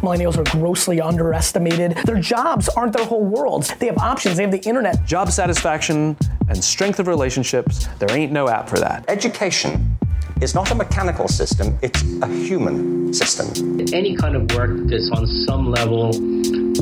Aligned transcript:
Millennials 0.00 0.36
are 0.36 0.58
grossly 0.58 1.00
underestimated. 1.00 1.96
Their 2.04 2.20
jobs 2.20 2.68
aren't 2.68 2.92
their 2.92 3.06
whole 3.06 3.24
worlds. 3.24 3.74
They 3.76 3.86
have 3.86 3.98
options. 3.98 4.36
They 4.36 4.42
have 4.42 4.52
the 4.52 4.60
internet. 4.60 5.04
Job 5.04 5.30
satisfaction 5.30 6.16
and 6.48 6.62
strength 6.62 6.98
of 6.98 7.06
relationships, 7.06 7.88
there 7.98 8.10
ain't 8.16 8.32
no 8.32 8.48
app 8.48 8.68
for 8.68 8.78
that. 8.78 9.04
Education 9.08 9.96
is 10.40 10.54
not 10.54 10.70
a 10.70 10.74
mechanical 10.74 11.28
system, 11.28 11.78
it's 11.82 12.02
a 12.22 12.28
human 12.28 13.12
system. 13.12 13.80
Any 13.92 14.16
kind 14.16 14.36
of 14.36 14.54
work 14.54 14.70
that's 14.84 15.10
on 15.10 15.26
some 15.26 15.70
level 15.70 16.12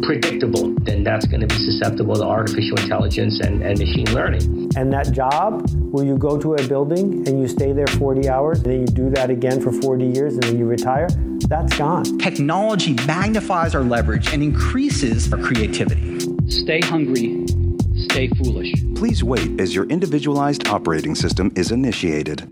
predictable, 0.02 0.74
then 0.80 1.04
that's 1.04 1.26
going 1.26 1.40
to 1.40 1.46
be 1.46 1.54
susceptible 1.54 2.16
to 2.16 2.24
artificial 2.24 2.78
intelligence 2.78 3.40
and, 3.40 3.62
and 3.62 3.78
machine 3.78 4.12
learning. 4.12 4.63
And 4.77 4.93
that 4.93 5.12
job 5.12 5.70
where 5.93 6.04
you 6.04 6.18
go 6.18 6.36
to 6.36 6.54
a 6.54 6.66
building 6.66 7.27
and 7.29 7.41
you 7.41 7.46
stay 7.46 7.73
there 7.73 7.86
40 7.86 8.29
hours 8.29 8.59
and 8.59 8.66
then 8.66 8.80
you 8.80 8.86
do 8.86 9.09
that 9.11 9.30
again 9.30 9.61
for 9.61 9.70
40 9.70 10.04
years 10.04 10.34
and 10.34 10.43
then 10.43 10.59
you 10.59 10.66
retire, 10.66 11.09
that's 11.48 11.79
gone. 11.79 12.18
Technology 12.18 12.95
magnifies 13.06 13.77
our 13.77 13.84
leverage 13.84 14.33
and 14.33 14.42
increases 14.42 15.33
our 15.33 15.38
creativity. 15.38 16.19
Stay 16.48 16.80
hungry, 16.80 17.47
stay 17.95 18.28
foolish. 18.28 18.73
Please 18.97 19.23
wait 19.23 19.60
as 19.60 19.74
your 19.74 19.87
individualized 19.87 20.66
operating 20.66 21.14
system 21.14 21.52
is 21.55 21.70
initiated. 21.70 22.50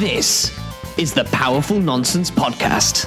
This 0.00 0.50
is 0.98 1.14
the 1.14 1.28
Powerful 1.30 1.78
Nonsense 1.78 2.28
Podcast, 2.28 3.06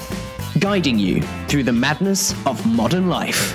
guiding 0.62 0.98
you 0.98 1.22
through 1.50 1.64
the 1.64 1.74
madness 1.74 2.34
of 2.46 2.66
modern 2.66 3.10
life. 3.10 3.54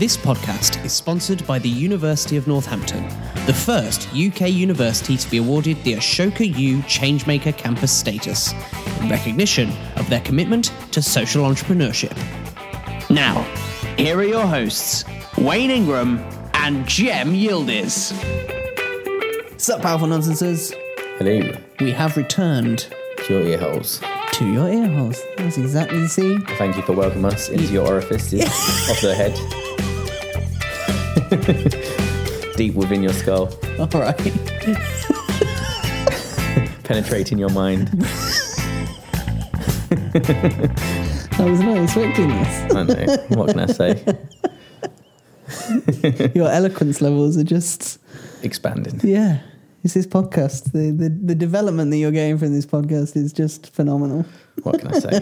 This 0.00 0.16
podcast 0.16 0.82
is 0.82 0.94
sponsored 0.94 1.46
by 1.46 1.58
the 1.58 1.68
University 1.68 2.38
of 2.38 2.46
Northampton, 2.46 3.06
the 3.44 3.52
first 3.52 4.08
UK 4.14 4.50
university 4.50 5.14
to 5.18 5.30
be 5.30 5.36
awarded 5.36 5.76
the 5.84 5.92
Ashoka 5.92 6.56
U 6.56 6.78
Changemaker 6.84 7.54
campus 7.54 7.92
status, 7.92 8.54
in 9.02 9.10
recognition 9.10 9.70
of 9.96 10.08
their 10.08 10.20
commitment 10.20 10.72
to 10.92 11.02
social 11.02 11.44
entrepreneurship. 11.44 12.16
Now, 13.10 13.42
here 13.98 14.16
are 14.16 14.24
your 14.24 14.46
hosts, 14.46 15.04
Wayne 15.36 15.70
Ingram 15.70 16.18
and 16.54 16.88
Jem 16.88 17.34
Yildiz. 17.34 18.14
Sup, 19.60 19.82
Powerful 19.82 20.08
Nonsenses? 20.08 20.72
Hello. 21.18 21.52
We 21.78 21.92
have 21.92 22.16
returned 22.16 22.88
to 23.26 23.34
your 23.34 23.42
ear 23.42 23.58
holes. 23.58 24.00
To 24.32 24.50
your 24.50 24.66
ear 24.70 24.88
holes. 24.88 25.20
That's 25.36 25.58
exactly 25.58 25.98
the 26.00 26.08
same. 26.08 26.40
Thank 26.56 26.76
you 26.76 26.82
for 26.84 26.94
welcoming 26.94 27.26
us 27.26 27.50
into 27.50 27.70
your 27.70 27.86
orifices 27.86 28.44
of 28.90 28.98
the 29.02 29.14
head. 29.14 29.38
Deep 32.56 32.74
within 32.74 33.04
your 33.04 33.12
skull. 33.12 33.48
All 33.78 33.86
right. 33.86 34.16
Penetrating 36.82 37.38
your 37.38 37.50
mind. 37.50 37.88
I 41.38 41.38
was 41.38 41.60
not 41.60 41.76
expecting 41.78 42.30
this. 42.30 42.74
I 42.74 42.82
know. 42.82 43.16
What 43.38 43.50
can 43.50 43.60
I 43.60 43.66
say? 43.66 44.02
your 46.34 46.50
eloquence 46.50 47.00
levels 47.00 47.36
are 47.36 47.44
just 47.44 48.00
expanding. 48.42 48.98
Yeah. 49.04 49.38
It's 49.84 49.94
this 49.94 50.08
podcast. 50.08 50.72
The, 50.72 50.90
the 50.90 51.10
the 51.10 51.36
development 51.36 51.92
that 51.92 51.98
you're 51.98 52.10
getting 52.10 52.38
from 52.38 52.52
this 52.52 52.66
podcast 52.66 53.14
is 53.16 53.32
just 53.32 53.72
phenomenal. 53.72 54.26
What 54.64 54.80
can 54.80 54.88
I 54.88 54.98
say? 54.98 55.20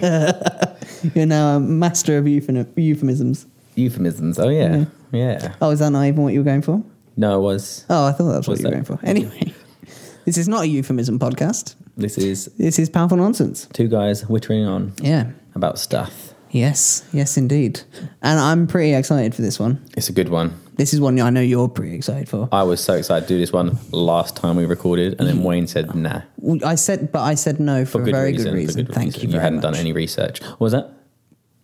you're 1.15 1.27
now 1.27 1.57
a 1.57 1.61
master 1.61 2.17
of 2.17 2.27
euphemisms. 2.27 3.45
Euphemisms. 3.75 4.39
Oh 4.39 4.49
yeah. 4.49 4.87
Yeah. 5.13 5.55
Oh, 5.61 5.71
is 5.71 5.79
that 5.81 5.91
not 5.91 6.05
even 6.05 6.23
what 6.23 6.33
you 6.33 6.41
were 6.41 6.45
going 6.45 6.63
for? 6.63 6.83
No, 7.17 7.39
it 7.39 7.43
was. 7.43 7.85
Oh, 7.91 8.07
I 8.07 8.13
thought 8.13 8.33
that's 8.33 8.49
what 8.49 8.59
you 8.59 8.65
were 8.65 8.71
going 8.71 8.85
for. 8.85 8.99
Anyway, 9.03 9.53
this 10.25 10.39
is 10.39 10.49
not 10.49 10.63
a 10.65 10.69
euphemism 10.69 11.19
podcast. 11.19 11.75
This 11.97 12.17
is 12.17 12.47
this 12.59 12.79
is 12.79 12.89
powerful 12.89 13.17
nonsense. 13.17 13.67
Two 13.73 13.89
guys 13.89 14.27
whittering 14.29 14.65
on. 14.67 14.93
Yeah. 15.01 15.31
About 15.55 15.79
stuff. 15.79 16.35
Yes, 16.51 17.07
yes, 17.13 17.37
indeed. 17.37 17.81
And 18.23 18.41
I'm 18.41 18.67
pretty 18.67 18.95
excited 18.95 19.35
for 19.35 19.43
this 19.43 19.59
one. 19.59 19.85
It's 19.97 20.09
a 20.09 20.13
good 20.13 20.29
one. 20.29 20.59
This 20.77 20.95
is 20.95 21.01
one 21.01 21.21
I 21.21 21.29
know 21.31 21.41
you're 21.41 21.69
pretty 21.69 21.95
excited 21.97 22.29
for. 22.29 22.49
I 22.53 22.63
was 22.63 22.81
so 22.81 22.95
excited 22.95 23.27
to 23.27 23.35
do 23.35 23.39
this 23.39 23.53
one 23.53 23.77
last 23.91 24.37
time 24.37 24.57
we 24.57 24.65
recorded, 24.65 25.17
and 25.19 25.29
then 25.29 25.43
Wayne 25.43 25.67
said, 25.67 25.95
"Nah." 25.95 26.23
I 26.65 26.77
said, 26.77 27.11
but 27.11 27.23
I 27.23 27.35
said 27.35 27.59
no 27.59 27.85
for, 27.85 27.99
for 27.99 28.05
good 28.05 28.15
a 28.15 28.17
very 28.17 28.33
reason, 28.33 28.53
good 28.53 28.57
reason. 28.57 28.85
Good 28.85 28.95
Thank 28.95 29.15
reason. 29.15 29.29
you. 29.29 29.35
you 29.35 29.41
hadn't 29.41 29.57
much. 29.57 29.63
done 29.65 29.75
any 29.75 29.93
research. 29.93 30.41
What 30.43 30.61
was 30.61 30.73
that? 30.73 30.93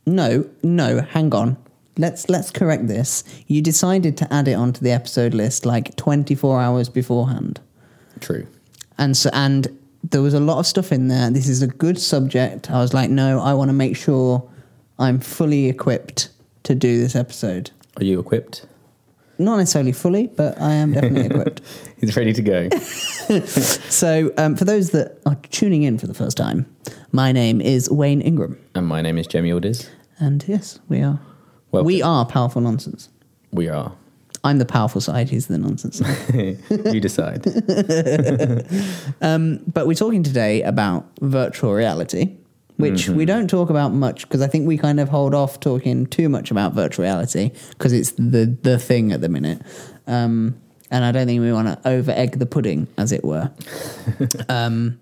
No, 0.07 0.45
no. 0.63 1.01
Hang 1.01 1.33
on. 1.33 1.57
Let's 1.97 2.29
let's 2.29 2.51
correct 2.51 2.89
this. 2.89 3.23
You 3.47 3.63
decided 3.63 4.17
to 4.19 4.33
add 4.33 4.49
it 4.49 4.55
onto 4.55 4.81
the 4.81 4.91
episode 4.91 5.33
list 5.35 5.65
like 5.65 5.95
24 5.97 6.61
hours 6.61 6.89
beforehand. 6.89 7.61
True. 8.21 8.47
And 8.99 9.17
so 9.17 9.31
and 9.33 9.79
there 10.11 10.23
was 10.23 10.35
a 10.35 10.41
lot 10.41 10.59
of 10.59 10.67
stuff 10.67 10.93
in 10.93 11.09
there. 11.09 11.31
This 11.31 11.49
is 11.49 11.63
a 11.63 11.67
good 11.67 11.99
subject. 11.99 12.71
I 12.71 12.79
was 12.81 12.93
like, 12.93 13.11
no, 13.11 13.41
I 13.41 13.55
want 13.55 13.69
to 13.69 13.73
make 13.73 13.97
sure 13.97 14.49
I'm 14.99 15.21
fully 15.21 15.69
equipped 15.69 16.29
to 16.65 16.75
do 16.75 17.01
this 17.01 17.17
episode. 17.17 17.71
Are 17.97 18.05
you 18.05 18.19
equipped? 18.21 18.67
Not 19.39 19.57
necessarily 19.57 19.93
fully, 19.93 20.29
but 20.29 20.61
I 20.61 20.75
am 20.75 20.93
definitely 20.93 21.27
equipped. 21.37 21.63
He's 21.99 22.17
ready 22.17 22.33
to 22.33 22.43
go. 22.43 22.69
so, 23.45 24.33
um, 24.37 24.55
for 24.55 24.65
those 24.65 24.91
that 24.91 25.19
are 25.27 25.35
tuning 25.51 25.83
in 25.83 25.99
for 25.99 26.07
the 26.07 26.15
first 26.15 26.37
time, 26.37 26.67
my 27.11 27.33
name 27.33 27.61
is 27.61 27.91
Wayne 27.91 28.21
Ingram. 28.21 28.59
And 28.75 28.87
my 28.87 29.01
name 29.01 29.19
is 29.19 29.27
Jem 29.27 29.45
Yildiz. 29.45 29.89
And 30.19 30.45
yes, 30.47 30.79
we 30.89 31.03
are. 31.03 31.19
We 31.83 32.03
are 32.03 32.25
powerful 32.25 32.61
nonsense. 32.61 33.09
We 33.53 33.69
are. 33.69 33.93
I'm 34.45 34.59
the 34.59 34.67
powerful 34.67 35.01
side, 35.01 35.31
he's 35.31 35.47
the 35.47 35.57
nonsense 35.57 35.99
side. 35.99 36.59
you 36.95 37.01
decide. 37.01 37.47
um, 39.23 39.61
but 39.73 39.87
we're 39.87 39.95
talking 39.95 40.23
today 40.23 40.63
about 40.63 41.07
virtual 41.21 41.73
reality 41.73 42.37
which 42.77 43.05
mm-hmm. 43.05 43.17
we 43.17 43.25
don't 43.25 43.49
talk 43.49 43.71
about 43.71 43.93
much 43.93 44.23
because 44.23 44.43
I 44.43 44.49
think 44.49 44.67
we 44.67 44.77
kind 44.77 44.99
of 44.99 45.09
hold 45.09 45.35
off 45.35 45.61
talking 45.61 46.07
too 46.07 46.29
much 46.29 46.51
about 46.51 46.73
virtual 46.73 47.05
reality 47.05 47.53
because 47.71 47.93
it's 47.93 48.13
the 48.13 48.57
the 48.63 48.79
thing 48.79 49.13
at 49.13 49.21
the 49.21 49.29
minute. 49.29 49.63
Um, 50.07 50.61
and 50.91 51.05
I 51.05 51.13
don't 51.13 51.27
think 51.27 51.41
we 51.41 51.53
want 51.53 51.69
to 51.69 51.89
over 51.89 52.11
egg 52.11 52.39
the 52.39 52.47
pudding, 52.47 52.87
as 52.99 53.13
it 53.13 53.25
were. 53.25 53.51
um, 54.49 55.01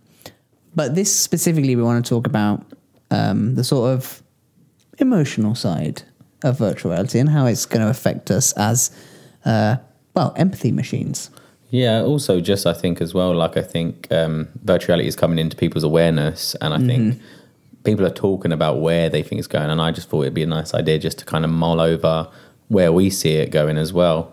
but 0.74 0.94
this 0.94 1.14
specifically, 1.14 1.76
we 1.76 1.82
want 1.82 2.04
to 2.04 2.08
talk 2.08 2.26
about 2.26 2.64
um, 3.10 3.54
the 3.54 3.64
sort 3.64 3.90
of 3.90 4.22
emotional 4.98 5.54
side 5.54 6.02
of 6.44 6.58
virtual 6.58 6.92
reality 6.92 7.18
and 7.18 7.28
how 7.28 7.46
it's 7.46 7.66
going 7.66 7.82
to 7.82 7.88
affect 7.88 8.30
us 8.30 8.52
as, 8.52 8.90
uh, 9.44 9.76
well, 10.14 10.32
empathy 10.36 10.72
machines. 10.72 11.30
Yeah, 11.70 12.02
also 12.02 12.40
just 12.40 12.66
I 12.66 12.74
think 12.74 13.00
as 13.00 13.14
well, 13.14 13.34
like 13.34 13.56
I 13.56 13.62
think 13.62 14.06
um, 14.12 14.48
virtual 14.62 14.94
reality 14.94 15.08
is 15.08 15.16
coming 15.16 15.38
into 15.38 15.56
people's 15.56 15.84
awareness, 15.84 16.54
and 16.60 16.74
I 16.74 16.76
mm-hmm. 16.76 16.86
think 16.86 17.22
people 17.84 18.04
are 18.04 18.10
talking 18.10 18.52
about 18.52 18.80
where 18.80 19.08
they 19.08 19.22
think 19.22 19.38
it's 19.38 19.48
going, 19.48 19.70
and 19.70 19.80
I 19.80 19.90
just 19.90 20.10
thought 20.10 20.22
it'd 20.22 20.34
be 20.34 20.42
a 20.42 20.46
nice 20.46 20.74
idea 20.74 20.98
just 20.98 21.18
to 21.20 21.24
kind 21.24 21.46
of 21.46 21.50
mull 21.50 21.80
over 21.80 22.28
where 22.68 22.92
we 22.92 23.08
see 23.08 23.36
it 23.36 23.50
going 23.50 23.78
as 23.78 23.90
well, 23.90 24.32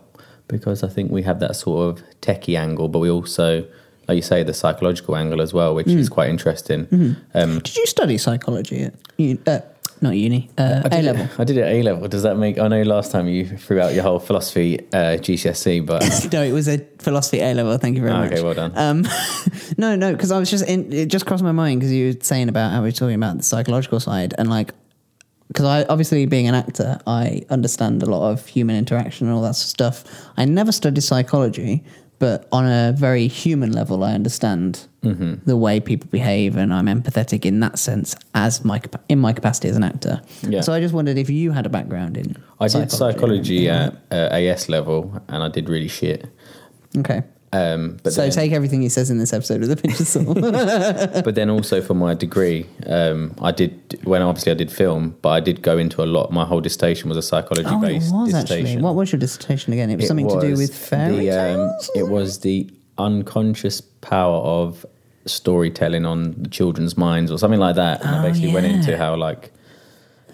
because 0.50 0.84
I 0.84 0.90
think 0.90 1.12
we 1.12 1.24
have 1.24 1.40
that 1.40 1.56
sort 1.56 1.88
of 1.90 2.04
techie 2.22 2.58
angle, 2.60 2.90
but 2.90 3.00
we 3.00 3.10
also, 3.10 3.66
like 4.10 4.18
you 4.18 4.22
say, 4.22 4.44
the 4.44 4.54
psychological 4.54 5.16
angle 5.16 5.42
as 5.42 5.54
well, 5.54 5.74
which 5.74 5.88
mm. 5.88 5.98
is 5.98 6.10
quite 6.10 6.30
interesting. 6.30 6.88
Mm-hmm. 6.88 7.38
Um, 7.38 7.60
Did 7.60 7.78
you 7.78 7.86
study 7.86 8.18
psychology 8.18 8.84
at? 8.84 8.94
Uh, 9.48 9.62
not 10.02 10.16
uni, 10.16 10.50
uh, 10.58 10.88
A 10.92 11.02
level. 11.02 11.28
I 11.38 11.44
did 11.44 11.58
it 11.58 11.66
A 11.66 11.84
level. 11.84 12.08
Does 12.08 12.24
that 12.24 12.38
make? 12.38 12.58
I 12.58 12.68
know 12.68 12.82
last 12.84 13.12
time 13.12 13.28
you 13.28 13.46
threw 13.46 13.82
out 13.82 13.94
your 13.94 14.04
whole 14.04 14.20
philosophy 14.20 14.80
uh, 14.94 15.18
GCSE, 15.18 15.86
but 15.86 16.02
no, 16.34 16.44
it 16.44 16.52
was 16.52 16.68
a 16.68 16.78
philosophy 17.00 17.40
A 17.40 17.54
level. 17.54 17.78
Thank 17.78 17.96
you 17.96 18.02
very 18.02 18.14
oh, 18.14 18.20
much. 18.20 18.32
Okay, 18.32 18.42
well 18.42 18.54
done. 18.54 18.72
Um, 18.76 19.08
no, 19.78 19.96
no, 19.96 20.14
because 20.14 20.32
I 20.32 20.40
was 20.40 20.50
just 20.50 20.68
in, 20.68 20.92
it 20.94 21.08
just 21.08 21.26
crossed 21.26 21.44
my 21.44 21.52
mind 21.52 21.80
because 21.80 21.92
you 21.92 22.14
were 22.14 22.20
saying 22.22 22.50
about 22.50 22.72
how 22.72 22.82
we 22.82 22.90
are 22.90 22.94
talking 22.94 23.16
about 23.16 23.38
the 23.38 23.44
psychological 23.44 24.00
side 24.00 24.34
and 24.38 24.50
like 24.50 24.74
because 25.50 25.66
I 25.66 25.84
obviously 25.86 26.26
being 26.28 26.48
an 26.48 26.56
actor, 26.56 27.00
I 27.08 27.44
understand 27.50 28.04
a 28.04 28.06
lot 28.06 28.32
of 28.32 28.46
human 28.46 28.76
interaction 28.76 29.28
and 29.28 29.36
all 29.36 29.42
that 29.42 29.56
stuff. 29.56 30.04
I 30.38 30.46
never 30.46 30.72
studied 30.72 31.02
psychology, 31.02 31.84
but 32.20 32.48
on 32.52 32.66
a 32.66 32.92
very 32.92 33.28
human 33.28 33.72
level, 33.72 34.04
I 34.04 34.14
understand 34.14 34.88
mm-hmm. 35.02 35.36
the 35.46 35.56
way 35.56 35.80
people 35.80 36.10
behave, 36.12 36.58
and 36.58 36.74
I'm 36.74 36.88
empathetic 36.88 37.46
in 37.46 37.62
that 37.62 37.80
sense 37.80 38.16
as 38.36 38.64
my 38.66 38.82
in 39.08 39.20
my 39.20 39.32
capacity 39.34 39.70
as 39.70 39.78
an 39.78 39.84
actor. 39.84 40.22
Yeah. 40.42 40.62
So 40.62 40.74
I 40.74 40.82
just 40.82 40.94
wondered 40.94 41.18
if 41.18 41.30
you 41.30 41.52
had 41.52 41.66
a 41.66 41.70
background 41.70 42.18
in. 42.18 42.36
I 42.60 42.68
did 42.68 42.92
psychology 42.92 43.70
at 43.70 43.94
uh, 44.12 44.30
AS 44.32 44.68
level, 44.68 45.22
and 45.30 45.42
I 45.42 45.48
did 45.48 45.70
really 45.70 45.88
shit. 45.88 46.28
Okay. 46.98 47.24
Um, 47.52 47.98
but 48.04 48.14
so 48.14 48.22
then, 48.22 48.32
take 48.32 48.52
everything 48.52 48.82
he 48.82 48.90
says 48.90 49.10
in 49.10 49.18
this 49.18 49.34
episode 49.34 49.62
with 49.62 49.72
a 49.72 49.76
pinch 49.76 50.00
of 50.00 50.08
salt. 50.08 50.40
but 50.42 51.34
then 51.34 51.50
also 51.50 51.82
for 51.82 51.96
my 51.96 52.14
degree, 52.14 52.68
um, 52.86 53.34
I 53.42 53.52
did 53.52 54.00
when 54.04 54.22
obviously 54.22 54.52
I 54.52 54.56
did 54.56 54.72
film, 54.72 55.18
but 55.22 55.30
I 55.30 55.40
did 55.40 55.64
go 55.64 55.78
into 55.78 56.04
a 56.04 56.06
lot. 56.06 56.32
My 56.32 56.46
whole 56.46 56.62
dissertation 56.62 57.10
was 57.10 57.18
a 57.18 57.24
psychology 57.24 57.68
oh, 57.68 57.82
based 57.82 58.14
dissertation. 58.26 58.66
Actually. 58.66 58.82
What 58.84 58.96
was 58.96 59.12
your 59.12 59.20
dissertation 59.20 59.74
again? 59.74 59.90
It 59.90 59.96
was 59.96 60.06
it 60.06 60.08
something 60.10 60.28
was 60.28 60.44
to 60.44 60.48
do 60.48 60.56
with 60.56 60.76
fairy 60.76 61.30
the, 61.30 61.32
um, 61.32 61.78
It 61.96 62.08
was 62.08 62.40
the 62.42 62.70
unconscious 63.00 63.82
power 63.82 64.38
of 64.38 64.86
storytelling 65.26 66.06
on 66.06 66.50
children's 66.52 66.98
minds 66.98 67.32
or 67.32 67.40
something 67.40 67.60
like 67.60 67.76
that. 67.76 68.02
And 68.02 68.16
oh, 68.16 68.20
I 68.20 68.22
basically 68.28 68.50
yeah. 68.50 68.54
went 68.54 68.66
into 68.68 68.98
how 68.98 69.16
like 69.16 69.52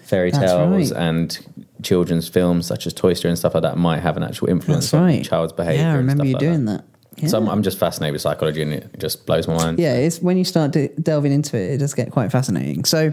fairy 0.02 0.32
tales 0.32 0.92
right. 0.92 1.00
and 1.00 1.38
children's 1.82 2.28
films 2.28 2.66
such 2.66 2.86
as 2.86 2.92
Toy 2.92 3.14
Story 3.14 3.30
and 3.30 3.38
stuff 3.38 3.54
like 3.54 3.62
that 3.62 3.76
might 3.76 4.00
have 4.00 4.16
an 4.16 4.22
actual 4.22 4.48
influence 4.48 4.90
That's 4.90 4.94
on 4.94 5.04
right. 5.04 5.24
child's 5.24 5.52
behaviour. 5.52 5.82
Yeah, 5.82 5.92
I 5.92 5.96
remember 5.96 6.24
you 6.24 6.34
like 6.34 6.40
doing 6.40 6.64
that. 6.66 6.78
that. 6.78 6.95
So 7.26 7.38
I'm, 7.38 7.48
I'm 7.48 7.62
just 7.62 7.78
fascinated 7.78 8.12
with 8.12 8.22
psychology, 8.22 8.62
and 8.62 8.72
it 8.72 8.98
just 8.98 9.26
blows 9.26 9.48
my 9.48 9.54
mind. 9.54 9.78
Yeah, 9.78 9.94
it's 9.94 10.20
when 10.20 10.36
you 10.36 10.44
start 10.44 10.72
de- 10.72 10.88
delving 10.88 11.32
into 11.32 11.56
it, 11.56 11.72
it 11.72 11.78
does 11.78 11.94
get 11.94 12.10
quite 12.10 12.30
fascinating. 12.30 12.84
So, 12.84 13.12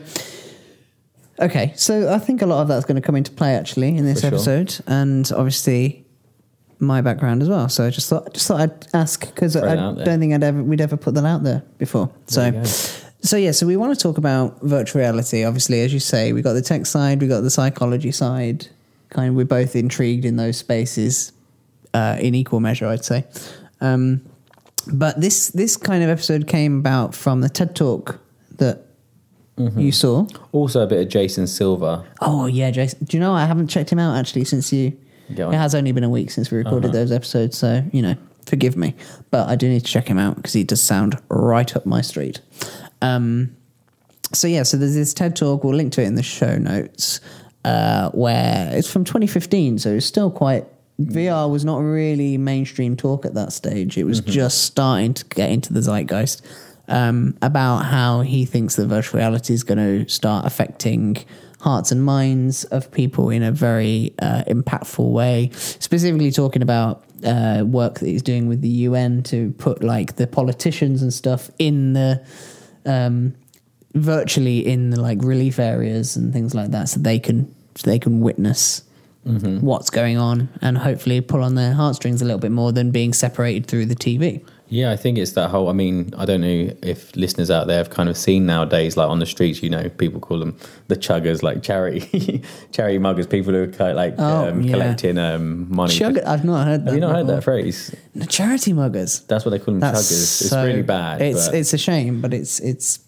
okay, 1.39 1.73
so 1.75 2.13
I 2.13 2.19
think 2.19 2.41
a 2.41 2.45
lot 2.45 2.61
of 2.61 2.67
that's 2.67 2.85
going 2.85 2.95
to 2.95 3.01
come 3.01 3.15
into 3.15 3.31
play 3.31 3.55
actually 3.55 3.95
in 3.95 4.05
this 4.05 4.21
sure. 4.21 4.27
episode, 4.27 4.77
and 4.87 5.31
obviously 5.35 6.05
my 6.79 7.01
background 7.01 7.41
as 7.41 7.49
well. 7.49 7.69
So 7.69 7.85
I 7.85 7.89
just 7.89 8.09
thought, 8.09 8.33
just 8.33 8.47
thought 8.47 8.59
I'd 8.59 8.87
ask 8.93 9.25
because 9.25 9.55
I 9.55 9.73
it 9.73 9.79
out 9.79 9.95
there. 9.95 10.05
don't 10.05 10.19
think 10.19 10.33
I'd 10.33 10.43
ever 10.43 10.61
we'd 10.61 10.81
ever 10.81 10.97
put 10.97 11.13
that 11.15 11.25
out 11.25 11.43
there 11.43 11.63
before. 11.77 12.11
There 12.27 12.65
So. 12.65 12.99
So 13.23 13.37
yeah, 13.37 13.51
so 13.51 13.65
we 13.65 13.77
want 13.77 13.97
to 13.97 14.03
talk 14.03 14.17
about 14.17 14.61
virtual 14.63 14.99
reality. 14.99 15.45
Obviously, 15.45 15.79
as 15.79 15.93
you 15.93 16.01
say, 16.01 16.33
we 16.33 16.41
got 16.41 16.53
the 16.53 16.61
tech 16.61 16.85
side, 16.85 17.21
we 17.21 17.29
got 17.29 17.39
the 17.39 17.49
psychology 17.49 18.11
side. 18.11 18.67
Kind 19.11 19.29
of, 19.29 19.35
we're 19.35 19.45
both 19.45 19.77
intrigued 19.77 20.25
in 20.25 20.35
those 20.35 20.57
spaces 20.57 21.31
uh, 21.93 22.17
in 22.19 22.35
equal 22.35 22.59
measure, 22.59 22.85
I'd 22.85 23.05
say. 23.05 23.25
Um, 23.83 24.21
but 24.91 25.21
this 25.21 25.47
this 25.49 25.77
kind 25.77 26.03
of 26.03 26.09
episode 26.09 26.47
came 26.47 26.79
about 26.79 27.13
from 27.13 27.41
the 27.41 27.49
TED 27.49 27.75
talk 27.75 28.19
that 28.57 28.79
Mm-hmm. 29.55 29.79
you 29.81 29.91
saw. 29.91 30.25
Also, 30.51 30.81
a 30.81 30.87
bit 30.87 30.99
of 30.99 31.09
Jason 31.09 31.45
Silva. 31.45 32.03
Oh 32.21 32.47
yeah, 32.47 32.71
Jason. 32.71 33.05
Do 33.05 33.15
you 33.15 33.21
know 33.21 33.33
I 33.35 33.45
haven't 33.45 33.67
checked 33.67 33.91
him 33.91 33.99
out 33.99 34.17
actually 34.17 34.45
since 34.45 34.73
you? 34.73 34.97
It 35.29 35.37
has 35.53 35.75
only 35.75 35.91
been 35.91 36.03
a 36.03 36.09
week 36.09 36.31
since 36.31 36.49
we 36.49 36.57
recorded 36.57 36.85
Uh-huh. 36.89 36.93
those 36.99 37.11
episodes, 37.11 37.55
so 37.55 37.83
you 37.91 38.01
know, 38.01 38.15
forgive 38.47 38.75
me. 38.75 38.95
But 39.29 39.47
I 39.49 39.55
do 39.55 39.69
need 39.69 39.81
to 39.81 39.85
check 39.91 40.07
him 40.07 40.17
out 40.17 40.37
because 40.37 40.53
he 40.53 40.63
does 40.63 40.81
sound 40.81 41.19
right 41.29 41.75
up 41.75 41.85
my 41.85 42.01
street. 42.01 42.41
Um, 43.03 43.55
so 44.33 44.47
yeah, 44.47 44.63
so 44.63 44.75
there's 44.75 44.95
this 44.95 45.13
TED 45.13 45.35
talk. 45.35 45.63
We'll 45.63 45.75
link 45.75 45.93
to 45.93 46.01
it 46.01 46.05
in 46.07 46.15
the 46.15 46.23
show 46.23 46.57
notes. 46.57 47.19
Uh, 47.63 48.09
where 48.09 48.71
it's 48.75 48.91
from 48.91 49.03
2015, 49.05 49.77
so 49.77 49.91
it's 49.91 50.05
still 50.07 50.31
quite. 50.31 50.65
VR 50.99 51.49
was 51.49 51.65
not 51.65 51.79
really 51.79 52.37
mainstream 52.37 52.95
talk 52.95 53.25
at 53.25 53.33
that 53.33 53.51
stage. 53.51 53.97
It 53.97 54.03
was 54.03 54.21
just 54.21 54.63
starting 54.63 55.13
to 55.15 55.25
get 55.25 55.49
into 55.49 55.73
the 55.73 55.81
zeitgeist 55.81 56.45
um, 56.87 57.37
about 57.41 57.79
how 57.79 58.21
he 58.21 58.45
thinks 58.45 58.75
that 58.75 58.87
virtual 58.87 59.19
reality 59.19 59.53
is 59.53 59.63
going 59.63 59.77
to 59.77 60.09
start 60.09 60.45
affecting 60.45 61.17
hearts 61.61 61.91
and 61.91 62.03
minds 62.03 62.65
of 62.65 62.91
people 62.91 63.29
in 63.29 63.41
a 63.41 63.51
very 63.51 64.13
uh, 64.21 64.43
impactful 64.47 65.11
way. 65.11 65.49
Specifically, 65.53 66.29
talking 66.29 66.61
about 66.61 67.05
uh, 67.25 67.63
work 67.65 67.99
that 67.99 68.07
he's 68.07 68.21
doing 68.21 68.47
with 68.47 68.61
the 68.61 68.69
UN 68.69 69.23
to 69.23 69.51
put 69.53 69.83
like 69.83 70.17
the 70.17 70.27
politicians 70.27 71.01
and 71.01 71.13
stuff 71.13 71.49
in 71.57 71.93
the 71.93 72.23
um, 72.85 73.33
virtually 73.93 74.59
in 74.59 74.89
the 74.89 74.99
like 74.99 75.23
relief 75.23 75.57
areas 75.57 76.17
and 76.17 76.33
things 76.33 76.53
like 76.53 76.71
that, 76.71 76.89
so 76.89 76.99
they 76.99 77.17
can 77.17 77.53
so 77.75 77.89
they 77.89 77.99
can 77.99 78.19
witness 78.19 78.83
what's 79.25 79.89
going 79.89 80.17
on 80.17 80.49
and 80.61 80.77
hopefully 80.77 81.21
pull 81.21 81.43
on 81.43 81.55
their 81.55 81.73
heartstrings 81.73 82.21
a 82.21 82.25
little 82.25 82.39
bit 82.39 82.51
more 82.51 82.71
than 82.71 82.91
being 82.91 83.13
separated 83.13 83.67
through 83.67 83.85
the 83.85 83.95
TV. 83.95 84.43
Yeah, 84.69 84.91
I 84.91 84.95
think 84.95 85.19
it's 85.19 85.33
that 85.33 85.49
whole. 85.51 85.69
I 85.69 85.73
mean, 85.73 86.11
I 86.17 86.25
don't 86.25 86.41
know 86.41 86.75
if 86.81 87.15
listeners 87.15 87.51
out 87.51 87.67
there 87.67 87.77
have 87.77 87.91
kind 87.91 88.09
of 88.09 88.17
seen 88.17 88.47
nowadays, 88.47 88.97
like 88.97 89.07
on 89.07 89.19
the 89.19 89.25
streets, 89.27 89.61
you 89.61 89.69
know, 89.69 89.87
people 89.87 90.19
call 90.19 90.39
them 90.39 90.57
the 90.87 90.95
chuggers, 90.95 91.43
like 91.43 91.61
charity, 91.61 92.41
charity 92.71 92.97
muggers, 92.97 93.27
people 93.29 93.53
who 93.53 93.71
are 93.79 93.93
like 93.93 94.15
Oh, 94.17 94.47
um, 94.49 94.61
yeah. 94.61 94.71
collecting 94.73 95.17
um, 95.19 95.67
money. 95.73 95.93
Chug- 95.93 96.17
I've 96.25 96.43
not 96.43 96.65
heard 96.65 96.81
that. 96.85 96.91
have 96.91 96.95
you 96.95 97.01
not 97.01 97.15
heard 97.15 97.27
that 97.27 97.43
phrase? 97.43 97.93
The 98.15 98.25
charity 98.25 98.73
muggers. 98.73 99.19
That's 99.27 99.45
what 99.45 99.51
they 99.51 99.59
call 99.59 99.75
them, 99.75 99.79
That's 99.79 100.11
chuggers. 100.11 100.41
It's 100.41 100.51
really 100.53 100.81
bad. 100.81 101.21
It's 101.21 101.47
but- 101.49 101.55
it's 101.55 101.73
a 101.73 101.77
shame, 101.77 102.19
but 102.19 102.33
it's 102.33 102.59
it's 102.59 102.99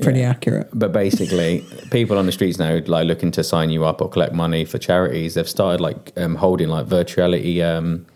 pretty 0.00 0.22
accurate. 0.22 0.68
But 0.72 0.92
basically, 0.92 1.64
people 1.90 2.18
on 2.18 2.26
the 2.26 2.32
streets 2.32 2.58
now, 2.58 2.80
like 2.86 3.06
looking 3.06 3.30
to 3.32 3.44
sign 3.44 3.70
you 3.70 3.84
up 3.84 4.00
or 4.00 4.08
collect 4.08 4.32
money 4.32 4.64
for 4.64 4.78
charities, 4.78 5.34
they've 5.34 5.48
started 5.48 5.80
like 5.80 6.12
um, 6.16 6.36
holding 6.36 6.68
like 6.68 6.86
virtuality 6.86 7.62
um, 7.62 8.06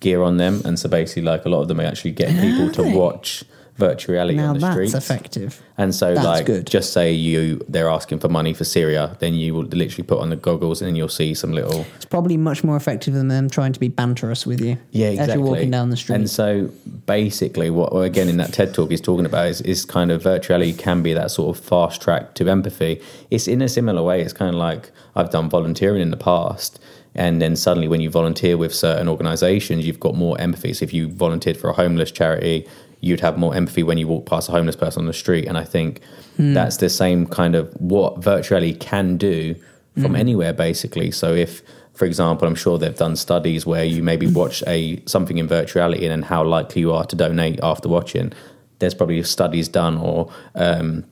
gear 0.00 0.22
on 0.22 0.36
them, 0.36 0.62
and 0.64 0.78
so 0.78 0.88
basically, 0.88 1.22
like 1.22 1.44
a 1.44 1.48
lot 1.48 1.62
of 1.62 1.68
them 1.68 1.80
are 1.80 1.84
actually 1.84 2.12
getting 2.12 2.38
people 2.38 2.70
to 2.72 2.96
watch 2.96 3.44
virtual 3.76 4.14
reality 4.14 4.36
Now 4.36 4.50
on 4.50 4.58
the 4.60 4.70
street. 4.72 4.90
that's 4.92 5.04
streets. 5.04 5.10
effective. 5.32 5.62
And 5.76 5.92
so, 5.92 6.14
That's 6.14 6.24
like, 6.24 6.46
good. 6.46 6.66
just 6.68 6.92
say 6.92 7.12
you 7.12 7.64
they're 7.68 7.88
asking 7.88 8.20
for 8.20 8.28
money 8.28 8.54
for 8.54 8.62
Syria, 8.64 9.16
then 9.18 9.34
you 9.34 9.52
will 9.54 9.64
literally 9.64 10.04
put 10.06 10.20
on 10.20 10.30
the 10.30 10.36
goggles 10.36 10.80
and 10.80 10.96
you'll 10.96 11.08
see 11.08 11.34
some 11.34 11.52
little 11.52 11.84
It's 11.96 12.04
probably 12.04 12.36
much 12.36 12.62
more 12.62 12.76
effective 12.76 13.14
than 13.14 13.26
them 13.28 13.50
trying 13.50 13.72
to 13.72 13.80
be 13.80 13.88
banterous 13.90 14.46
with 14.46 14.60
you. 14.60 14.78
yeah, 14.92 15.08
exactly. 15.08 15.32
As 15.32 15.36
you're 15.38 15.46
walking 15.46 15.70
down 15.72 15.90
the 15.90 15.96
street. 15.96 16.14
And 16.16 16.30
so, 16.30 16.70
basically, 17.06 17.70
what 17.70 17.92
well, 17.92 18.02
again 18.02 18.28
in 18.28 18.36
that 18.36 18.52
TED 18.52 18.74
talk 18.74 18.90
he's 18.90 19.00
talking 19.00 19.26
about 19.26 19.48
is, 19.48 19.60
is 19.62 19.84
kind 19.84 20.10
of 20.12 20.22
virtuality 20.22 20.78
can 20.78 21.02
be 21.02 21.12
that 21.14 21.30
sort 21.30 21.56
of 21.56 21.64
fast 21.64 22.00
track 22.00 22.34
to 22.36 22.48
empathy. 22.48 23.00
It's 23.30 23.48
in 23.48 23.60
a 23.62 23.68
similar 23.68 24.02
way. 24.02 24.20
It's 24.22 24.32
kind 24.32 24.50
of 24.50 24.56
like 24.56 24.90
I've 25.16 25.30
done 25.30 25.48
volunteering 25.50 26.00
in 26.02 26.10
the 26.10 26.16
past. 26.16 26.78
And 27.16 27.40
then 27.40 27.54
suddenly, 27.54 27.86
when 27.86 28.00
you 28.00 28.10
volunteer 28.10 28.56
with 28.56 28.74
certain 28.74 29.08
organisations, 29.08 29.86
you've 29.86 30.00
got 30.00 30.16
more 30.16 30.40
empathy. 30.40 30.72
So, 30.72 30.82
if 30.82 30.92
you 30.92 31.08
volunteered 31.08 31.56
for 31.56 31.70
a 31.70 31.72
homeless 31.72 32.10
charity, 32.10 32.66
you'd 33.04 33.20
have 33.20 33.36
more 33.38 33.54
empathy 33.54 33.82
when 33.82 33.98
you 33.98 34.08
walk 34.08 34.26
past 34.26 34.48
a 34.48 34.52
homeless 34.52 34.76
person 34.76 35.00
on 35.02 35.06
the 35.06 35.12
street. 35.12 35.46
And 35.46 35.56
I 35.58 35.64
think 35.64 36.00
Hmm. 36.36 36.54
that's 36.54 36.78
the 36.78 36.88
same 36.88 37.26
kind 37.26 37.54
of 37.54 37.68
what 37.78 38.20
virtuality 38.20 38.78
can 38.78 39.16
do 39.16 39.54
from 40.02 40.14
Mhm. 40.14 40.18
anywhere, 40.18 40.52
basically. 40.52 41.10
So, 41.10 41.32
if 41.34 41.62
for 41.92 42.06
example, 42.06 42.48
I'm 42.48 42.56
sure 42.56 42.76
they've 42.76 42.96
done 43.06 43.14
studies 43.14 43.64
where 43.64 43.84
you 43.84 44.02
maybe 44.02 44.26
watch 44.26 44.64
a 44.66 45.00
something 45.06 45.38
in 45.38 45.46
virtuality 45.46 46.02
and 46.02 46.10
then 46.10 46.22
how 46.22 46.42
likely 46.44 46.80
you 46.80 46.92
are 46.92 47.04
to 47.04 47.14
donate 47.14 47.60
after 47.62 47.88
watching. 47.88 48.32
There's 48.80 48.94
probably 48.94 49.22
studies 49.22 49.68
done, 49.68 49.98
or 49.98 50.28
um, 50.56 51.04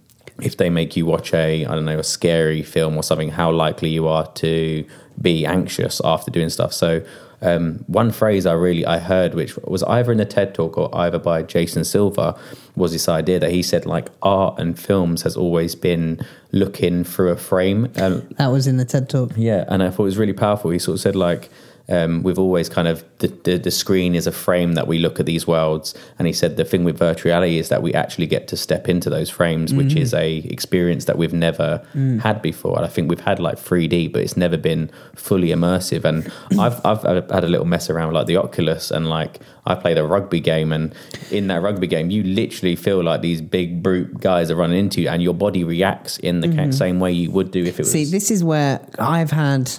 if 0.43 0.57
they 0.57 0.71
make 0.71 0.97
you 0.97 1.07
watch 1.07 1.33
a 1.35 1.65
I 1.67 1.73
don't 1.77 1.85
know 1.85 2.01
a 2.01 2.03
scary 2.03 2.63
film 2.63 2.97
or 2.97 3.05
something, 3.05 3.29
how 3.31 3.53
likely 3.53 3.91
you 3.91 4.09
are 4.09 4.27
to 4.45 4.85
be 5.21 5.47
anxious 5.47 6.01
after 6.05 6.33
doing 6.33 6.49
stuff. 6.49 6.73
So 6.73 7.03
um, 7.43 7.85
one 7.87 8.11
phrase 8.11 8.47
I 8.47 8.53
really 8.53 8.87
I 8.87 8.99
heard, 8.99 9.35
which 9.35 9.57
was 9.59 9.83
either 9.83 10.13
in 10.13 10.19
the 10.19 10.25
TED 10.25 10.55
talk 10.55 10.79
or 10.79 10.95
either 10.95 11.19
by 11.19 11.43
Jason 11.43 11.85
Silva, 11.85 12.39
was 12.77 12.93
this 12.93 13.09
idea 13.09 13.39
that 13.41 13.51
he 13.51 13.63
said 13.63 13.85
like 13.85 14.09
art 14.23 14.59
and 14.59 14.79
films 14.79 15.23
has 15.23 15.37
always 15.37 15.75
been 15.75 16.25
looking 16.53 17.05
through 17.05 17.31
a 17.31 17.37
frame. 17.37 17.91
Um, 17.97 18.29
that 18.39 18.49
was 18.49 18.67
in 18.67 18.77
the 18.77 18.85
TED 18.85 19.09
talk. 19.09 19.33
yeah, 19.37 19.65
and 19.69 19.83
I 19.83 19.91
thought 19.91 20.05
it 20.05 20.05
was 20.05 20.19
really 20.19 20.33
powerful. 20.33 20.71
He 20.71 20.79
sort 20.79 20.95
of 20.95 21.01
said 21.01 21.17
like 21.17 21.51
um, 21.89 22.23
we've 22.23 22.39
always 22.39 22.69
kind 22.69 22.87
of 22.89 23.05
the, 23.19 23.29
the 23.45 23.57
the 23.59 23.71
screen 23.71 24.15
is 24.15 24.27
a 24.27 24.33
frame 24.33 24.73
that 24.75 24.87
we 24.87 24.99
look 24.99 25.19
at 25.21 25.27
these 25.27 25.47
worlds, 25.47 25.95
and 26.19 26.27
he 26.27 26.33
said 26.33 26.57
the 26.57 26.65
thing 26.65 26.85
with 26.85 26.97
virtual 26.99 27.31
reality 27.31 27.59
is 27.59 27.69
that 27.71 27.83
we 27.83 27.93
actually 27.95 28.27
get 28.27 28.49
to 28.49 28.57
step 28.57 28.89
into 28.89 29.11
those 29.11 29.29
frames, 29.31 29.75
which 29.75 29.95
Mhm. 29.95 30.01
is 30.01 30.15
a 30.15 30.37
experience 30.39 31.05
that 31.07 31.19
we've 31.19 31.33
never 31.33 31.83
Mm. 31.95 32.21
had 32.21 32.41
before. 32.43 32.77
And 32.77 32.85
I 32.85 32.89
think 32.89 33.09
we've 33.11 33.21
had 33.21 33.39
like 33.41 33.59
3D, 33.59 34.09
but 34.13 34.23
it's 34.23 34.37
never 34.37 34.57
been 34.57 34.91
fully 35.15 35.49
immersive. 35.49 36.05
And 36.05 36.31
I've 36.59 36.81
I've 36.85 37.03
had 37.31 37.45
a 37.45 37.49
little 37.49 37.67
mess 37.67 37.91
around 37.91 38.09
with, 38.09 38.15
like 38.17 38.27
the 38.27 38.37
Oculus, 38.37 38.91
and 38.91 39.09
like 39.09 39.41
I 39.67 39.75
played 39.75 39.99
a 39.99 40.05
rugby 40.05 40.41
game, 40.41 40.73
and 40.73 40.93
in 41.31 41.47
that 41.49 41.63
rugby 41.63 41.87
game, 41.87 42.11
you 42.11 42.23
literally 42.23 42.77
feel 42.77 43.03
like 43.03 43.23
these 43.23 43.41
big 43.41 43.83
brute 43.83 44.21
guys 44.21 44.51
are 44.51 44.57
running 44.57 44.79
into 44.79 45.01
you, 45.03 45.09
and 45.09 45.23
your 45.23 45.35
body 45.35 45.63
reacts 45.65 46.17
in 46.19 46.41
the 46.41 46.49
Mhm. 46.49 46.73
same 46.75 46.99
way 47.01 47.13
you 47.13 47.31
would 47.31 47.51
do 47.51 47.63
if 47.65 47.79
it 47.79 47.83
was. 47.83 47.91
See, 47.93 48.05
this 48.05 48.31
is 48.31 48.43
where 48.43 48.81
I've 48.99 49.31
had 49.31 49.71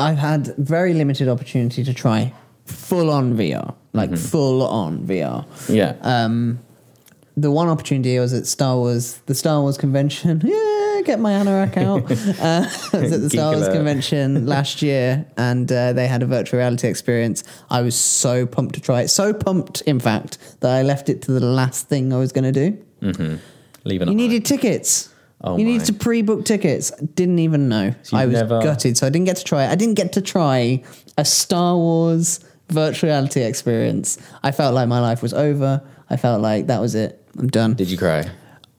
I've 0.00 0.18
had 0.18 0.54
very 0.56 0.94
limited 0.94 1.28
opportunity 1.28 1.84
to 1.84 1.94
try 1.94 2.32
full 2.66 3.10
on 3.10 3.36
VR, 3.36 3.74
like 3.92 4.16
full 4.16 4.62
on 4.62 5.00
VR. 5.06 5.44
Yeah. 5.68 5.96
Um, 6.02 6.60
the 7.36 7.50
one 7.50 7.68
opportunity 7.68 8.18
was 8.18 8.32
at 8.34 8.46
Star 8.46 8.76
Wars, 8.76 9.18
the 9.26 9.34
Star 9.34 9.60
Wars 9.60 9.78
convention. 9.78 10.42
Yeah, 11.00 11.06
get 11.06 11.20
my 11.20 11.32
anorak 11.32 11.78
out. 11.78 12.02
uh, 12.42 12.68
I 12.98 13.00
was 13.02 13.12
at 13.12 13.20
the 13.22 13.28
Geek 13.30 13.38
Star 13.38 13.52
Wars 13.54 13.62
alert. 13.68 13.74
convention 13.74 14.44
last 14.46 14.82
year, 14.82 15.24
and 15.38 15.70
uh, 15.72 15.94
they 15.94 16.06
had 16.06 16.22
a 16.22 16.26
virtual 16.26 16.58
reality 16.58 16.88
experience. 16.88 17.42
I 17.70 17.80
was 17.80 17.96
so 17.98 18.44
pumped 18.44 18.74
to 18.74 18.82
try 18.82 19.00
it. 19.02 19.08
So 19.08 19.32
pumped, 19.32 19.80
in 19.82 19.98
fact, 19.98 20.36
that 20.60 20.70
I 20.70 20.82
left 20.82 21.08
it 21.08 21.22
to 21.22 21.32
the 21.32 21.40
last 21.40 21.88
thing 21.88 22.12
I 22.12 22.18
was 22.18 22.32
going 22.32 22.52
to 22.52 22.70
do. 22.70 22.78
Mm-hmm. 23.00 23.36
Leaving 23.84 24.08
You 24.08 24.12
it. 24.12 24.16
needed 24.16 24.44
tickets. 24.44 25.08
Oh 25.42 25.56
you 25.56 25.64
my. 25.64 25.72
needed 25.72 25.86
to 25.86 25.92
pre-book 25.94 26.44
tickets. 26.44 26.90
Didn't 27.14 27.38
even 27.38 27.68
know. 27.68 27.94
So 28.02 28.16
I 28.16 28.26
was 28.26 28.34
never- 28.34 28.60
gutted, 28.62 28.96
so 28.98 29.06
I 29.06 29.10
didn't 29.10 29.26
get 29.26 29.36
to 29.36 29.44
try 29.44 29.64
it. 29.64 29.68
I 29.70 29.74
didn't 29.74 29.94
get 29.94 30.12
to 30.14 30.20
try 30.20 30.82
a 31.16 31.24
Star 31.24 31.76
Wars 31.76 32.40
virtual 32.68 33.08
reality 33.10 33.42
experience. 33.42 34.18
I 34.42 34.52
felt 34.52 34.74
like 34.74 34.88
my 34.88 35.00
life 35.00 35.22
was 35.22 35.32
over. 35.34 35.82
I 36.08 36.16
felt 36.16 36.40
like 36.42 36.66
that 36.68 36.80
was 36.80 36.94
it. 36.94 37.20
I'm 37.38 37.48
done. 37.48 37.74
Did 37.74 37.90
you 37.90 37.98
cry? 37.98 38.30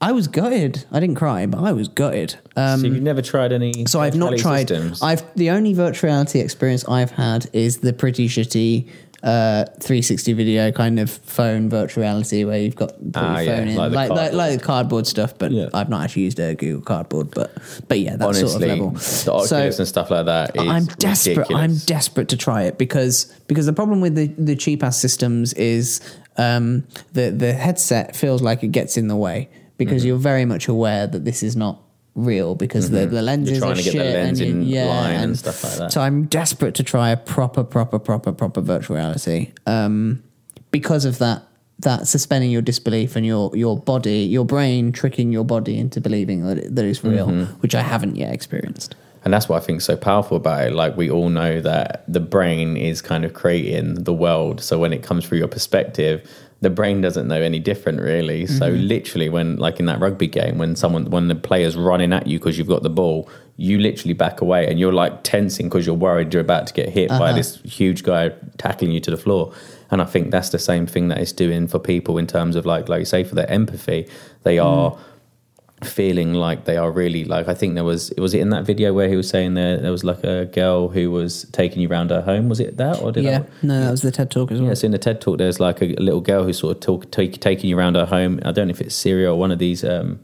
I 0.04 0.14
was 0.14 0.28
gutted. 0.28 0.86
I 0.92 1.00
didn't 1.00 1.16
cry, 1.16 1.46
but 1.46 1.60
I 1.64 1.74
was 1.74 1.88
gutted. 1.88 2.36
Um, 2.56 2.80
so 2.80 2.88
you've 2.88 3.04
never 3.04 3.22
tried 3.22 3.52
any. 3.54 3.86
so 3.86 4.00
I've 4.02 4.16
not 4.16 4.36
tried. 4.38 4.70
Systems? 4.70 5.02
I've 5.02 5.24
the 5.36 5.52
only 5.52 5.74
virtual 5.74 6.10
reality 6.10 6.40
experience 6.40 6.84
I've 6.88 7.12
had 7.12 7.48
is 7.54 7.78
the 7.80 7.94
pretty 7.94 8.28
shitty 8.28 8.90
uh, 9.24 9.66
360 9.80 10.34
video 10.34 10.72
kind 10.72 11.00
of 11.00 11.10
phone 11.10 11.70
virtual 11.70 12.02
reality 12.02 12.44
where 12.44 12.58
you've 12.60 12.76
got 12.76 12.90
put 12.98 13.18
Ah, 13.18 13.36
your 13.40 13.44
yeah, 13.44 13.58
phone 13.58 13.68
in 13.68 13.76
like 13.76 13.92
like 13.92 14.08
the 14.10 14.14
like, 14.16 14.18
cardboard. 14.32 14.34
like 14.38 14.60
the 14.60 14.66
cardboard 14.66 15.08
stuff. 15.08 15.38
But 15.38 15.52
I've 15.76 15.90
not 15.90 16.04
actually 16.04 16.24
used 16.24 16.40
a 16.40 16.56
Google 16.56 16.82
Cardboard. 16.82 17.32
But 17.32 17.56
but 17.88 18.00
yeah, 18.00 18.16
that 18.16 18.26
Honestly, 18.26 18.48
sort 18.50 18.64
of 18.64 18.68
level. 18.70 18.90
the 18.92 19.32
Oculus 19.34 19.80
and 19.80 19.88
stuff 19.88 20.10
like 20.10 20.26
that. 20.26 20.56
Is 20.56 20.62
I'm 20.68 20.86
desperate. 20.86 21.38
ridiculous. 21.38 21.62
I'm 21.64 21.76
desperate 21.86 22.30
to 22.30 22.38
try 22.38 22.64
it 22.64 22.78
because 22.78 23.26
because 23.48 23.66
the 23.68 23.74
problem 23.74 24.02
with 24.02 24.16
the 24.16 24.28
the 24.38 24.56
cheap 24.56 24.84
ass 24.84 24.98
systems 24.98 25.54
is 25.54 26.02
um, 26.38 26.84
the 27.14 27.30
the 27.30 27.54
headset 27.54 28.16
feels 28.16 28.42
like 28.42 28.64
it 28.64 28.70
gets 28.72 28.98
in 28.98 29.08
the 29.08 29.16
way 29.18 29.50
because 29.78 30.02
Mhm. 30.04 30.08
you're 30.08 30.18
very 30.18 30.46
much 30.46 30.68
aware 30.68 31.06
that 31.08 31.26
this 31.26 31.44
is 31.44 31.56
not 31.56 31.80
real 32.16 32.56
because 32.56 32.90
the, 32.90 33.00
Mhm. 33.08 33.10
the 33.12 33.22
lenses 33.22 33.52
You're 33.52 33.60
trying 33.62 33.72
are 33.72 33.76
to 33.76 33.84
get 33.84 33.92
the 33.94 33.98
shit 34.00 34.14
lens 34.14 34.40
and 34.42 34.50
in 34.50 34.64
yeah, 34.64 34.86
line 34.86 35.16
and 35.22 35.40
stuff 35.40 35.64
like 35.64 35.78
that. 35.78 35.92
So 35.94 36.02
I'm 36.02 36.26
desperate 36.26 36.76
to 36.76 36.84
try 36.84 37.10
a 37.10 37.18
proper 37.18 37.64
proper 37.64 38.00
proper 38.00 38.32
proper 38.34 38.62
virtual 38.62 38.98
reality. 38.98 39.52
Um, 39.66 40.22
because 40.72 41.06
of 41.06 41.20
that 41.20 41.44
that 41.80 42.08
suspending 42.08 42.52
your 42.52 42.62
disbelief 42.62 43.16
and 43.16 43.26
your 43.26 43.50
your 43.56 43.78
body, 43.78 44.20
your 44.20 44.46
brain 44.46 44.92
tricking 44.92 45.32
your 45.32 45.46
body 45.46 45.78
into 45.78 46.00
believing 46.02 46.46
that 46.46 46.58
it, 46.58 46.76
that 46.76 46.86
it's 46.86 47.04
real, 47.04 47.28
Mhm. 47.28 47.48
which 47.62 47.74
I 47.76 47.82
haven't 47.82 48.18
yet 48.18 48.34
experienced. 48.34 48.96
And 49.24 49.34
that's 49.34 49.48
what 49.48 49.62
I 49.62 49.66
think 49.66 49.78
is 49.78 49.86
so 49.86 49.96
powerful 49.96 50.36
about 50.36 50.68
it. 50.68 50.74
Like 50.74 50.98
we 50.98 51.10
all 51.10 51.30
know 51.30 51.62
that 51.62 52.04
the 52.08 52.20
brain 52.20 52.76
is 52.76 53.02
kind 53.02 53.24
of 53.24 53.34
creating 53.34 54.04
the 54.04 54.14
world. 54.14 54.60
So 54.62 54.80
when 54.80 54.92
it 54.94 55.02
comes 55.04 55.26
through 55.26 55.38
your 55.38 55.48
perspective, 55.48 56.24
the 56.62 56.70
brain 56.70 57.02
doesn't 57.02 57.28
know 57.28 57.42
any 57.42 57.60
different 57.60 58.00
really. 58.00 58.46
So 58.46 58.72
Mhm. 58.72 58.88
literally 58.88 59.30
when 59.30 59.58
like 59.58 59.80
in 59.80 59.88
that 59.88 60.00
rugby 60.00 60.28
game, 60.28 60.58
when 60.60 60.76
someone 60.76 61.06
when 61.10 61.28
the 61.28 61.36
player's 61.36 61.76
running 61.76 62.14
at 62.14 62.28
you 62.28 62.38
because 62.40 62.58
you've 62.58 62.68
got 62.68 62.84
the 62.84 62.90
ball, 62.90 63.28
you 63.58 63.80
literally 63.80 64.14
back 64.14 64.42
away 64.42 64.68
and 64.68 64.80
you're 64.80 64.94
like 64.94 65.24
tensing 65.24 65.68
because 65.70 65.86
you're 65.88 65.96
worried 65.96 66.32
you're 66.34 66.42
about 66.42 66.68
to 66.68 66.74
get 66.74 66.90
hit 66.90 67.10
by 67.10 67.16
Uh-huh. 67.16 67.34
this 67.34 67.60
huge 67.64 68.04
guy 68.04 68.32
tackling 68.58 68.92
you 68.92 69.00
to 69.00 69.12
the 69.12 69.18
floor. 69.18 69.52
And 69.90 70.02
I 70.02 70.06
think 70.06 70.32
that's 70.32 70.50
the 70.50 70.60
same 70.60 70.86
thing 70.86 71.08
that 71.10 71.18
it's 71.18 71.32
doing 71.34 71.68
for 71.68 71.80
people 71.80 72.18
in 72.20 72.28
terms 72.28 72.56
of 72.56 72.66
like 72.66 72.88
like 72.88 73.00
you 73.00 73.06
say 73.06 73.24
for 73.24 73.34
their 73.36 73.50
empathy. 73.50 74.08
They 74.44 74.60
are 74.60 74.96
feeling 75.84 76.34
like 76.34 76.66
they 76.66 76.78
are 76.78 76.92
really 76.92 77.26
like 77.26 77.48
I 77.48 77.56
think 77.56 77.74
there 77.76 77.84
was 77.84 78.14
was 78.18 78.34
it 78.34 78.40
in 78.40 78.50
that 78.52 78.66
video 78.66 78.94
where 78.94 79.10
he 79.10 79.16
was 79.16 79.28
saying 79.28 79.56
there 79.56 79.78
there 79.78 79.92
was 79.92 80.04
like 80.04 80.24
a 80.24 80.46
girl 80.46 80.90
who 80.90 81.10
was 81.10 81.46
taking 81.52 81.82
you 81.82 81.90
around 81.90 82.12
her 82.12 82.22
home 82.22 82.50
was 82.50 82.60
it 82.60 82.78
that 82.78 83.02
or 83.02 83.12
did 83.12 83.24
yeah, 83.24 83.40
I, 83.40 83.66
no, 83.66 83.86
that 83.86 83.92
was 83.92 84.02
the 84.02 84.12
TED 84.12 84.30
talk 84.30 84.52
as 84.52 84.60
well. 84.60 84.70
Yes, 84.70 84.84
in 84.84 84.92
the 84.92 84.98
TED 84.98 85.22
talk, 85.22 85.38
there's 85.38 85.60
like 85.60 85.82
a 85.82 85.86
little 85.86 86.22
girl 86.22 86.44
who's 86.44 86.60
sort 86.60 86.78
of 86.78 86.82
talk, 86.82 87.12
take, 87.12 87.40
taking 87.40 87.70
you 87.70 87.78
around 87.78 87.96
her 87.96 88.06
home. 88.06 88.40
I 88.46 88.52
don't 88.52 88.68
know 88.68 88.72
if 88.72 88.82
it's 88.82 88.96
Syria 88.96 89.32
or 89.32 89.40
one 89.40 89.52
of 89.52 89.60
these 89.60 89.84
um, 89.84 90.20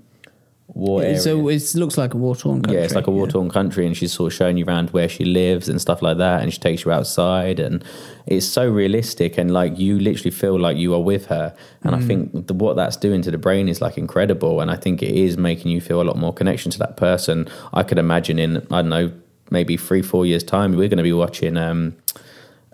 war 0.77 1.01
areas. 1.01 1.23
so 1.23 1.47
it 1.49 1.75
looks 1.75 1.97
like 1.97 2.13
a 2.13 2.17
war 2.17 2.35
torn 2.35 2.61
country. 2.61 2.77
yeah, 2.79 2.85
it's 2.85 2.95
like 2.95 3.07
a 3.07 3.11
war 3.11 3.27
torn 3.27 3.49
country, 3.49 3.85
and 3.87 3.97
she's 3.97 4.13
sort 4.13 4.31
of 4.31 4.37
showing 4.37 4.57
you 4.57 4.65
around 4.65 4.89
where 4.91 5.09
she 5.09 5.25
lives 5.25 5.67
and 5.69 5.81
stuff 5.81 6.01
like 6.01 6.17
that. 6.17 6.41
And 6.41 6.53
she 6.53 6.59
takes 6.59 6.85
you 6.85 6.91
outside, 6.91 7.59
and 7.59 7.83
it's 8.25 8.45
so 8.45 8.69
realistic, 8.69 9.37
and 9.37 9.51
like 9.51 9.77
you 9.79 9.99
literally 9.99 10.31
feel 10.31 10.59
like 10.59 10.77
you 10.77 10.93
are 10.93 11.01
with 11.01 11.25
her. 11.27 11.55
And 11.83 11.95
I 11.95 11.99
Mm. 11.99 12.07
think 12.07 12.47
the, 12.47 12.53
what 12.53 12.75
that's 12.75 12.97
doing 12.97 13.21
to 13.23 13.31
the 13.31 13.37
brain 13.37 13.67
is 13.69 13.81
like 13.81 13.97
incredible, 13.97 14.61
and 14.61 14.69
I 14.71 14.75
think 14.75 15.01
it 15.01 15.15
is 15.15 15.37
making 15.37 15.71
you 15.71 15.81
feel 15.81 16.01
a 16.01 16.07
lot 16.09 16.17
more 16.17 16.33
connection 16.33 16.71
to 16.71 16.79
that 16.79 16.95
person. 16.97 17.47
I 17.73 17.83
could 17.83 17.97
imagine 17.97 18.37
in 18.39 18.57
I 18.71 18.81
don't 18.81 18.89
know 18.89 19.11
maybe 19.49 19.77
three 19.77 20.01
four 20.01 20.25
years 20.25 20.43
time 20.43 20.71
we're 20.75 20.89
going 20.89 20.97
to 20.97 21.03
be 21.03 21.13
watching. 21.13 21.55
Um, 21.57 21.95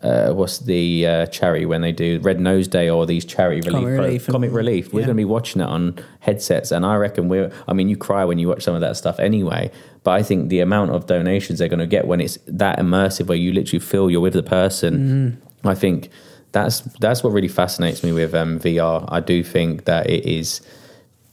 uh, 0.04 0.34
what's 0.34 0.60
the 0.60 1.08
uh, 1.08 1.26
charity 1.28 1.66
when 1.66 1.82
they 1.82 1.94
do 1.94 2.20
Red 2.20 2.40
Nose 2.40 2.68
Day 2.68 2.90
or 2.90 3.06
these 3.06 3.24
charity 3.24 3.62
Comic 3.62 3.86
relief, 3.86 3.96
pro- 3.96 4.06
relief 4.06 4.28
comic 4.28 4.52
relief? 4.52 4.94
We're 4.94 5.00
yeah. 5.00 5.06
going 5.08 5.16
to 5.16 5.22
be 5.22 5.26
watching 5.26 5.62
it 5.62 5.66
on 5.66 5.98
headsets, 6.20 6.72
and 6.72 6.86
I 6.86 6.96
reckon 6.96 7.30
we're. 7.30 7.52
I 7.68 7.74
mean, 7.74 7.88
you 7.88 7.96
cry 7.96 8.26
when 8.26 8.38
you 8.38 8.50
watch 8.50 8.64
some 8.64 8.76
of 8.76 8.82
that 8.82 8.98
stuff 8.98 9.20
anyway, 9.20 9.72
but 10.04 10.12
I 10.12 10.22
think 10.22 10.50
the 10.50 10.60
amount 10.60 10.92
of 10.92 11.06
donations 11.06 11.60
they're 11.60 11.70
going 11.70 11.80
to 11.80 11.88
get 11.88 12.06
when 12.06 12.20
it's 12.20 12.38
that 12.48 12.80
immersive, 12.80 13.28
where 13.28 13.38
you 13.38 13.54
literally 13.54 13.80
feel 13.80 14.12
you're 14.12 14.22
with 14.22 14.34
the 14.34 14.44
person, 14.44 15.42
I 15.64 15.76
think 15.76 16.10
that's 16.52 16.82
that's 17.00 17.24
what 17.24 17.32
really 17.32 17.48
fascinates 17.48 18.04
me 18.04 18.12
with 18.12 18.36
um, 18.36 18.60
VR. 18.60 19.06
I 19.08 19.22
do 19.22 19.42
think 19.42 19.86
that 19.86 20.10
it 20.10 20.26
is 20.26 20.62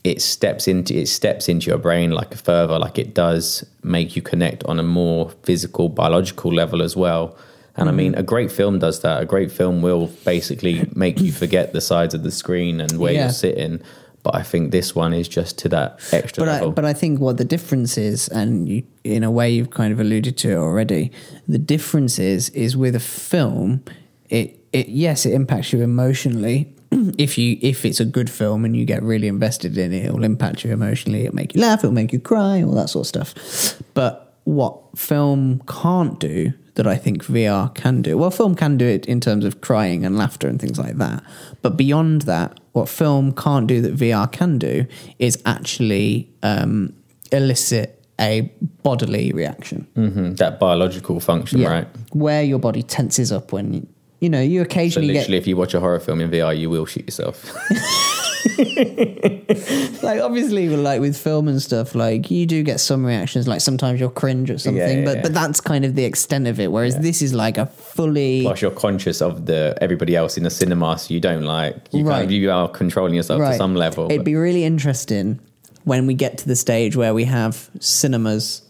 it 0.05 0.23
steps 0.23 0.69
into 0.69 0.95
it 0.95 1.07
steps 1.07 1.49
into 1.49 1.69
your 1.69 1.79
brain 1.79 2.11
like 2.11 2.35
further 2.35 2.79
like 2.79 2.99
it 2.99 3.15
does 3.15 3.67
make 3.83 4.17
you 4.17 4.23
connect 4.23 4.65
on 4.65 4.81
a 4.81 4.83
more 4.83 5.31
physical 5.43 5.91
biological 5.91 6.51
level 6.53 6.81
as 6.81 6.97
well 6.97 7.37
and 7.77 7.89
i 7.89 7.93
mm-hmm. 7.93 7.97
mean 7.97 8.15
a 8.15 8.23
great 8.23 8.51
film 8.51 8.79
does 8.79 9.01
that 9.01 9.23
a 9.23 9.25
great 9.25 9.51
film 9.51 9.83
will 9.83 10.09
basically 10.25 10.89
make 10.95 11.21
you 11.21 11.33
forget 11.33 11.73
the 11.73 11.81
sides 11.81 12.15
of 12.15 12.23
the 12.23 12.31
screen 12.31 12.81
and 12.81 12.99
where 12.99 13.13
Yeah. 13.13 13.25
you're 13.25 13.33
sitting 13.33 13.81
but 14.23 14.35
i 14.35 14.43
think 14.43 14.71
this 14.71 14.95
one 14.95 15.13
is 15.13 15.29
just 15.29 15.59
to 15.59 15.69
that 15.69 15.99
extra 16.13 16.43
but 16.43 16.49
I, 16.49 16.53
level 16.55 16.73
but 16.73 16.85
I 16.91 16.93
think 16.93 17.21
what 17.21 17.37
the 17.37 17.45
difference 17.45 17.97
is, 17.97 18.29
and 18.29 18.69
you, 18.69 18.83
in 19.05 19.23
a 19.23 19.31
way 19.31 19.51
you've 19.51 19.71
kind 19.71 19.93
of 19.93 20.01
alluded 20.01 20.37
to 20.39 20.51
it 20.51 20.57
already. 20.57 21.13
The 21.47 21.59
difference 21.59 22.19
is 22.19 22.49
is 22.51 22.77
with 22.77 22.95
a 22.95 23.01
film, 23.01 23.85
it 24.29 24.59
it 24.73 24.89
yes 24.89 25.27
it 25.27 25.33
impacts 25.33 25.73
you 25.73 25.83
emotionally. 25.83 26.75
if 27.19 27.39
you 27.39 27.59
if 27.63 27.85
it's 27.85 28.01
a 28.01 28.05
good 28.05 28.29
film 28.29 28.65
and 28.65 28.77
you 28.77 28.85
get 28.85 29.03
really 29.03 29.29
invested 29.29 29.79
in 29.79 29.93
it, 29.93 30.07
it'll 30.07 30.25
impact 30.25 30.65
you 30.65 30.73
emotionally. 30.73 31.25
It'll 31.25 31.35
make 31.35 31.55
you 31.55 31.61
laugh. 31.61 31.81
It'll 31.81 31.93
make 31.93 32.13
you 32.13 32.21
cry. 32.21 32.63
All 32.63 32.75
that 32.75 32.91
sort 32.91 33.05
of 33.05 33.09
stuff. 33.09 33.83
But 33.95 34.35
what 34.45 34.99
film 34.99 35.63
can't 35.67 36.19
do 36.19 36.53
that 36.81 36.87
I 36.87 36.97
think 36.97 37.27
VR 37.27 37.75
can 37.75 38.01
do. 38.01 38.17
Well, 38.17 38.31
film 38.31 38.55
can 38.55 38.79
do 38.79 38.87
it 38.87 39.05
in 39.05 39.21
terms 39.21 39.45
of 39.45 39.61
crying 39.61 40.03
and 40.07 40.17
laughter 40.17 40.49
and 40.49 40.59
things 40.59 40.79
like 40.79 40.97
that. 40.97 41.23
But 41.61 41.77
beyond 41.77 42.23
that, 42.23 42.59
what 42.73 42.89
film 42.89 43.33
can't 43.33 43.67
do 43.67 43.83
that 43.83 43.95
VR 43.95 44.33
can 44.33 44.57
do 44.57 44.87
is 45.19 45.37
actually 45.45 46.31
um, 46.43 46.95
elicit 47.33 48.03
a 48.19 48.51
bodily 48.83 49.31
reaction. 49.33 49.87
hmm 49.95 50.33
that 50.37 50.59
biological 50.59 51.21
function 51.21 51.63
right 51.65 51.87
Where 52.13 52.43
your 52.43 52.59
body 52.59 52.83
tenses 52.83 53.31
up 53.31 53.53
when, 53.53 53.87
you, 54.21 54.31
know, 54.31 54.41
you 54.41 54.61
so 54.61 54.65
occasionally 54.65 55.09
literally 55.09 55.37
get. 55.37 55.43
if 55.43 55.47
you 55.47 55.57
watch 55.59 55.75
a 55.75 55.81
horror 55.81 56.01
film 56.01 56.21
in 56.23 56.31
vr 56.31 56.59
you 56.59 56.69
will 56.71 56.87
shoot 56.87 57.05
yourself 57.07 57.37
like 60.03 60.21
obviously 60.21 60.69
with- 60.69 60.81
like 60.81 61.01
with 61.01 61.17
film 61.17 61.49
and 61.49 61.61
stuff 61.61 61.95
like 61.95 62.31
you 62.31 62.47
do 62.47 62.63
get 62.63 62.81
some 62.81 63.05
reactions 63.05 63.47
like 63.49 63.61
sometimes 63.61 64.01
you'll 64.01 64.09
cringe 64.11 64.51
or 64.51 64.59
something 64.59 64.99
yeah, 65.01 65.05
but 65.05 65.17
yeah. 65.17 65.23
but 65.23 65.35
that's 65.35 65.61
kind 65.61 65.85
of 65.85 65.95
the 65.95 66.05
extent 66.05 66.47
of 66.47 66.59
it 66.61 66.71
whereas 66.73 66.99
this 66.99 67.23
is 67.23 67.35
like 67.35 67.59
a 67.59 67.67
fully 67.67 68.45
whilst 68.45 68.63
you're 68.63 68.71
conscious 68.71 69.21
of 69.21 69.47
the 69.47 69.77
everybody 69.81 70.17
else 70.17 70.37
in 70.37 70.45
the 70.45 70.51
cinema 70.51 70.99
so 70.99 71.13
you 71.13 71.21
don't 71.21 71.43
like 71.45 71.77
you 71.93 72.05
Right. 72.05 72.15
kind 72.15 72.25
of 72.25 72.31
you 72.33 72.51
are 72.51 72.69
controlling 72.69 73.15
yourself 73.15 73.41
to 73.41 73.57
some 73.57 73.75
level 73.75 74.07
It'd 74.07 74.19
but- 74.21 74.25
be 74.25 74.35
really 74.37 74.65
interesting 74.65 75.41
when 75.85 76.07
we 76.07 76.15
get 76.15 76.39
to 76.39 76.47
the 76.49 76.57
stage 76.57 76.97
where 76.97 77.15
we 77.15 77.25
have 77.25 77.71
cinemas 77.81 78.63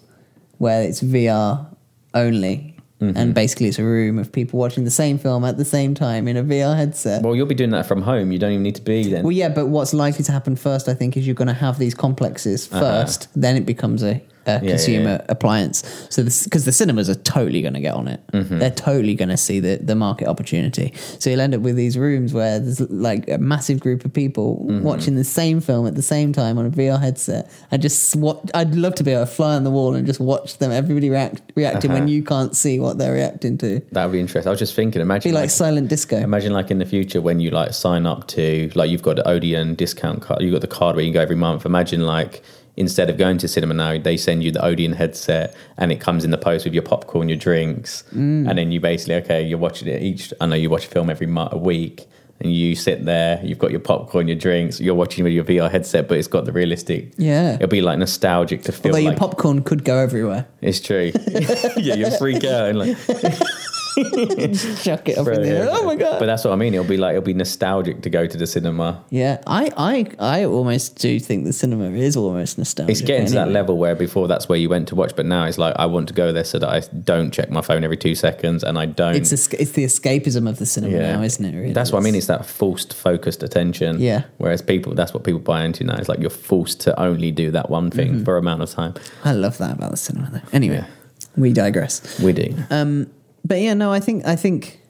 where 0.59 0.83
it's 0.83 1.01
VR 1.03 1.67
only. 2.15 2.70
Mm-hmm. 3.01 3.17
And 3.17 3.35
basically, 3.35 3.67
it's 3.67 3.79
a 3.79 3.85
room 3.85 4.19
of 4.19 4.31
people 4.31 4.59
watching 4.59 4.85
the 4.85 4.91
same 4.91 5.17
film 5.19 5.45
at 5.45 5.57
the 5.57 5.65
same 5.65 5.95
time 5.95 6.29
in 6.29 6.37
a 6.37 6.43
VR 6.45 6.77
headset. 6.77 7.23
Well, 7.23 7.35
you'll 7.35 7.47
be 7.47 7.55
doing 7.55 7.71
that 7.71 7.87
from 7.87 8.03
home. 8.03 8.31
You 8.31 8.39
don't 8.39 8.53
even 8.53 8.63
need 8.63 8.75
to 8.75 8.83
be 8.83 9.05
then. 9.09 9.23
Well, 9.23 9.33
yeah, 9.33 9.49
but 9.49 9.67
what's 9.69 9.95
likely 9.95 10.23
to 10.25 10.33
happen 10.33 10.55
first, 10.55 10.87
I 10.89 10.93
think, 10.95 11.17
is 11.17 11.27
you're 11.27 11.35
going 11.35 11.49
to 11.49 11.55
have 11.55 11.79
these 11.79 11.95
complexes 11.95 12.69
Uh-huh. 12.71 12.81
first, 12.81 13.29
then 13.35 13.57
it 13.57 13.65
becomes 13.65 14.03
a, 14.03 14.23
a 14.47 14.53
yeah, 14.63 14.71
consumer 14.71 15.11
yeah. 15.11 15.27
appliance. 15.29 15.83
So, 16.11 16.23
because 16.25 16.65
the 16.65 16.73
cinemas 16.73 17.09
are 17.09 17.15
totally 17.15 17.61
going 17.63 17.75
to 17.75 17.81
get 17.81 17.95
on 17.95 18.09
it, 18.09 18.21
Mhm. 18.33 18.59
they're 18.59 18.71
totally 18.71 19.15
going 19.15 19.29
to 19.29 19.37
see 19.37 19.61
the, 19.61 19.77
the 19.83 19.95
market 19.95 20.29
opportunity. 20.29 20.93
So 21.19 21.31
you'll 21.31 21.41
end 21.41 21.55
up 21.55 21.61
with 21.61 21.77
these 21.77 21.99
rooms 21.99 22.33
where 22.33 22.59
there's 22.59 22.81
like 22.91 23.29
a 23.29 23.39
massive 23.39 23.81
group 23.81 24.05
of 24.05 24.13
people 24.13 24.65
Mhm. 24.69 24.83
watching 24.83 25.17
the 25.17 25.25
same 25.25 25.61
film 25.61 25.87
at 25.87 25.95
the 25.95 26.03
same 26.03 26.33
time 26.33 26.59
on 26.59 26.67
a 26.67 26.71
VR 26.71 26.99
headset. 26.99 27.51
I 27.71 27.77
just 27.77 28.17
what 28.17 28.51
I'd 28.55 28.75
love 28.75 28.95
to 28.97 29.05
be 29.05 29.13
able 29.13 29.27
to 29.27 29.31
fly 29.31 29.55
on 29.57 29.65
the 29.65 29.71
wall 29.71 29.95
and 29.95 30.07
just 30.07 30.21
watch 30.21 30.59
them, 30.59 30.71
everybody 30.73 31.11
react 31.11 31.43
reacting 31.55 31.93
when 31.93 32.03
Uh-huh. 32.03 32.11
you 32.11 32.23
can't 32.23 32.57
see 32.57 32.81
what 32.81 32.99
they're 32.99 33.13
reacting 33.13 33.59
to. 33.59 33.81
That 33.93 34.07
would 34.07 34.13
be 34.13 34.21
interesting. 34.21 34.49
I 34.49 34.51
was 34.51 34.59
just 34.59 34.75
thinking, 34.75 35.03
imagine 35.03 35.31
Be 35.33 35.35
like 35.37 35.51
silent 35.51 35.89
disco. 35.89 36.17
Imagine 36.17 36.53
like 36.53 36.71
in 36.71 36.79
the 36.79 36.87
future 36.87 37.21
when 37.21 37.41
you 37.41 37.51
like 37.51 37.75
sign 37.75 38.07
up 38.07 38.27
to 38.29 38.71
like 38.75 38.91
you've 38.91 39.03
got 39.03 39.17
the 39.17 39.29
Odeon 39.29 39.75
discount 39.75 40.23
card, 40.23 40.43
you've 40.43 40.53
got 40.53 40.61
the 40.63 40.67
card 40.67 40.97
where 40.97 41.05
you 41.05 41.13
go 41.13 41.21
every 41.21 41.37
month. 41.37 41.67
Imagine 41.67 42.07
like 42.07 42.43
instead 42.81 43.09
of 43.11 43.17
going 43.19 43.39
to 43.39 43.47
cinema 43.47 43.75
now, 43.75 43.99
they 43.99 44.17
send 44.17 44.43
you 44.43 44.51
the 44.51 44.65
Odeon 44.65 44.95
headset 44.95 45.55
and 45.77 45.93
it 45.93 46.01
comes 46.01 46.25
in 46.25 46.31
the 46.31 46.39
post 46.39 46.65
with 46.65 46.75
your 46.75 46.83
popcorn, 46.93 47.29
your 47.29 47.37
drinks, 47.49 48.03
Mm. 48.15 48.49
and 48.49 48.55
then 48.59 48.73
you 48.73 48.81
basically 48.81 49.15
okay, 49.23 49.41
you're 49.49 49.59
watching 49.67 49.87
it 49.89 50.03
each. 50.03 50.33
I 50.41 50.47
know 50.47 50.57
you 50.57 50.69
watch 50.71 50.87
a 50.87 50.89
film 50.89 51.09
every 51.11 51.27
month, 51.29 51.53
a 51.53 51.59
week. 51.59 52.07
And 52.43 52.51
you 52.55 52.75
sit 52.75 53.05
there, 53.05 53.39
you've 53.45 53.59
got 53.59 53.71
your 53.71 53.81
popcorn, 53.81 54.27
your 54.27 54.35
drinks, 54.47 54.81
you're 54.81 54.95
watching 54.95 55.25
with 55.25 55.35
your 55.35 55.45
VR 55.45 55.71
headset, 55.71 56.09
but 56.09 56.17
it's 56.17 56.27
got 56.37 56.47
the 56.47 56.53
realistic. 56.53 57.13
Yeah. 57.19 57.57
It'll 57.57 57.69
be 57.69 57.83
like 57.83 57.99
nostalgic 57.99 58.63
to 58.63 58.73
feel 58.73 58.93
Although 58.95 59.05
like 59.11 59.19
your 59.21 59.29
popcorn 59.29 59.63
could 59.63 59.85
go 59.85 59.99
everywhere. 59.99 60.47
it's 60.63 60.81
true. 60.81 61.13
yeah, 61.77 61.97
you 62.01 62.11
freak 62.17 62.43
out 62.45 62.71
and 62.71 62.79
like 62.79 62.97
Chuck 64.83 65.09
it 65.09 65.19
up 65.19 65.27
in 65.29 65.43
the 65.43 65.49
air. 65.49 65.69
Oh 65.71 65.85
my 65.85 65.95
god! 65.97 66.19
But 66.19 66.27
that's 66.27 66.45
what 66.45 66.53
I 66.53 66.57
mean. 66.57 66.75
It'll 66.75 66.87
be 66.87 66.97
like 66.97 67.13
it'll 67.13 67.23
be 67.25 67.35
nostalgic 67.35 68.03
to 68.03 68.11
go 68.11 68.27
to 68.27 68.37
the 68.39 68.47
cinema. 68.47 69.03
Yeah, 69.11 69.41
I, 69.47 69.71
I, 69.77 70.07
I 70.41 70.45
almost 70.45 70.97
do 70.97 71.19
think 71.21 71.45
the 71.45 71.53
cinema 71.53 71.91
is 71.91 72.17
almost 72.17 72.59
nostalgic. 72.59 72.91
It's 72.93 73.01
getting 73.01 73.27
to 73.27 73.33
that 73.35 73.49
level 73.51 73.77
where 73.79 73.95
before 73.95 74.29
that's 74.29 74.49
where 74.49 74.59
you 74.59 74.69
went 74.69 74.89
to 74.89 74.95
watch, 74.95 75.15
but 75.17 75.27
now 75.27 75.45
it's 75.45 75.59
like 75.59 75.75
I 75.77 75.87
want 75.87 76.09
to 76.09 76.15
go 76.15 76.33
there 76.33 76.45
so 76.45 76.59
that 76.59 76.69
I 76.69 76.81
don't 77.05 77.31
check 77.33 77.51
my 77.51 77.61
phone 77.63 77.85
every 77.85 77.97
two 77.97 78.15
seconds 78.15 78.63
and 78.65 78.79
I 78.79 78.87
don't. 78.87 79.15
It's 79.17 79.33
a, 79.33 79.61
it's 79.61 79.73
the 79.73 79.85
escapism 79.85 80.49
of 80.49 80.59
the 80.59 80.67
cinema 80.67 80.99
now, 80.99 81.23
isn't 81.23 81.45
it? 81.45 81.57
Really? 81.59 81.73
That's 81.73 81.93
what 81.93 81.99
I 82.01 82.03
mean. 82.03 82.15
It's 82.15 82.27
that 82.27 82.47
forced, 82.47 82.95
focused 82.95 83.43
attention. 83.43 84.01
Yeah. 84.01 84.25
Whereas 84.39 84.63
people, 84.63 84.95
that's 84.95 85.13
what 85.15 85.25
people 85.25 85.41
buy 85.41 85.65
into 85.65 85.85
now. 85.85 85.97
It's 85.97 86.09
like 86.09 86.21
you're 86.21 86.31
forced 86.31 86.81
to 86.83 87.01
only 87.01 87.31
do 87.31 87.51
that 87.51 87.71
one 87.71 87.91
thing 87.91 88.11
Mhm. 88.21 88.25
for 88.25 88.37
a 88.37 88.41
amount 88.41 88.63
of 88.63 88.71
time. 88.71 88.95
I 89.25 89.33
love 89.33 89.59
that 89.59 89.73
about 89.77 89.91
the 89.91 89.97
cinema. 89.97 90.31
Though. 90.33 90.41
Anyway, 90.53 90.85
we 91.37 91.53
digress. 91.53 92.19
We 92.21 92.33
do. 92.33 92.55
Um, 92.71 93.07
but 93.45 93.61
yeah, 93.61 93.75
no, 93.75 93.93
I 93.93 94.01
think 94.01 94.27
I 94.27 94.37
think 94.37 94.81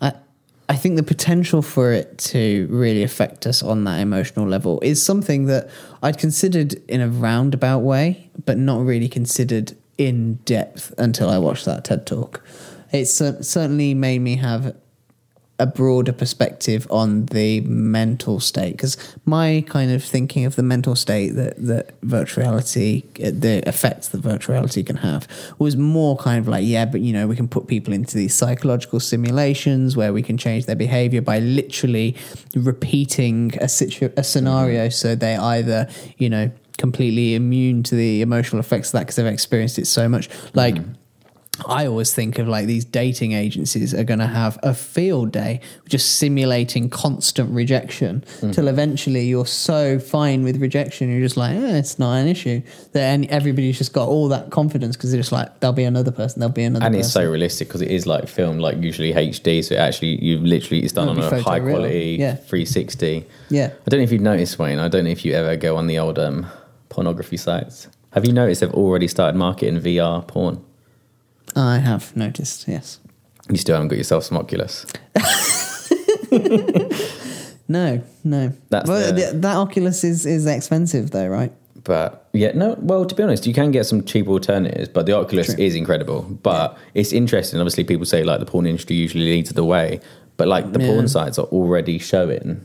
I 0.00 0.12
I 0.68 0.76
think 0.76 0.96
the 0.96 1.02
potential 1.02 1.62
for 1.62 1.92
it 1.92 2.18
to 2.18 2.66
really 2.70 3.02
affect 3.02 3.46
us 3.46 3.62
on 3.62 3.84
that 3.84 4.00
emotional 4.00 4.46
level 4.46 4.80
is 4.82 5.04
something 5.04 5.46
that 5.46 5.70
I'd 6.02 6.18
considered 6.18 6.74
in 6.88 7.00
a 7.00 7.08
roundabout 7.08 7.80
way, 7.80 8.30
but 8.44 8.58
not 8.58 8.84
really 8.84 9.08
considered 9.08 9.76
in 9.96 10.34
depth 10.44 10.94
until 10.98 11.28
I 11.28 11.38
watched 11.38 11.64
that 11.64 11.84
TED 11.84 12.06
talk. 12.06 12.44
It 12.92 13.06
cer- 13.06 13.42
certainly 13.42 13.94
made 13.94 14.20
me 14.20 14.36
have 14.36 14.76
a 15.58 15.66
broader 15.66 16.12
perspective 16.12 16.86
on 16.90 17.26
the 17.26 17.60
mental 17.62 18.38
state 18.38 18.72
because 18.72 18.96
my 19.24 19.64
kind 19.66 19.90
of 19.90 20.04
thinking 20.04 20.44
of 20.44 20.54
the 20.56 20.62
mental 20.62 20.94
state 20.94 21.30
that 21.30 21.56
that 21.56 21.94
virtual 22.02 22.44
reality 22.44 23.02
uh, 23.22 23.30
the 23.32 23.66
effects 23.68 24.08
that 24.08 24.18
virtual 24.18 24.54
reality 24.54 24.82
can 24.84 24.96
have 24.96 25.26
was 25.58 25.76
more 25.76 26.16
kind 26.16 26.38
of 26.38 26.46
like 26.46 26.64
yeah 26.64 26.84
but 26.84 27.00
you 27.00 27.12
know 27.12 27.26
we 27.26 27.34
can 27.34 27.48
put 27.48 27.66
people 27.66 27.92
into 27.92 28.16
these 28.16 28.34
psychological 28.34 29.00
simulations 29.00 29.96
where 29.96 30.12
we 30.12 30.22
can 30.22 30.36
change 30.38 30.66
their 30.66 30.76
behavior 30.76 31.20
by 31.20 31.40
literally 31.40 32.16
repeating 32.54 33.52
a 33.60 33.68
situ- 33.68 34.12
a 34.16 34.24
scenario. 34.24 34.86
Mm. 34.86 34.92
So 34.92 35.14
they 35.14 35.36
either 35.36 35.88
you 36.18 36.30
know 36.30 36.50
completely 36.76 37.34
immune 37.34 37.82
to 37.82 37.96
the 37.96 38.22
emotional 38.22 38.60
effects 38.60 38.88
of 38.88 38.92
that 38.92 39.00
because 39.00 39.16
they've 39.16 39.26
experienced 39.26 39.78
it 39.78 39.86
so 39.86 40.08
much. 40.08 40.28
Like 40.54 40.76
mm. 40.76 40.94
I 41.66 41.86
always 41.86 42.14
think 42.14 42.38
of 42.38 42.48
like 42.48 42.66
these 42.66 42.84
dating 42.84 43.32
agencies 43.32 43.94
are 43.94 44.04
going 44.04 44.20
to 44.20 44.26
have 44.26 44.58
a 44.62 44.74
field 44.74 45.32
day 45.32 45.60
just 45.88 46.18
simulating 46.18 46.90
constant 46.90 47.50
rejection 47.52 48.24
till 48.52 48.68
eventually 48.68 49.26
you're 49.26 49.46
so 49.46 49.98
fine 49.98 50.44
with 50.44 50.60
rejection 50.60 51.10
you're 51.10 51.20
just 51.20 51.36
like 51.36 51.56
eh, 51.56 51.76
it's 51.76 51.98
not 51.98 52.14
an 52.14 52.28
issue. 52.28 52.62
Then 52.92 53.26
everybody's 53.26 53.78
just 53.78 53.92
got 53.92 54.08
all 54.08 54.28
that 54.28 54.50
confidence 54.50 54.96
because 54.96 55.10
they're 55.10 55.20
just 55.20 55.32
like 55.32 55.60
there'll 55.60 55.74
be 55.74 55.84
another 55.84 56.12
person 56.12 56.40
there'll 56.40 56.52
be 56.52 56.64
another 56.64 56.84
and 56.84 56.94
person 56.94 57.00
it's 57.00 57.12
so 57.12 57.28
realistic 57.28 57.68
because 57.68 57.82
it 57.82 57.90
is 57.90 58.06
like 58.06 58.28
filmed 58.28 58.60
like 58.60 58.76
usually 58.78 59.12
HD 59.12 59.64
so 59.64 59.74
it 59.74 59.78
actually 59.78 60.22
you 60.24 60.38
literally 60.38 60.82
it's 60.82 60.92
done 60.92 61.08
It'll 61.08 61.24
on 61.24 61.32
a 61.32 61.42
high 61.42 61.60
quality 61.60 62.16
yeah. 62.18 62.36
360 62.36 63.24
yeah. 63.50 63.66
I 63.66 63.90
don't 63.90 64.00
know 64.00 64.04
if 64.04 64.12
you've 64.12 64.22
noticed 64.22 64.58
Wayne 64.58 64.78
I 64.78 64.88
don't 64.88 65.04
know 65.04 65.10
if 65.10 65.24
you 65.24 65.32
ever 65.32 65.56
go 65.56 65.76
on 65.76 65.86
the 65.86 65.98
old 65.98 66.18
um, 66.18 66.46
pornography 66.88 67.36
sites. 67.36 67.88
Have 68.12 68.24
you 68.24 68.32
noticed 68.32 68.60
they've 68.60 68.72
already 68.72 69.08
started 69.08 69.36
marketing 69.36 69.80
VR 69.80 70.26
porn 70.26 70.64
I 71.56 71.78
have 71.78 72.16
noticed 72.16 72.66
yes 72.68 73.00
you 73.50 73.56
still 73.56 73.74
haven't 73.76 73.88
got 73.88 73.96
yourself 73.98 74.24
some 74.24 74.36
Oculus 74.38 74.86
no 77.68 78.02
no 78.24 78.52
That's 78.70 78.88
well, 78.88 79.12
the- 79.12 79.32
that 79.36 79.56
Oculus 79.56 80.04
is 80.04 80.26
is 80.26 80.46
expensive 80.46 81.10
though 81.10 81.28
right 81.28 81.52
But 81.84 82.28
yeah, 82.34 82.52
no. 82.54 82.76
Well, 82.80 83.06
to 83.06 83.14
be 83.14 83.22
honest, 83.22 83.46
you 83.46 83.54
can 83.54 83.70
get 83.72 83.86
some 83.86 84.04
cheap 84.04 84.28
alternatives, 84.28 84.88
but 84.90 85.06
the 85.06 85.12
Oculus 85.16 85.46
True. 85.46 85.64
is 85.64 85.74
incredible. 85.74 86.20
But 86.42 86.76
it's 86.92 87.12
interesting. 87.12 87.58
Obviously, 87.60 87.84
people 87.84 88.04
say 88.04 88.22
like 88.24 88.40
the 88.40 88.46
porn 88.46 88.66
industry 88.66 88.94
usually 88.96 89.24
leads 89.24 89.50
the 89.50 89.64
way, 89.64 90.00
but 90.36 90.46
like 90.48 90.72
the 90.74 90.80
Yeah. 90.80 90.88
porn 90.90 91.08
sites 91.08 91.38
are 91.38 91.46
already 91.50 91.98
showing 91.98 92.60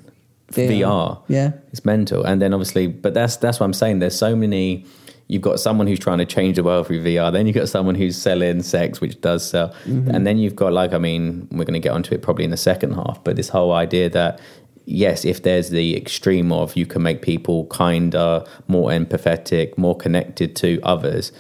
VR. 0.52 0.68
VR. 0.70 1.18
Yeah. 1.30 1.52
it's 1.72 1.86
mental. 1.86 2.24
And 2.26 2.42
then 2.42 2.54
obviously, 2.54 2.88
but 2.88 3.14
that's 3.14 3.38
that's 3.38 3.60
what 3.60 3.66
I'm 3.68 3.74
saying. 3.74 4.00
There's 4.00 4.18
so 4.18 4.36
many. 4.36 4.86
You've 5.28 5.42
got 5.42 5.60
someone 5.60 5.88
who's 5.88 6.00
trying 6.00 6.20
to 6.20 6.26
change 6.26 6.58
the 6.58 6.64
world 6.64 6.88
through 6.88 7.04
VR. 7.04 7.32
Then 7.32 7.48
you've 7.48 7.56
got 7.56 7.70
someone 7.70 7.96
who's 7.96 8.18
selling 8.18 8.62
sex, 8.62 9.02
which 9.02 9.20
does 9.22 9.48
sell. 9.48 9.70
Mm-hmm. 9.86 10.12
And 10.12 10.28
then 10.28 10.38
you've 10.38 10.56
got 10.56 10.74
like, 10.74 10.94
I 10.94 10.98
mean, 10.98 11.48
we're 11.52 11.66
going 11.66 11.74
to 11.74 11.80
get 11.80 11.94
onto 11.94 12.14
it 12.14 12.22
probably 12.22 12.44
in 12.44 12.52
the 12.52 12.58
second 12.58 12.94
half. 12.94 13.24
But 13.24 13.36
this 13.36 13.50
whole 13.50 13.72
idea 13.72 14.10
that 14.10 14.40
yes, 14.86 15.26
if 15.26 15.44
there's 15.44 15.70
the 15.70 15.96
extreme 15.96 16.52
of 16.52 16.76
you 16.76 16.86
can 16.86 17.02
make 17.02 17.22
people 17.22 17.66
kinder, 17.68 18.44
more 18.68 18.90
empathetic, 18.90 19.78
more 19.78 19.96
connected 19.96 20.56
to 20.58 20.80
others, 20.84 21.32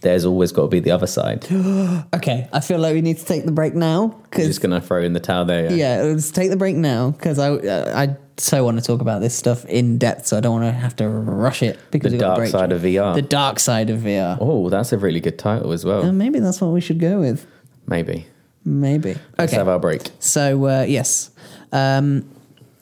there's 0.00 0.24
always 0.24 0.52
got 0.52 0.62
to 0.62 0.68
be 0.68 0.80
the 0.80 0.90
other 0.90 1.06
side. 1.06 1.46
Okay 2.14 2.48
I 2.52 2.60
feel 2.60 2.78
like 2.78 2.94
we 2.94 3.02
need 3.02 3.18
to 3.18 3.24
take 3.24 3.44
the 3.44 3.52
break 3.52 3.74
now 3.74 4.08
because 4.24 4.46
just 4.46 4.60
going 4.60 4.78
to 4.78 4.80
throw 4.80 5.02
in 5.02 5.12
the 5.12 5.20
towel 5.20 5.44
there. 5.44 5.72
yeah, 5.72 6.02
let's 6.02 6.30
take 6.30 6.50
the 6.50 6.56
break 6.56 6.76
now 6.76 7.10
because 7.10 7.38
I 7.38 8.02
I 8.02 8.16
so 8.36 8.64
want 8.64 8.78
to 8.78 8.84
talk 8.84 9.00
about 9.00 9.20
this 9.20 9.34
stuff 9.34 9.64
in 9.66 9.98
depth, 9.98 10.26
so 10.26 10.36
I 10.36 10.40
don't 10.40 10.60
want 10.60 10.64
to 10.74 10.78
have 10.78 10.96
to 10.96 11.08
rush 11.08 11.62
it 11.62 11.78
because 11.90 12.10
The 12.12 12.16
we've 12.16 12.20
got 12.20 12.26
a 12.26 12.28
dark 12.30 12.38
break. 12.38 12.50
side 12.50 12.72
of 12.72 12.82
VR. 12.82 13.14
The 13.14 13.22
dark 13.22 13.58
side 13.60 13.90
of 13.90 14.00
VR. 14.00 14.38
Oh, 14.40 14.68
that's 14.70 14.92
a 14.92 14.98
really 14.98 15.20
good 15.20 15.38
title 15.38 15.72
as 15.72 15.84
well. 15.84 16.02
Uh, 16.04 16.12
maybe 16.12 16.40
that's 16.40 16.60
what 16.60 16.72
we 16.72 16.80
should 16.80 16.98
go 17.00 17.20
with. 17.20 17.46
Maybe. 17.86 18.26
Maybe. 18.64 19.16
Let's 19.38 19.52
Okay. 19.52 19.56
have 19.58 19.68
our 19.68 19.78
break. 19.78 20.10
So 20.20 20.64
uh, 20.66 20.82
yes, 20.88 21.30
um, 21.72 22.24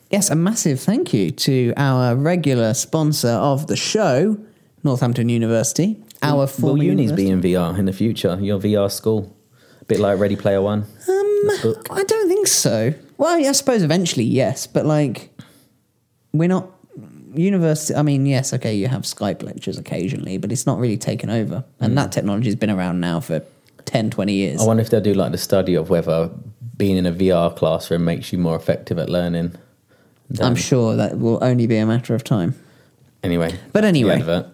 yes, 0.09 0.29
a 0.29 0.35
massive 0.35 0.79
thank 0.79 1.13
you 1.13 1.29
to 1.31 1.73
our 1.77 2.15
regular 2.15 2.73
sponsor 2.73 3.29
of 3.29 3.67
the 3.67 3.75
show, 3.75 4.37
Northampton 4.83 5.29
University. 5.29 5.97
Our 6.21 6.37
Will 6.37 6.47
former 6.47 6.83
unis 6.83 7.11
university. 7.11 7.25
be 7.25 7.29
in 7.31 7.41
VR 7.41 7.77
in 7.77 7.85
the 7.85 7.91
future? 7.93 8.37
Your 8.41 8.57
VR 8.59 8.89
school? 8.89 9.35
A 9.81 9.85
bit 9.85 9.99
like 9.99 10.17
Ready 10.19 10.37
Player 10.37 10.61
One? 10.61 10.83
Um, 11.09 11.75
I 11.91 12.05
don't 12.07 12.29
think 12.29 12.47
so. 12.47 12.93
Well, 13.17 13.35
I 13.35 13.51
suppose 13.51 13.83
eventually, 13.83 14.23
yes, 14.23 14.65
but 14.65 14.85
like, 14.85 15.29
we're 16.33 16.49
not 16.49 16.69
university. 17.35 17.95
I 17.95 18.01
mean, 18.01 18.25
yes, 18.25 18.53
okay, 18.53 18.73
you 18.75 18.87
have 18.87 19.03
Skype 19.03 19.43
lectures 19.43 19.77
occasionally, 19.77 20.37
but 20.37 20.51
it's 20.51 20.65
not 20.65 20.79
really 20.79 20.97
taken 20.97 21.29
over, 21.29 21.63
and 21.79 21.97
that 21.97 22.11
technology 22.11 22.47
has 22.47 22.55
been 22.55 22.69
around 22.69 22.99
now 22.99 23.19
for 23.19 23.43
10, 23.85 24.09
20 24.09 24.33
years. 24.33 24.61
I 24.61 24.65
wonder 24.65 24.81
if 24.81 24.89
they'll 24.89 25.01
do 25.01 25.13
like 25.13 25.31
the 25.31 25.37
study 25.37 25.75
of 25.75 25.89
whether 25.89 26.29
being 26.77 26.97
in 26.97 27.05
a 27.05 27.11
VR 27.11 27.55
classroom 27.55 28.05
makes 28.05 28.31
you 28.33 28.39
more 28.39 28.55
effective 28.55 28.97
at 28.97 29.09
learning. 29.09 29.55
I'm 30.41 30.55
sure 30.55 30.95
that 30.95 31.19
will 31.19 31.43
only 31.43 31.67
be 31.67 31.77
a 31.77 31.85
matter 31.85 32.15
of 32.15 32.23
time. 32.23 32.55
Anyway. 33.21 33.57
But 33.71 33.85
anyway. 33.85 34.45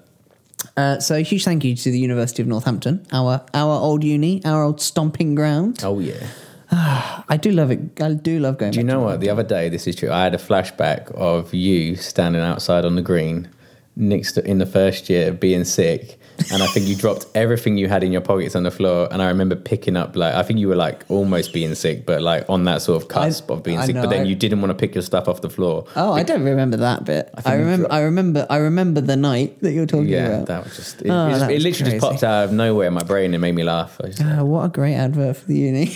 Uh, 0.76 1.00
so, 1.00 1.24
huge 1.24 1.46
thank 1.46 1.64
you 1.64 1.76
to 1.76 1.92
the 1.92 2.00
University 2.00 2.42
of 2.42 2.48
Northampton, 2.48 3.06
our 3.14 3.46
our 3.54 3.80
old 3.80 4.04
uni, 4.04 4.44
our 4.44 4.64
old 4.64 4.82
stomping 4.82 5.34
ground. 5.36 5.82
Oh 5.84 6.00
yeah. 6.00 6.28
I 6.72 7.38
do 7.42 7.52
love 7.52 7.72
it. 7.72 8.00
I 8.02 8.14
do 8.14 8.40
love 8.40 8.60
going. 8.60 8.72
Do 8.72 8.80
you 8.80 8.84
know 8.84 9.00
what? 9.00 9.22
The 9.22 9.30
other 9.30 9.44
day, 9.44 9.70
this 9.70 9.88
is 9.88 9.96
true. 9.96 10.12
I 10.12 10.24
had 10.24 10.36
a 10.36 10.38
flashback 10.38 11.12
of 11.16 11.54
you 11.54 11.96
standing 11.96 12.42
outside 12.42 12.86
on 12.86 12.96
the 12.96 13.02
green, 13.02 13.50
next 13.96 14.34
to, 14.34 14.46
in 14.46 14.60
the 14.60 14.68
first 14.68 15.10
year, 15.10 15.32
being 15.32 15.64
sick, 15.64 16.19
and 16.52 16.62
I 16.64 16.68
think 16.68 16.88
you 16.88 16.96
dropped 16.96 17.26
everything 17.36 17.78
you 17.78 17.88
had 17.88 18.04
in 18.04 18.12
your 18.12 18.22
pockets 18.22 18.56
on 18.56 18.64
the 18.64 18.72
floor. 18.72 19.08
And 19.12 19.22
I 19.22 19.28
remember 19.28 19.56
picking 19.56 19.96
up, 19.98 20.16
like, 20.16 20.34
I 20.34 20.44
think 20.44 20.60
you 20.60 20.68
were 20.68 20.76
like 20.76 21.04
almost 21.10 21.54
being 21.54 21.74
sick, 21.76 22.06
but 22.06 22.22
like 22.22 22.46
on 22.50 22.64
that 22.66 22.82
sort 22.82 23.02
of 23.02 23.08
cusp 23.10 23.50
of 23.50 23.64
being 23.64 23.78
I 23.80 23.86
sick. 23.86 23.96
know, 23.96 24.02
But 24.04 24.10
then 24.12 24.22
I- 24.22 24.30
you 24.30 24.36
didn't 24.36 24.62
want 24.62 24.72
to 24.72 24.76
pick 24.76 24.96
your 24.96 25.02
stuff 25.02 25.28
off 25.28 25.42
the 25.42 25.50
floor. 25.50 25.86
Oh, 25.96 26.14
I 26.14 26.24
don't 26.24 26.44
remember 26.44 26.78
that 26.78 27.06
bit. 27.06 27.30
I, 27.46 27.54
remember. 27.56 27.88
I 27.92 28.02
remember. 28.02 28.46
I 28.50 28.58
remember 28.58 29.02
the 29.02 29.16
night 29.18 29.60
that 29.62 29.72
you 29.74 29.82
were 29.82 29.86
talking 29.86 30.08
Yeah, 30.10 30.28
about. 30.28 30.40
Yeah, 30.40 30.46
that 30.46 30.64
was 30.66 30.76
just. 30.76 31.02
It, 31.02 31.10
Oh, 31.10 31.28
it, 31.28 31.30
it 31.30 31.54
was 31.56 31.64
literally 31.64 31.92
just 31.92 32.02
popped 32.04 32.24
out 32.24 32.46
of 32.46 32.52
nowhere 32.54 32.88
in 32.88 32.94
my 32.94 33.04
brain 33.04 33.34
and 33.34 33.42
made 33.42 33.56
me 33.56 33.64
laugh. 33.64 34.00
I 34.04 34.12
Ah, 34.24 34.44
what 34.44 34.66
a 34.66 34.70
great 34.70 34.96
advert 34.96 35.38
for 35.38 35.46
the 35.46 35.56
uni. 35.58 35.96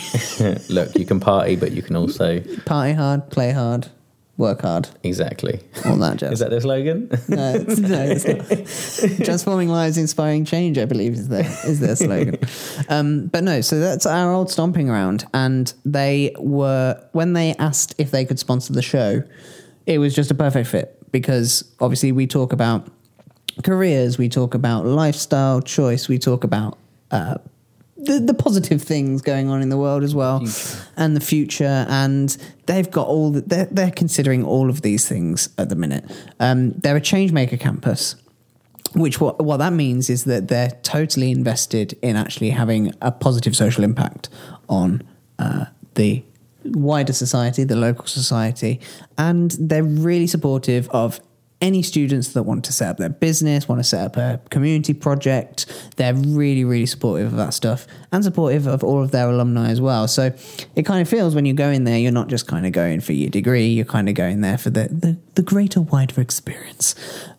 look, 0.69 0.95
you 0.97 1.05
can 1.05 1.19
party, 1.19 1.55
but 1.55 1.71
you 1.71 1.81
can 1.81 1.95
also 1.95 2.39
Party 2.65 2.93
hard, 2.93 3.29
play 3.29 3.51
hard, 3.51 3.87
work 4.37 4.61
hard. 4.61 4.89
exactly. 5.03 5.59
All 5.85 5.97
that 5.97 6.17
jazz. 6.17 6.31
Is 6.33 6.39
that 6.39 6.49
the 6.49 6.61
slogan? 6.61 7.09
no, 7.27 7.53
it's, 7.55 7.79
no, 7.79 8.03
it's 8.03 9.07
not. 9.17 9.17
Transforming 9.25 9.69
lives, 9.69 9.97
inspiring 9.97 10.45
change. 10.45 10.77
I 10.77 10.85
believe 10.85 11.13
is 11.13 11.27
their 11.27 11.45
is 11.65 11.79
their 11.79 11.95
slogan. 11.95 12.37
Um, 12.89 13.27
but 13.27 13.43
no, 13.43 13.61
so 13.61 13.79
that's 13.79 14.05
our 14.05 14.33
old 14.33 14.49
stomping 14.49 14.87
ground, 14.87 15.25
and 15.33 15.73
they 15.85 16.33
were 16.37 17.01
when 17.11 17.33
they 17.33 17.53
asked 17.55 17.95
if 17.97 18.11
they 18.11 18.25
could 18.25 18.39
sponsor 18.39 18.73
the 18.73 18.81
show, 18.81 19.23
it 19.85 19.99
was 19.99 20.15
just 20.15 20.31
a 20.31 20.35
perfect 20.35 20.67
fit 20.67 20.97
because 21.11 21.63
obviously 21.79 22.11
we 22.11 22.25
talk 22.27 22.53
about 22.53 22.87
careers, 23.63 24.17
we 24.17 24.29
talk 24.29 24.55
about 24.55 24.85
lifestyle 24.85 25.61
choice, 25.61 26.07
we 26.07 26.17
talk 26.17 26.43
about. 26.43 26.77
Uh, 27.11 27.37
the, 28.05 28.19
the 28.19 28.33
positive 28.33 28.81
things 28.81 29.21
going 29.21 29.49
on 29.49 29.61
in 29.61 29.69
the 29.69 29.77
world 29.77 30.03
as 30.03 30.13
well 30.13 30.45
and 30.97 31.15
the 31.15 31.21
future 31.21 31.85
and 31.89 32.37
they've 32.65 32.89
got 32.89 33.07
all 33.07 33.31
the, 33.31 33.41
they're, 33.41 33.65
they're 33.65 33.91
considering 33.91 34.43
all 34.43 34.69
of 34.69 34.81
these 34.81 35.07
things 35.07 35.49
at 35.57 35.69
the 35.69 35.75
minute. 35.75 36.09
Um, 36.39 36.71
they're 36.71 36.97
a 36.97 37.01
changemaker 37.01 37.59
campus 37.59 38.15
which 38.93 39.19
what, 39.19 39.43
what 39.43 39.57
that 39.57 39.73
means 39.73 40.09
is 40.09 40.25
that 40.25 40.47
they're 40.47 40.71
totally 40.83 41.31
invested 41.31 41.97
in 42.01 42.15
actually 42.15 42.51
having 42.51 42.93
a 43.01 43.11
positive 43.11 43.55
social 43.55 43.83
impact 43.83 44.29
on 44.69 45.01
uh, 45.39 45.65
the 45.95 46.23
wider 46.65 47.11
society 47.11 47.63
the 47.63 47.75
local 47.75 48.05
society 48.05 48.79
and 49.17 49.51
they're 49.59 49.83
really 49.83 50.27
supportive 50.27 50.87
of 50.89 51.19
any 51.63 51.81
students 51.81 52.33
that 52.33 52.43
want 52.43 52.65
to 52.65 52.73
set 52.73 52.89
up 52.89 52.97
their 52.97 53.07
business, 53.07 53.69
want 53.69 53.79
to 53.79 53.85
set 53.85 54.05
up 54.05 54.17
a 54.17 54.41
community 54.49 54.93
project, 54.93 55.65
they're 55.95 56.13
really, 56.13 56.65
really 56.65 56.85
supportive 56.85 57.27
of 57.27 57.37
that 57.37 57.53
stuff 57.53 57.87
and 58.11 58.21
supportive 58.21 58.67
of 58.67 58.83
all 58.83 59.01
of 59.01 59.11
their 59.11 59.29
alumni 59.29 59.69
as 59.69 59.79
well. 59.79 60.09
So 60.09 60.33
it 60.75 60.85
kind 60.85 61.01
of 61.01 61.07
feels 61.07 61.33
when 61.33 61.45
you 61.45 61.53
go 61.53 61.69
in 61.69 61.85
there, 61.85 61.97
you're 61.97 62.11
not 62.11 62.27
just 62.27 62.47
kind 62.47 62.65
of 62.65 62.73
going 62.73 62.99
for 62.99 63.13
your 63.13 63.29
degree, 63.29 63.67
you're 63.67 63.85
kind 63.85 64.09
of 64.09 64.15
going 64.15 64.41
there 64.41 64.57
for 64.57 64.71
the, 64.71 64.89
the, 64.89 65.17
the 65.35 65.41
greater, 65.41 65.79
wider 65.79 66.19
experience. 66.19 66.95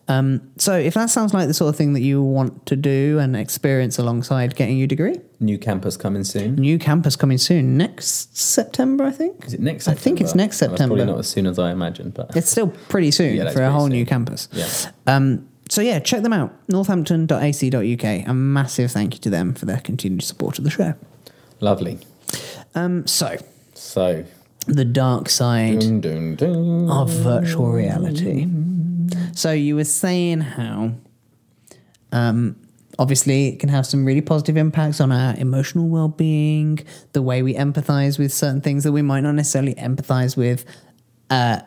Um, 0.07 0.51
so 0.57 0.73
if 0.77 0.93
that 0.93 1.09
sounds 1.09 1.33
like 1.33 1.47
the 1.47 1.53
sort 1.55 1.69
of 1.69 1.75
thing 1.75 1.93
that 1.93 2.01
you 2.01 2.21
want 2.21 2.67
to 2.67 2.75
do 2.75 3.17
and 3.19 3.35
experience 3.35 3.97
alongside 3.97 4.55
getting 4.55 4.77
your 4.77 4.85
degree, 4.87 5.19
New 5.39 5.57
campus 5.57 5.97
coming 5.97 6.23
soon. 6.23 6.55
new 6.55 6.77
campus 6.77 7.15
coming 7.15 7.39
soon 7.39 7.75
next 7.75 8.37
September, 8.37 9.03
I 9.03 9.11
think. 9.11 9.45
Is 9.45 9.53
it 9.55 9.59
next? 9.61 9.85
September? 9.85 9.99
I 9.99 10.03
think 10.03 10.21
it's 10.21 10.35
next 10.35 10.61
Well, 10.61 10.69
September. 10.69 10.95
probably 10.95 11.11
not 11.11 11.19
as 11.19 11.27
soon 11.27 11.47
as 11.47 11.57
I 11.57 11.71
imagined, 11.71 12.13
but 12.13 12.35
It's 12.37 12.49
still 12.51 12.67
pretty 12.89 13.09
soon 13.09 13.35
Yeah, 13.35 13.49
for 13.49 13.63
a 13.63 13.71
whole 13.71 13.87
new 13.87 14.05
campus. 14.05 14.47
Yeah. 14.53 14.67
Um, 15.07 15.47
so 15.69 15.81
yeah, 15.81 15.97
check 15.97 16.21
them 16.21 16.33
out. 16.33 16.53
Northampton.ac.uk. 16.69 18.27
A 18.27 18.33
massive 18.33 18.91
thank 18.91 19.15
you 19.15 19.19
to 19.21 19.29
them 19.31 19.53
for 19.55 19.65
their 19.65 19.79
continued 19.79 20.21
support 20.21 20.57
of 20.59 20.63
the 20.63 20.69
show. 20.69 20.93
lovely. 21.59 21.97
Um, 22.75 23.07
so 23.07 23.37
So, 23.73 24.23
the 24.67 24.85
dark 24.85 25.29
side 25.29 25.79
dun, 25.79 26.01
dun, 26.01 26.35
dun. 26.35 26.89
of 26.89 27.09
virtual 27.09 27.71
reality. 27.71 28.47
So 29.33 29.51
you 29.51 29.75
were 29.75 29.83
saying 29.83 30.41
how 30.41 30.95
um, 32.11 32.55
obviously, 32.97 33.49
it 33.49 33.59
can 33.59 33.69
have 33.69 33.85
some 33.85 34.05
really 34.05 34.21
positive 34.21 34.57
impacts 34.57 35.01
on 35.01 35.11
our 35.11 35.35
emotional 35.35 35.87
well 35.87 36.07
being, 36.07 36.79
the 37.11 37.21
way 37.21 37.43
we 37.43 37.53
empathize 37.53 38.17
with 38.17 38.33
certain 38.33 38.61
things 38.61 38.83
that 38.83 38.91
we 38.91 39.01
might 39.01 39.21
not 39.21 39.33
necessarily 39.33 39.75
empathize 39.75 40.37
with. 40.37 40.65
Uh, 41.29 41.59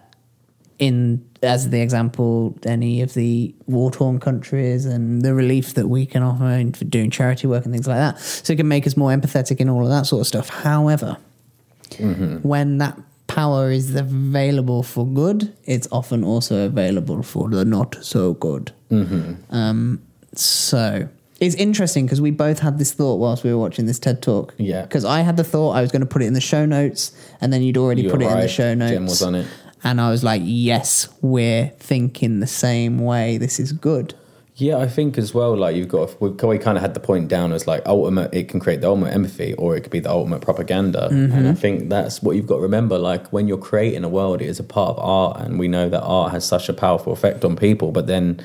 in 0.79 1.25
as 1.43 1.71
the 1.71 1.81
example, 1.81 2.57
any 2.65 3.01
of 3.03 3.15
the 3.15 3.55
war 3.67 3.91
torn 3.91 4.21
countries 4.21 4.87
and 4.87 5.23
the 5.23 5.35
relief 5.35 5.75
that 5.75 5.89
we 5.89 6.07
can 6.07 6.23
offer 6.23 6.47
in 6.47 6.73
for 6.73 6.85
doing 6.85 7.11
charity 7.11 7.47
work 7.47 7.65
and 7.65 7.75
things 7.75 7.87
like 7.87 7.97
that. 7.97 8.21
So 8.21 8.53
it 8.53 8.57
can 8.57 8.69
make 8.69 8.87
us 8.87 8.97
more 8.97 9.11
empathetic 9.11 9.59
in 9.59 9.69
all 9.69 9.83
of 9.83 9.91
that 9.91 10.07
sort 10.07 10.21
of 10.21 10.27
stuff. 10.27 10.49
However, 10.49 11.17
when 12.43 12.79
that 12.79 12.99
power 13.29 13.71
is 13.71 13.95
available 13.95 14.83
for 14.83 15.07
good, 15.07 15.55
it's 15.65 15.87
often 15.93 16.25
also 16.25 16.67
available 16.67 17.23
for 17.23 17.49
the 17.49 17.65
not 17.65 17.97
so 18.03 18.35
good. 18.35 18.73
Um, 18.91 20.03
so 20.35 21.09
it's 21.41 21.55
interesting 21.55 22.07
because 22.07 22.21
we 22.21 22.33
both 22.33 22.59
had 22.59 22.79
this 22.79 22.93
thought 22.93 23.17
whilst 23.17 23.45
we 23.45 23.53
were 23.53 23.59
watching 23.59 23.87
this 23.87 24.01
TED 24.01 24.23
talk. 24.23 24.55
Yeah. 24.59 24.83
Because 24.83 25.05
I 25.05 25.21
had 25.21 25.37
the 25.37 25.45
thought 25.45 25.73
I 25.73 25.83
was 25.83 25.93
going 25.93 26.01
to 26.01 26.07
put 26.07 26.23
it 26.23 26.27
in 26.27 26.33
the 26.33 26.41
show 26.41 26.67
notes, 26.67 27.13
and 27.41 27.53
then 27.53 27.63
you'd 27.63 27.77
already 27.77 28.03
You 28.03 28.11
put 28.11 28.21
were 28.21 28.29
it 28.29 28.33
in 28.33 28.41
the 28.41 28.49
show 28.49 28.75
notes. 28.75 28.93
Jem 28.93 29.05
was 29.05 29.23
on 29.23 29.35
it. 29.37 29.47
And 29.85 30.01
I 30.01 30.11
was 30.11 30.25
like, 30.25 30.43
yes, 30.45 31.09
we're 31.23 31.69
thinking 31.79 32.41
the 32.41 32.49
same 32.49 32.99
way. 32.99 33.39
This 33.39 33.61
is 33.61 33.71
good. 33.71 34.15
Yeah, 34.61 34.79
I 34.79 34.89
think 34.89 35.17
as 35.19 35.33
well. 35.33 35.57
Like 35.57 35.77
you've 35.77 35.87
got, 35.89 36.21
we 36.21 36.59
kind 36.59 36.77
of 36.77 36.83
had 36.83 36.95
the 36.95 37.01
point 37.01 37.29
down 37.29 37.53
as 37.53 37.69
like 37.69 37.81
ultimate. 37.87 38.35
It 38.35 38.49
can 38.49 38.59
create 38.59 38.81
the 38.81 38.89
ultimate 38.89 39.15
empathy, 39.15 39.55
or 39.55 39.77
it 39.77 39.83
could 39.83 39.93
be 39.93 40.01
the 40.01 40.11
ultimate 40.11 40.41
propaganda. 40.43 41.09
Mhm. 41.13 41.33
And 41.33 41.49
I 41.49 41.55
think 41.55 41.89
that's 41.91 42.21
what 42.25 42.35
you've 42.35 42.49
got 42.49 42.57
to 42.57 42.63
remember. 42.63 42.99
Like 42.99 43.33
when 43.33 43.47
you're 43.47 43.57
creating 43.57 44.03
a 44.03 44.09
world, 44.09 44.43
it 44.43 44.47
is 44.49 44.59
a 44.59 44.65
part 44.65 44.91
of 44.91 44.99
art, 44.99 45.41
and 45.47 45.61
we 45.61 45.69
know 45.69 45.89
that 45.89 46.03
art 46.03 46.33
has 46.33 46.45
such 46.45 46.69
a 46.69 46.73
powerful 46.73 47.13
effect 47.13 47.45
on 47.45 47.55
people. 47.55 47.93
But 47.93 48.09
then, 48.09 48.41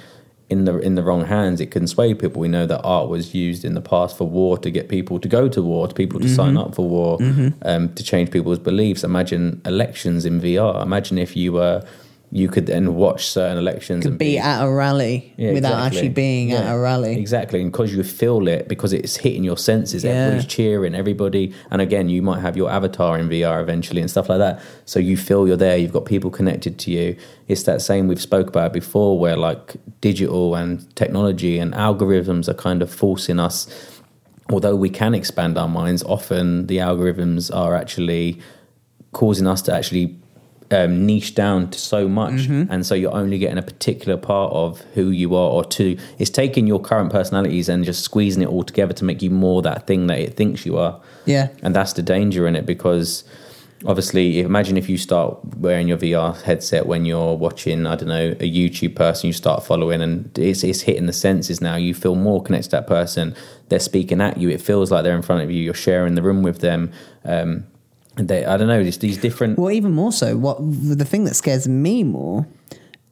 in 0.51 0.65
the 0.65 0.77
in 0.77 0.93
the 0.93 1.01
wrong 1.01 1.25
hands, 1.25 1.59
it 1.59 1.71
can 1.71 1.87
sway 1.87 2.13
people. 2.13 2.39
We 2.39 2.47
know 2.47 2.67
that 2.67 2.81
art 2.83 3.09
was 3.09 3.33
used 3.33 3.65
in 3.65 3.73
the 3.73 3.81
past 3.81 4.15
for 4.15 4.25
war 4.27 4.59
to 4.59 4.69
get 4.69 4.89
people 4.89 5.17
to 5.19 5.27
go 5.27 5.47
to 5.47 5.63
war, 5.63 5.87
to 5.87 5.95
people 5.95 6.19
to 6.19 6.29
sign 6.29 6.53
Mhm. 6.53 6.59
up 6.63 6.75
for 6.75 6.87
war, 6.87 7.17
Mhm. 7.17 7.53
um, 7.63 7.89
to 7.95 8.03
change 8.03 8.29
people's 8.29 8.59
beliefs. 8.59 9.03
Imagine 9.03 9.61
elections 9.65 10.25
in 10.27 10.39
VR. 10.39 10.83
Imagine 10.83 11.17
if 11.17 11.35
you 11.35 11.53
were. 11.53 11.81
You 12.35 12.47
could 12.47 12.65
then 12.65 12.95
watch 12.95 13.27
certain 13.27 13.59
elections 13.59 14.07
and 14.07 14.17
Be 14.17 14.39
at 14.39 14.65
a 14.65 14.67
rally 14.67 15.35
yeah, 15.37 15.53
without 15.53 15.73
exactly. 15.73 15.85
actually 15.99 16.09
being 16.09 16.51
at 16.51 16.73
a 16.73 16.79
rally. 16.79 17.15
Exactly. 17.15 17.61
And 17.61 17.71
because 17.71 17.93
you 17.93 18.01
feel 18.01 18.47
it, 18.47 18.67
because 18.67 18.91
it's 18.91 19.15
hitting 19.17 19.43
your 19.43 19.55
senses, 19.55 20.03
Yeah. 20.03 20.13
everybody's 20.13 20.47
cheering, 20.47 20.95
everybody. 20.95 21.53
And 21.69 21.79
again, 21.79 22.09
you 22.09 22.23
might 22.23 22.39
have 22.39 22.57
your 22.57 22.71
avatar 22.71 23.19
in 23.19 23.29
VR 23.29 23.61
eventually 23.61 24.01
and 24.01 24.09
stuff 24.09 24.29
like 24.29 24.39
that. 24.39 24.59
So 24.85 24.99
you 24.99 25.15
feel 25.15 25.47
you're 25.47 25.57
there, 25.57 25.77
you've 25.77 25.93
got 25.93 26.05
people 26.05 26.31
connected 26.31 26.79
to 26.79 26.91
you. 26.91 27.15
It's 27.47 27.63
that 27.63 27.83
same 27.83 28.07
we've 28.07 28.19
spoke 28.19 28.47
about 28.47 28.73
before 28.73 29.19
where 29.19 29.37
like 29.37 29.75
digital 30.01 30.55
and 30.55 30.83
technology 30.95 31.59
and 31.59 31.71
algorithms 31.75 32.49
are 32.49 32.55
kind 32.55 32.81
of 32.81 32.89
forcing 32.91 33.39
us, 33.39 33.67
although 34.49 34.75
we 34.75 34.89
can 34.89 35.13
expand 35.13 35.55
our 35.55 35.67
minds, 35.69 36.01
often 36.01 36.65
the 36.65 36.77
algorithms 36.77 37.55
are 37.55 37.75
actually 37.75 38.39
causing 39.11 39.45
us 39.45 39.61
to 39.61 39.71
actually 39.71 40.17
um, 40.73 41.05
niche 41.05 41.35
down 41.35 41.69
to 41.69 41.79
so 41.79 42.07
much, 42.07 42.47
Mhm. 42.49 42.67
and 42.69 42.85
so 42.85 42.95
you're 42.95 43.13
only 43.15 43.37
getting 43.37 43.57
a 43.57 43.61
particular 43.61 44.17
part 44.17 44.51
of 44.53 44.81
who 44.95 45.09
you 45.09 45.35
are, 45.35 45.49
or 45.51 45.63
two. 45.63 45.97
It's 46.19 46.29
taking 46.31 46.65
your 46.67 46.79
current 46.79 47.11
personalities 47.11 47.69
and 47.69 47.85
just 47.85 48.01
squeezing 48.03 48.41
it 48.41 48.49
all 48.49 48.63
together 48.63 48.93
to 48.93 49.05
make 49.05 49.21
you 49.21 49.29
more 49.29 49.61
that 49.61 49.85
thing 49.87 50.07
that 50.07 50.19
it 50.19 50.35
thinks 50.35 50.65
you 50.65 50.77
are. 50.77 50.99
Yeah. 51.25 51.47
and 51.61 51.73
that's 51.73 51.93
the 51.93 52.01
danger 52.01 52.47
in 52.47 52.55
it 52.57 52.65
because 52.65 53.23
obviously, 53.85 54.39
imagine 54.39 54.77
if 54.77 54.87
you 54.89 54.97
start 54.97 55.37
wearing 55.59 55.87
your 55.89 55.97
VR 55.97 56.33
headset 56.43 56.85
when 56.85 57.03
you're 57.05 57.35
watching, 57.35 57.85
I 57.85 57.95
don't 57.95 58.07
know, 58.07 58.33
a 58.39 58.49
YouTube 58.49 58.95
person 58.95 59.27
you 59.27 59.33
start 59.33 59.63
following, 59.65 60.01
and 60.01 60.37
it's, 60.37 60.63
it's 60.63 60.81
hitting 60.81 61.05
the 61.05 61.13
senses 61.13 61.59
now. 61.61 61.75
You 61.75 61.93
feel 61.93 62.15
more 62.15 62.41
connected 62.41 62.69
to 62.71 62.75
that 62.77 62.87
person. 62.87 63.35
They're 63.69 63.79
speaking 63.79 64.21
at 64.21 64.37
you. 64.37 64.49
It 64.49 64.61
feels 64.61 64.89
like 64.91 65.03
they're 65.03 65.15
in 65.15 65.21
front 65.21 65.41
of 65.43 65.51
you. 65.51 65.61
You're 65.61 65.73
sharing 65.73 66.15
the 66.15 66.21
room 66.21 66.43
with 66.43 66.59
them. 66.59 66.91
Um, 67.25 67.65
they, 68.15 68.45
I 68.45 68.57
don't 68.57 68.67
know, 68.67 68.83
these, 68.83 68.97
these 68.99 69.17
different. 69.17 69.57
Well, 69.57 69.71
even 69.71 69.91
more 69.91 70.11
so, 70.11 70.37
what 70.37 70.57
the 70.61 71.05
thing 71.05 71.23
that 71.25 71.35
scares 71.35 71.67
me 71.67 72.03
more 72.03 72.45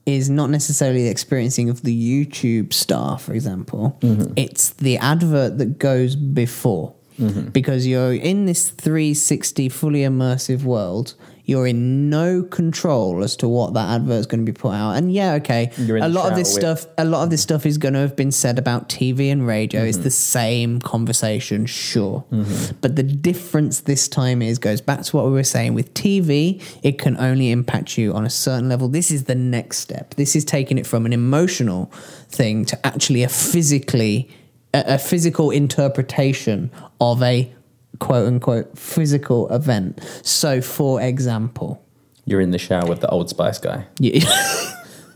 is 0.06 0.30
not 0.30 0.50
necessarily 0.50 1.04
the 1.04 1.10
experiencing 1.10 1.70
of 1.70 1.84
the 1.84 1.96
YouTube 2.26 2.74
star, 2.74 3.20
for 3.20 3.34
example. 3.34 3.98
Mhm. 4.02 4.34
It's 4.36 4.72
the 4.72 4.98
advert 4.98 5.58
that 5.60 5.78
goes 5.80 6.16
before. 6.16 6.94
Mhm. 7.20 7.54
Because 7.54 7.86
you're 7.86 8.14
in 8.14 8.46
this 8.46 8.70
360 8.70 9.70
fully 9.70 10.00
immersive 10.02 10.64
world, 10.64 11.14
you're 11.46 11.68
in 11.68 12.10
no 12.10 12.44
control 12.44 13.24
as 13.24 13.36
to 13.38 13.48
what 13.48 13.74
that 13.74 13.90
advert 13.90 14.20
is 14.20 14.26
going 14.28 14.46
to 14.46 14.52
be 14.52 14.56
put 14.58 14.74
out. 14.74 14.92
And 14.94 15.12
yeah, 15.12 15.34
okay, 15.36 15.72
a 15.78 16.08
lot 16.10 16.30
of 16.32 16.38
this 16.38 16.54
with- 16.54 16.62
stuff, 16.62 16.86
a 16.98 17.06
lot 17.06 17.24
of 17.24 17.30
this 17.30 17.42
stuff 17.42 17.66
is 17.66 17.78
going 17.78 17.94
to 17.96 18.00
have 18.00 18.16
been 18.16 18.32
said 18.32 18.60
about 18.60 18.90
TV 18.90 19.30
and 19.32 19.46
radio. 19.46 19.84
It's 19.84 19.98
Mhm. 19.98 20.04
the 20.04 20.12
same 20.12 20.80
conversation, 20.82 21.66
sure. 21.66 22.24
Mhm. 22.32 22.74
But 22.82 22.96
the 22.96 23.04
difference 23.04 23.82
this 23.82 24.08
time 24.08 24.42
is 24.42 24.60
goes 24.60 24.82
back 24.82 25.04
to 25.04 25.16
what 25.16 25.26
we 25.26 25.32
were 25.32 25.44
saying 25.44 25.74
with 25.74 25.94
TV, 25.94 26.60
it 26.84 26.98
can 27.00 27.18
only 27.18 27.52
impact 27.52 27.98
you 27.98 28.14
on 28.14 28.26
a 28.26 28.30
certain 28.30 28.70
level. 28.70 28.88
This 28.88 29.12
is 29.12 29.24
the 29.24 29.36
next 29.36 29.80
step. 29.80 30.14
This 30.16 30.36
is 30.36 30.46
taking 30.46 30.78
it 30.78 30.86
from 30.86 31.06
an 31.06 31.14
emotional 31.14 31.92
thing 32.30 32.66
to 32.66 32.86
actually 32.88 33.24
a 33.24 33.30
physically 33.30 34.30
a, 34.74 34.94
a 34.94 34.98
physical 34.98 35.52
interpretation 35.52 36.72
of 37.02 37.22
a 37.22 37.52
quote 38.02 38.28
unquote 38.28 38.78
physical 38.78 39.48
event. 39.54 40.00
So 40.24 40.60
for 40.62 41.00
example, 41.02 41.80
You're 42.26 42.42
in 42.42 42.52
the 42.52 42.58
shower 42.58 42.88
with 42.90 43.00
the 43.00 43.10
Old 43.10 43.30
Spice 43.30 43.60
guy. 43.60 43.86
yeah, 44.00 44.26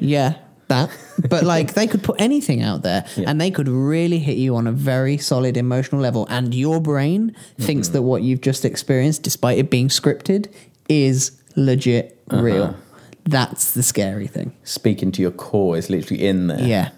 yeah 0.00 0.34
that. 0.68 0.90
But 1.28 1.44
like 1.44 1.74
they 1.74 1.86
could 1.86 2.02
put 2.02 2.20
anything 2.20 2.62
out 2.62 2.82
there 2.82 3.04
and 3.26 3.40
they 3.40 3.50
could 3.50 3.68
really 3.68 4.18
hit 4.18 4.36
you 4.38 4.56
on 4.56 4.66
a 4.66 4.72
very 4.72 5.18
solid 5.18 5.56
emotional 5.56 6.00
level. 6.00 6.26
And 6.30 6.54
your 6.54 6.80
brain 6.80 7.36
thinks 7.58 7.88
Mm-hmm. 7.88 7.92
that 7.94 8.02
what 8.02 8.22
you've 8.22 8.40
just 8.40 8.64
experienced, 8.64 9.22
despite 9.22 9.58
it 9.58 9.70
being 9.70 9.88
scripted, 9.88 10.50
is 10.88 11.32
legit 11.56 12.18
Uh-huh. 12.30 12.42
real. 12.42 12.76
That's 13.24 13.74
the 13.74 13.82
scary 13.82 14.26
thing. 14.26 14.52
Speaking 14.64 15.12
to 15.12 15.22
your 15.22 15.30
core 15.30 15.76
is 15.76 15.88
literally 15.90 16.24
in 16.26 16.46
there. 16.48 16.60
Yeah. 16.66 16.88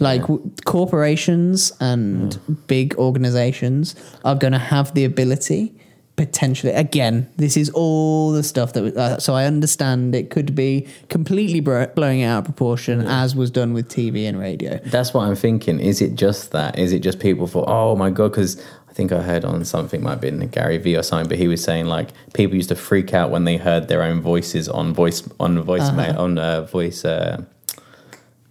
Like 0.00 0.22
w- 0.22 0.50
corporations 0.64 1.72
and 1.80 2.38
big 2.66 2.94
organizations 2.96 3.94
are 4.24 4.34
going 4.34 4.52
to 4.52 4.58
have 4.58 4.94
the 4.94 5.04
ability 5.04 5.74
potentially 6.16 6.72
again 6.72 7.28
this 7.36 7.56
is 7.56 7.70
all 7.70 8.32
the 8.32 8.42
stuff 8.42 8.72
that 8.72 8.96
uh, 8.96 9.20
so 9.20 9.34
i 9.34 9.44
understand 9.44 10.16
it 10.16 10.30
could 10.30 10.52
be 10.52 10.84
completely 11.08 11.60
bro- 11.60 11.86
blowing 11.94 12.18
it 12.18 12.24
out 12.24 12.38
of 12.40 12.44
proportion 12.44 13.02
as 13.06 13.36
was 13.36 13.52
done 13.52 13.72
with 13.72 13.88
tv 13.88 14.28
and 14.28 14.36
radio 14.36 14.78
That's 14.86 15.14
what 15.14 15.22
I'm 15.28 15.36
thinking. 15.36 15.78
Is 15.78 16.02
it 16.02 16.16
just 16.16 16.50
that? 16.50 16.76
Is 16.76 16.92
it 16.92 17.02
just 17.04 17.20
people 17.20 17.46
thought, 17.46 17.68
oh 17.68 17.94
my 17.94 18.10
god? 18.10 18.30
Because 18.32 18.60
I 18.90 18.92
think 18.94 19.12
I 19.12 19.22
heard 19.22 19.44
on 19.44 19.64
something 19.64 20.02
might 20.02 20.10
have 20.18 20.20
been 20.20 20.40
Gary 20.48 20.78
Vee 20.78 20.96
or 20.96 21.04
something, 21.04 21.28
but 21.28 21.38
he 21.38 21.46
was 21.46 21.62
saying 21.62 21.86
like 21.86 22.08
people 22.34 22.56
used 22.56 22.70
to 22.70 22.74
freak 22.74 23.14
out 23.14 23.30
when 23.30 23.44
they 23.44 23.56
heard 23.56 23.86
their 23.86 24.02
own 24.02 24.20
voices 24.20 24.68
on 24.68 24.92
voice 24.92 25.22
on 25.38 25.62
voice 25.62 25.82
Uh-huh. 25.82 26.14
on 26.24 26.38
uh, 26.38 26.62
voice. 26.62 27.04
Uh, 27.04 27.44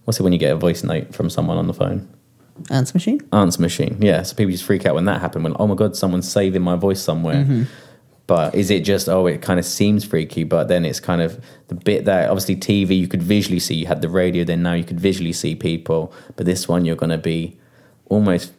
what's 0.08 0.20
it 0.22 0.24
when 0.24 0.32
you 0.32 0.40
get 0.40 0.54
a 0.54 0.56
voice 0.56 0.86
note 0.86 1.14
from 1.14 1.30
someone 1.30 1.58
on 1.58 1.68
the 1.68 1.74
phone? 1.74 2.08
answer 2.72 2.94
machine 2.96 3.20
Answer 3.34 3.62
machine. 3.62 3.98
Yeah. 4.00 4.24
So 4.24 4.36
people 4.36 4.52
just 4.52 4.64
freak 4.64 4.86
out 4.88 4.96
when 4.96 5.06
that 5.06 5.20
happened. 5.22 5.44
When 5.44 5.54
oh 5.60 5.68
my 5.68 5.76
god, 5.76 5.96
someone's 5.98 6.32
saving 6.32 6.62
my 6.64 6.76
voice 6.78 7.02
somewhere. 7.02 7.44
Mhm. 7.46 7.68
But 8.26 8.56
is 8.56 8.72
it 8.72 8.84
just 8.84 9.08
oh 9.10 9.28
it 9.28 9.42
kind 9.42 9.60
of 9.60 9.66
seems 9.66 10.04
freaky, 10.06 10.44
but 10.44 10.68
then 10.70 10.84
it's 10.86 11.00
kind 11.02 11.22
of 11.22 11.40
the 11.68 11.76
bit 11.76 12.06
that 12.06 12.30
obviously 12.30 12.56
TV 12.56 12.98
you 12.98 13.08
could 13.08 13.22
visually 13.22 13.60
see. 13.60 13.76
You 13.76 13.86
had 13.88 14.02
the 14.02 14.10
radio, 14.10 14.44
then 14.46 14.64
now 14.64 14.74
you 14.74 14.84
could 14.86 15.00
visually 15.00 15.34
see 15.34 15.54
people. 15.56 16.12
But 16.38 16.46
this 16.46 16.68
one 16.68 16.84
you're 16.86 16.96
going 16.96 17.12
to 17.12 17.18
be 17.20 17.58
almost 18.06 18.54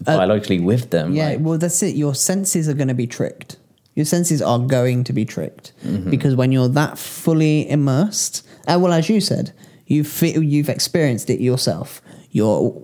biologically 0.00 0.60
with 0.60 0.90
them. 0.90 1.12
yeah 1.12 1.30
like- 1.30 1.40
well 1.40 1.58
that's 1.58 1.82
it 1.82 1.96
your 1.96 2.14
senses 2.14 2.68
are 2.68 2.74
going 2.74 2.88
to 2.88 2.94
be 2.94 3.06
tricked 3.06 3.56
your 3.96 4.06
senses 4.06 4.40
are 4.40 4.58
going 4.60 5.02
to 5.04 5.12
be 5.12 5.24
tricked 5.24 5.72
Mhm. 5.84 6.08
because 6.08 6.34
when 6.36 6.52
you're 6.52 6.68
that 6.68 6.96
fully 6.98 7.68
immersed 7.68 8.46
uh, 8.68 8.78
well 8.80 8.92
as 8.92 9.08
you 9.08 9.20
said 9.20 9.52
you 9.92 10.04
feel 10.04 10.42
you've 10.42 10.68
experienced 10.68 11.28
it 11.30 11.40
yourself. 11.40 12.00
You're 12.30 12.82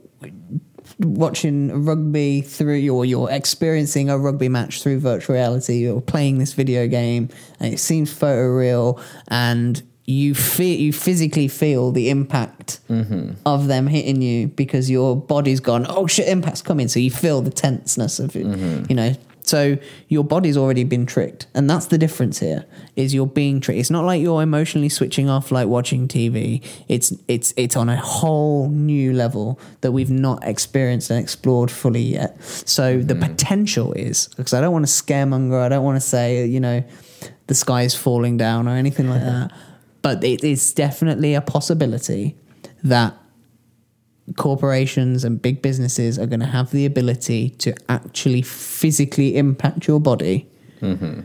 watching 1.01 1.85
rugby 1.85 2.41
through 2.41 2.89
or 2.91 3.05
you're 3.05 3.31
experiencing 3.31 4.11
a 4.11 4.19
rugby 4.19 4.49
match 4.49 4.83
through 4.83 5.01
virtual 5.01 5.35
reality. 5.37 5.79
You're 5.79 6.01
playing 6.01 6.39
this 6.39 6.53
video 6.53 6.87
game 6.89 7.29
and 7.61 7.73
it 7.73 7.79
seems 7.79 8.13
photoreal 8.13 9.01
and 9.29 9.83
you 10.05 10.35
feel 10.35 10.79
you 10.79 10.93
physically 10.93 11.49
feel 11.49 11.93
the 11.93 12.09
impact 12.11 12.81
Mhm. 12.89 13.37
of 13.45 13.67
them 13.69 13.87
hitting 13.87 14.23
you 14.23 14.49
because 14.49 14.91
your 14.91 15.15
body's 15.15 15.61
gone 15.61 15.85
oh 15.89 16.07
shit 16.07 16.27
impact's 16.29 16.63
coming. 16.63 16.89
So 16.89 16.99
you 16.99 17.11
feel 17.11 17.43
the 17.43 17.51
tenseness 17.51 18.19
of 18.19 18.35
it. 18.35 18.47
You 18.89 18.95
know 18.97 19.15
so 19.49 19.79
your 20.09 20.25
body's 20.25 20.57
already 20.57 20.85
been 20.85 21.07
tricked. 21.07 21.47
And 21.55 21.69
that's 21.69 21.87
the 21.87 21.99
difference 21.99 22.39
here 22.39 22.67
is 22.97 23.15
you're 23.15 23.27
being 23.27 23.61
tricked. 23.61 23.81
It's 23.81 23.91
not 23.91 24.05
like 24.05 24.21
you're 24.21 24.43
emotionally 24.43 24.89
switching 24.89 25.29
off 25.29 25.51
like 25.51 25.69
watching 25.69 26.09
tv 26.09 26.65
it's 26.89 27.13
it's 27.27 27.55
it's 27.57 27.77
on 27.77 27.89
a 27.89 27.97
whole 27.97 28.69
new 28.69 29.13
level 29.13 29.59
that 29.81 29.93
we've 29.93 30.11
not 30.11 30.45
experienced 30.45 31.11
and 31.11 31.19
explored 31.19 31.71
fully 31.71 32.03
yet. 32.03 32.43
So 32.43 32.99
the 32.99 33.15
mm-hmm. 33.15 33.23
potential 33.23 33.93
is 33.93 34.29
because 34.37 34.53
i 34.53 34.61
don't 34.61 34.73
want 34.73 34.87
to 34.87 34.93
scaremonger. 34.93 35.61
I 35.63 35.69
don't 35.69 35.85
want 35.85 35.97
to 35.97 36.07
say 36.07 36.47
you 36.47 36.61
know 36.61 36.85
the 37.47 37.55
sky 37.55 37.83
is 37.83 37.95
falling 37.95 38.37
down 38.37 38.69
or 38.69 38.73
anything 38.73 39.09
like 39.09 39.23
that. 39.23 39.53
But 40.01 40.23
it 40.23 40.45
is 40.45 40.73
definitely 40.73 41.35
a 41.35 41.41
possibility 41.41 42.37
that 42.85 43.19
corporations 44.37 45.25
and 45.25 45.41
big 45.41 45.63
businesses 45.63 46.19
are 46.19 46.27
going 46.27 46.41
to 46.41 46.47
have 46.47 46.71
the 46.71 46.85
ability 46.87 47.51
to 47.51 47.73
actually 47.89 48.43
physically 48.43 49.37
impact 49.37 49.87
your 49.89 50.01
body 50.01 50.47
Mm-hmm. 50.81 51.23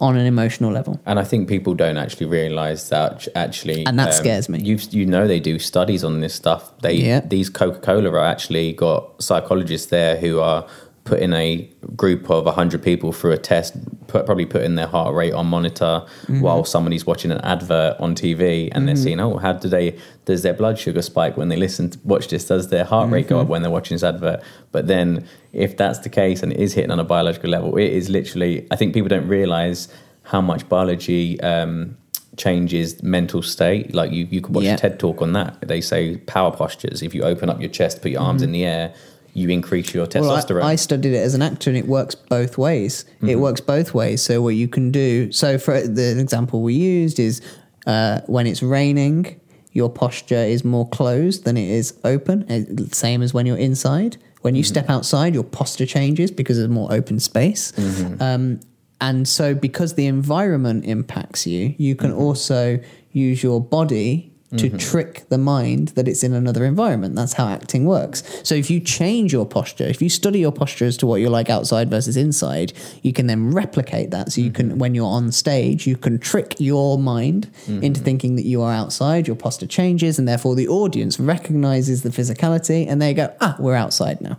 on 0.00 0.16
an 0.16 0.24
emotional 0.26 0.72
level. 0.72 0.98
And 1.04 1.18
I 1.20 1.24
think 1.24 1.46
people 1.48 1.74
don't 1.74 1.98
actually 1.98 2.26
realize 2.26 2.88
that 2.88 3.28
actually, 3.34 3.80
um, 3.84 3.88
And 3.90 3.98
that 3.98 4.14
scares 4.14 4.48
me. 4.48 4.58
You 4.60 4.78
you 4.90 5.04
know 5.04 5.26
they 5.28 5.40
do 5.40 5.58
studies 5.58 6.02
on 6.04 6.20
this 6.20 6.34
stuff. 6.34 6.72
They 6.80 6.94
Yeah. 6.94 7.20
these 7.20 7.50
Coca 7.50 7.80
Cola 7.80 8.10
are 8.10 8.18
actually 8.24 8.72
got 8.72 9.22
psychologists 9.22 9.88
there 9.90 10.16
who 10.16 10.40
are 10.40 10.66
putting 11.04 11.34
a 11.34 11.68
group 11.96 12.30
of 12.30 12.46
hundred 12.54 12.82
people 12.82 13.12
through 13.12 13.32
a 13.32 13.36
test, 13.36 13.74
put, 14.06 14.24
probably 14.24 14.46
putting 14.46 14.74
their 14.74 14.86
heart 14.86 15.14
rate 15.14 15.34
on 15.34 15.46
monitor 15.46 16.02
Mhm. 16.26 16.40
while 16.40 16.64
somebody's 16.64 17.06
watching 17.06 17.30
an 17.30 17.40
advert 17.42 17.96
on 18.00 18.14
TV, 18.14 18.70
and 18.72 18.88
they're 18.88 18.94
Mhm. 18.94 19.02
seeing 19.02 19.20
oh 19.20 19.36
how 19.36 19.52
do 19.52 19.68
they 19.68 19.94
does 20.24 20.40
their 20.42 20.54
blood 20.54 20.78
sugar 20.78 21.02
spike 21.02 21.36
when 21.36 21.50
they 21.50 21.56
listen 21.56 21.90
to 21.90 21.98
watch 22.04 22.28
this? 22.28 22.46
Does 22.46 22.68
their 22.68 22.84
heart 22.84 23.10
rate 23.10 23.28
go 23.28 23.38
up 23.40 23.48
when 23.48 23.60
they're 23.60 23.70
watching 23.70 23.94
this 23.94 24.02
advert? 24.02 24.40
But 24.72 24.86
then 24.86 25.24
if 25.52 25.76
that's 25.76 25.98
the 25.98 26.08
case 26.08 26.42
and 26.42 26.50
it 26.52 26.58
is 26.58 26.72
hitting 26.72 26.90
on 26.90 26.98
a 26.98 27.04
biological 27.04 27.50
level, 27.50 27.76
it 27.76 27.92
is 27.92 28.08
literally. 28.08 28.66
I 28.70 28.76
think 28.76 28.94
people 28.94 29.08
don't 29.10 29.28
realize 29.28 29.88
how 30.22 30.40
much 30.40 30.66
biology 30.70 31.38
um, 31.42 31.96
changes 32.38 33.02
mental 33.02 33.42
state. 33.42 33.94
Like 33.94 34.10
you, 34.10 34.26
you 34.30 34.40
could 34.40 34.54
watch 34.54 34.64
Yeah. 34.64 34.74
a 34.74 34.78
TED 34.78 34.98
talk 34.98 35.20
on 35.22 35.34
that. 35.34 35.56
They 35.68 35.80
say 35.82 36.16
power 36.16 36.50
postures. 36.50 37.02
If 37.02 37.14
you 37.14 37.22
open 37.22 37.50
up 37.50 37.60
your 37.60 37.68
chest, 37.68 38.00
put 38.02 38.10
your 38.10 38.22
arms 38.22 38.40
Mhm. 38.40 38.46
in 38.46 38.52
the 38.52 38.64
air, 38.64 38.92
you 39.34 39.48
increase 39.50 39.92
your 39.92 40.06
Well, 40.14 40.30
I- 40.30 40.40
testosterone. 40.40 40.62
I, 40.62 40.76
studied 40.76 41.12
it 41.12 41.18
as 41.18 41.34
an 41.34 41.42
actor, 41.42 41.68
and 41.70 41.76
it 41.76 41.86
works 41.88 42.14
both 42.14 42.56
ways. 42.56 43.04
It 43.20 43.26
Mhm. 43.36 43.40
works 43.40 43.60
both 43.60 43.92
ways. 43.92 44.22
So 44.22 44.40
what 44.40 44.54
you 44.54 44.68
can 44.68 44.90
do. 44.90 45.30
So 45.32 45.58
for 45.58 45.80
the 45.86 46.18
example 46.18 46.62
we 46.62 46.74
used 46.74 47.18
is 47.20 47.40
uh, 47.86 48.20
when 48.26 48.46
it's 48.46 48.62
raining, 48.62 49.36
your 49.72 49.90
posture 49.90 50.36
is 50.54 50.64
more 50.64 50.88
closed 50.88 51.44
than 51.44 51.56
it 51.56 51.68
is 51.68 51.92
open. 52.04 52.44
Uh, 52.48 52.84
Same 52.92 53.20
as 53.22 53.34
when 53.34 53.44
you're 53.44 53.58
inside. 53.58 54.16
When 54.42 54.54
you 54.54 54.62
step 54.62 54.88
outside, 54.88 55.34
your 55.34 55.42
posture 55.44 55.86
changes 55.86 56.30
because 56.30 56.56
there's 56.58 56.68
more 56.70 56.92
open 56.92 57.18
space. 57.18 57.72
Um, 58.20 58.60
and 59.00 59.26
so, 59.26 59.54
because 59.54 59.94
the 59.94 60.06
environment 60.06 60.84
impacts 60.84 61.46
you, 61.46 61.74
you 61.78 61.94
can 61.96 62.12
also 62.12 62.78
use 63.10 63.42
your 63.42 63.60
body 63.60 64.32
to 64.56 64.70
Mhm. 64.70 64.78
trick 64.78 65.24
the 65.28 65.38
mind 65.38 65.88
that 65.96 66.06
it's 66.08 66.22
in 66.22 66.32
another 66.32 66.64
environment. 66.64 67.14
That's 67.14 67.32
how 67.34 67.46
acting 67.48 67.84
works. 67.84 68.22
So, 68.42 68.54
if 68.54 68.70
you 68.70 68.80
change 68.80 69.32
your 69.32 69.46
posture, 69.46 69.84
if 69.84 70.00
you 70.00 70.08
study 70.08 70.38
your 70.40 70.52
posture 70.52 70.84
as 70.84 70.96
to 70.98 71.06
what 71.06 71.20
you're 71.20 71.30
like 71.30 71.50
outside 71.50 71.90
versus 71.90 72.16
inside, 72.16 72.72
you 73.02 73.12
can 73.12 73.26
then 73.26 73.50
replicate 73.50 74.10
that. 74.12 74.32
So, 74.32 74.40
you 74.40 74.50
can, 74.50 74.78
when 74.78 74.94
you're 74.94 75.06
on 75.06 75.32
stage, 75.32 75.86
you 75.86 75.96
can 75.96 76.18
trick 76.18 76.54
your 76.58 76.98
mind 76.98 77.48
into 77.68 78.00
Mhm. 78.00 78.04
thinking 78.04 78.36
that 78.36 78.46
you 78.46 78.62
are 78.62 78.72
outside, 78.72 79.26
your 79.26 79.36
posture 79.36 79.66
changes, 79.66 80.18
and 80.18 80.26
therefore 80.28 80.54
the 80.54 80.68
audience 80.68 81.18
recognizes 81.18 82.02
the 82.02 82.10
physicality 82.10 82.86
and 82.88 83.00
they 83.02 83.12
go, 83.14 83.30
ah, 83.40 83.56
we're 83.58 83.74
outside 83.74 84.20
now. 84.20 84.36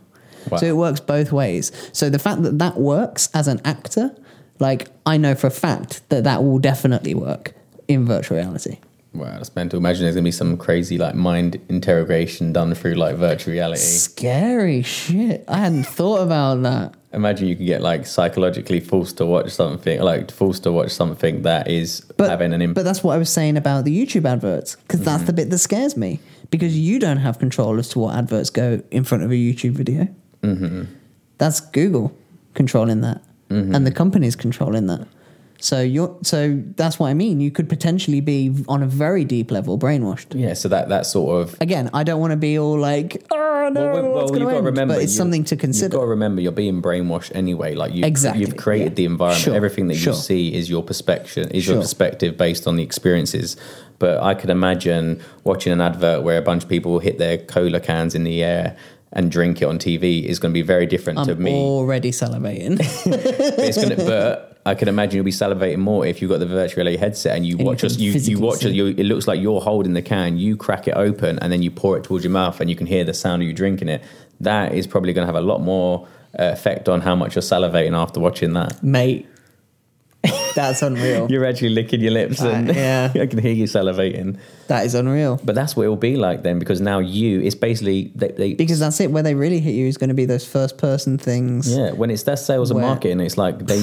Wow. 0.50 0.58
So 0.60 0.66
it 0.68 0.78
works 0.78 1.00
both 1.00 1.32
ways. 1.32 1.72
So 1.92 2.10
the 2.10 2.20
fact 2.20 2.44
that 2.44 2.60
that 2.60 2.80
works 2.80 3.30
as 3.34 3.48
an 3.48 3.60
actor, 3.66 4.12
like 4.60 4.88
I 5.06 5.18
know 5.18 5.36
for 5.36 5.48
a 5.48 5.52
fact 5.52 6.02
that 6.10 6.24
that 6.24 6.44
will 6.44 6.60
definitely 6.60 7.14
work 7.16 7.54
in 7.88 8.06
virtual 8.06 8.38
reality. 8.38 8.78
Wow, 9.18 9.32
that's 9.38 9.56
mental. 9.56 9.78
Imagine 9.78 10.04
there's 10.04 10.16
gonna 10.16 10.24
be 10.24 10.32
some 10.32 10.58
crazy 10.58 10.98
like 10.98 11.16
mind 11.16 11.60
interrogation 11.70 12.54
done 12.54 12.74
through 12.76 12.96
like 12.96 13.16
virtual 13.16 13.54
reality. 13.54 13.80
Scary 13.82 14.82
shit. 14.82 15.44
I 15.48 15.58
hadn't 15.58 15.86
thought 15.86 16.22
about 16.22 16.64
that. 16.64 16.94
Imagine 17.14 17.48
you 17.48 17.56
could 17.56 17.66
get 17.66 17.82
like 17.82 18.06
psychologically 18.06 18.80
forced 18.82 19.18
to 19.18 19.26
watch 19.26 19.52
something, 19.52 20.02
like 20.02 20.32
forced 20.32 20.64
to 20.64 20.72
watch 20.72 20.92
something 20.92 21.44
that 21.44 21.70
is 21.70 22.06
having 22.20 22.54
an 22.54 22.62
impact. 22.62 22.76
But 22.76 22.84
that's 22.84 23.04
what 23.04 23.14
I 23.16 23.18
was 23.18 23.30
saying 23.30 23.56
about 23.58 23.86
the 23.86 24.06
YouTube 24.06 24.26
adverts, 24.26 24.76
because 24.76 25.02
that's 25.02 25.24
the 25.24 25.34
bit 25.34 25.50
that 25.50 25.58
scares 25.60 25.96
me. 25.96 26.20
Because 26.52 26.78
you 26.78 27.00
don't 27.00 27.18
have 27.18 27.40
control 27.40 27.80
as 27.80 27.90
to 27.90 28.00
what 28.00 28.16
adverts 28.16 28.50
go 28.50 28.82
in 28.92 29.04
front 29.04 29.24
of 29.24 29.32
a 29.32 29.34
YouTube 29.34 29.72
video. 29.72 30.08
hmm 30.44 30.84
That's 31.38 31.60
Google 31.60 32.16
controlling 32.54 33.02
that, 33.02 33.22
Mhm. 33.50 33.76
and 33.76 33.86
the 33.88 33.92
company's 33.92 34.36
controlling 34.36 34.88
that. 34.88 35.08
So 35.66 35.82
you're 35.82 36.16
so 36.22 36.62
that's 36.76 37.00
what 37.00 37.08
I 37.08 37.16
mean. 37.16 37.42
You 37.42 37.50
could 37.50 37.68
potentially 37.68 38.22
be 38.22 38.54
on 38.68 38.84
a 38.84 38.86
very 38.86 39.26
deep 39.26 39.50
level 39.50 39.80
brainwashed. 39.80 40.40
Yeah, 40.40 40.54
so 40.54 40.70
that 40.70 40.90
that 40.90 41.08
sort 41.08 41.42
of 41.42 41.60
Again, 41.60 41.90
I 41.92 42.04
don't 42.04 42.22
want 42.22 42.32
to 42.32 42.38
be 42.38 42.60
all 42.60 42.78
like, 42.78 43.26
oh 43.32 43.72
no, 43.74 43.82
well, 43.82 44.12
what's 44.12 44.30
you've 44.30 44.42
going 44.42 44.44
got 44.44 44.52
to 44.52 44.58
to 44.58 44.62
remember, 44.62 44.94
But 44.94 45.02
it's 45.02 45.16
something 45.16 45.44
to 45.46 45.58
consider. 45.58 45.86
You've 45.86 45.94
got 45.94 46.02
to 46.02 46.08
remember, 46.08 46.40
you're 46.40 46.52
being 46.52 46.84
brainwashed 46.84 47.32
anyway. 47.34 47.74
Like 47.74 47.96
you, 47.96 48.06
Exactly, 48.06 48.42
you've 48.42 48.58
created 48.58 48.92
yeah. 48.92 48.96
the 48.96 49.06
environment. 49.06 49.44
Sure, 49.44 49.56
Everything 49.56 49.88
that 49.88 49.96
sure. 49.96 50.14
you 50.14 50.20
see 50.20 50.54
is 50.54 50.70
your 50.70 50.84
perspective, 50.84 51.50
is 51.50 51.66
your 51.66 51.82
perspective 51.82 52.38
based 52.38 52.68
on 52.68 52.76
the 52.76 52.84
experiences. 52.84 53.58
But 53.98 54.22
I 54.22 54.36
could 54.36 54.52
imagine 54.52 55.20
watching 55.46 55.74
an 55.74 55.82
advert 55.82 56.22
where 56.22 56.38
a 56.38 56.44
bunch 56.44 56.62
of 56.62 56.70
people 56.70 57.00
hit 57.00 57.18
their 57.18 57.40
cola 57.40 57.80
cans 57.80 58.14
in 58.14 58.24
the 58.24 58.44
air 58.44 58.78
and 59.14 59.32
drink 59.32 59.64
it 59.64 59.66
on 59.66 59.80
TV 59.80 60.26
is 60.26 60.38
going 60.38 60.52
to 60.52 60.54
be 60.54 60.62
very 60.62 60.86
different 60.86 61.26
to 61.26 61.32
I'm 61.32 61.42
me. 61.42 61.54
already 61.54 62.12
salivating. 62.12 62.78
but, 63.10 63.66
it's 63.66 63.82
gonna, 63.82 63.96
but 63.96 64.55
I 64.68 64.74
can 64.74 64.88
imagine 64.88 65.18
you'll 65.18 65.26
be 65.26 65.32
salivating 65.32 65.78
more 65.78 66.06
if 66.08 66.22
you've 66.22 66.32
got 66.32 66.40
the 66.40 66.48
virtual 66.48 66.84
reality 66.84 66.98
headset 66.98 67.36
and 67.36 67.46
you 67.46 67.56
And 67.58 67.68
watch 67.68 67.84
us. 67.84 67.98
You, 67.98 68.14
you 68.14 68.40
watch 68.40 68.66
it. 68.66 68.74
You, 68.74 68.88
it 68.88 69.04
looks 69.04 69.28
like 69.28 69.40
you're 69.40 69.62
holding 69.62 69.94
the 69.94 70.02
can. 70.02 70.40
You 70.40 70.58
crack 70.58 70.88
it 70.88 70.96
open 70.96 71.38
and 71.40 71.54
then 71.54 71.62
you 71.62 71.70
pour 71.70 71.98
it 71.98 72.04
towards 72.04 72.24
your 72.24 72.32
mouth 72.32 72.60
and 72.60 72.68
you 72.70 72.76
can 72.76 72.88
hear 72.88 73.04
the 73.04 73.14
sound 73.14 73.44
of 73.44 73.48
you 73.48 73.54
drinking 73.54 73.90
it. 73.90 74.04
That 74.40 74.74
is 74.74 74.88
probably 74.88 75.14
going 75.14 75.28
to 75.28 75.32
have 75.32 75.42
a 75.42 75.46
lot 75.46 75.62
more 75.62 76.08
uh, 76.38 76.46
effect 76.46 76.90
on 76.90 77.02
how 77.02 77.16
much 77.16 77.36
you're 77.36 77.44
salivating 77.44 77.96
after 77.96 78.20
watching 78.20 78.54
that. 78.54 78.82
Mate, 78.82 79.28
that's 80.56 80.82
unreal. 80.82 81.28
You're 81.32 81.46
actually 81.46 81.70
licking 81.70 82.02
your 82.02 82.12
lips 82.12 82.42
and 82.42 82.70
Uh, 82.70 82.74
yeah. 82.76 83.12
I 83.16 83.26
can 83.28 83.40
hear 83.40 83.54
you 83.54 83.66
salivating. 83.66 84.38
that 84.68 84.86
is 84.86 84.96
unreal. 84.96 85.40
But 85.44 85.56
that's 85.56 85.76
what 85.76 85.86
it 85.86 85.90
will 85.90 85.96
be 85.96 86.16
like 86.16 86.44
then 86.44 86.60
because 86.60 86.82
now 86.82 87.00
you, 87.00 87.42
it's 87.42 87.56
basically 87.56 88.12
they, 88.16 88.30
they 88.30 88.54
Because 88.54 88.80
that's 88.80 89.00
it. 89.00 89.12
Where 89.12 89.24
they 89.24 89.36
really 89.36 89.60
hit 89.60 89.74
you 89.76 89.88
is 89.88 89.98
going 89.98 90.10
to 90.10 90.16
be 90.16 90.26
those 90.26 90.46
first 90.46 90.78
person 90.78 91.18
things. 91.18 91.68
Yeah, 91.76 91.92
when 91.92 92.10
it's 92.10 92.24
that 92.24 92.40
sales 92.40 92.72
and 92.72 92.82
marketing, 92.82 93.20
it's 93.20 93.38
like 93.38 93.66
they 93.68 93.80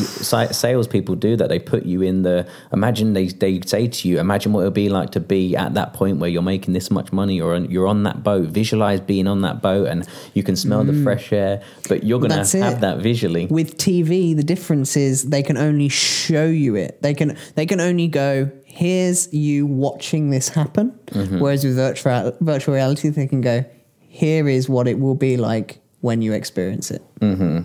salespeople 0.52 1.14
do 1.16 1.36
that. 1.36 1.48
They 1.48 1.58
put 1.58 1.84
you 1.84 2.02
in 2.02 2.22
the 2.22 2.46
imagine 2.72 3.12
they 3.12 3.26
they 3.28 3.60
say 3.62 3.88
to 3.88 4.08
you, 4.08 4.18
imagine 4.18 4.52
what 4.52 4.60
it'll 4.60 4.70
be 4.72 4.88
like 4.88 5.10
to 5.10 5.20
be 5.20 5.56
at 5.56 5.74
that 5.74 5.92
point 5.94 6.18
where 6.18 6.30
you're 6.30 6.42
making 6.42 6.74
this 6.74 6.90
much 6.90 7.12
money, 7.12 7.40
or 7.40 7.56
you're 7.56 7.86
on 7.86 8.02
that 8.04 8.22
boat. 8.22 8.48
Visualize 8.48 9.00
being 9.00 9.26
on 9.26 9.42
that 9.42 9.62
boat, 9.62 9.88
and 9.88 10.06
you 10.34 10.42
can 10.42 10.56
smell 10.56 10.84
the 10.84 10.92
Mm. 10.92 11.02
fresh 11.04 11.32
air. 11.32 11.62
But 11.88 12.04
you're 12.04 12.20
gonna 12.20 12.44
have 12.44 12.54
it. 12.54 12.80
that 12.80 12.98
visually. 12.98 13.46
With 13.46 13.78
TV, 13.78 14.34
the 14.36 14.42
difference 14.42 14.96
is 14.96 15.24
they 15.24 15.42
can 15.42 15.56
only 15.56 15.88
show 16.32 16.46
you 16.46 16.74
it. 16.76 17.00
They 17.02 17.14
can 17.14 17.36
they 17.54 17.66
can 17.66 17.80
only 17.80 18.08
go. 18.08 18.50
Here's 18.64 19.32
you 19.32 19.66
watching 19.66 20.30
this 20.30 20.48
happen. 20.48 20.92
Mhm. 21.10 21.40
Whereas 21.40 21.64
with 21.64 21.76
virtual 21.76 22.32
virtual 22.40 22.74
reality, 22.74 23.08
they 23.10 23.26
can 23.26 23.40
go. 23.40 23.64
Here 23.98 24.48
is 24.48 24.68
what 24.68 24.88
it 24.88 24.98
will 24.98 25.14
be 25.14 25.36
like 25.36 25.80
when 26.00 26.20
you 26.22 26.32
experience 26.32 26.90
it. 26.90 27.02
hmm 27.20 27.60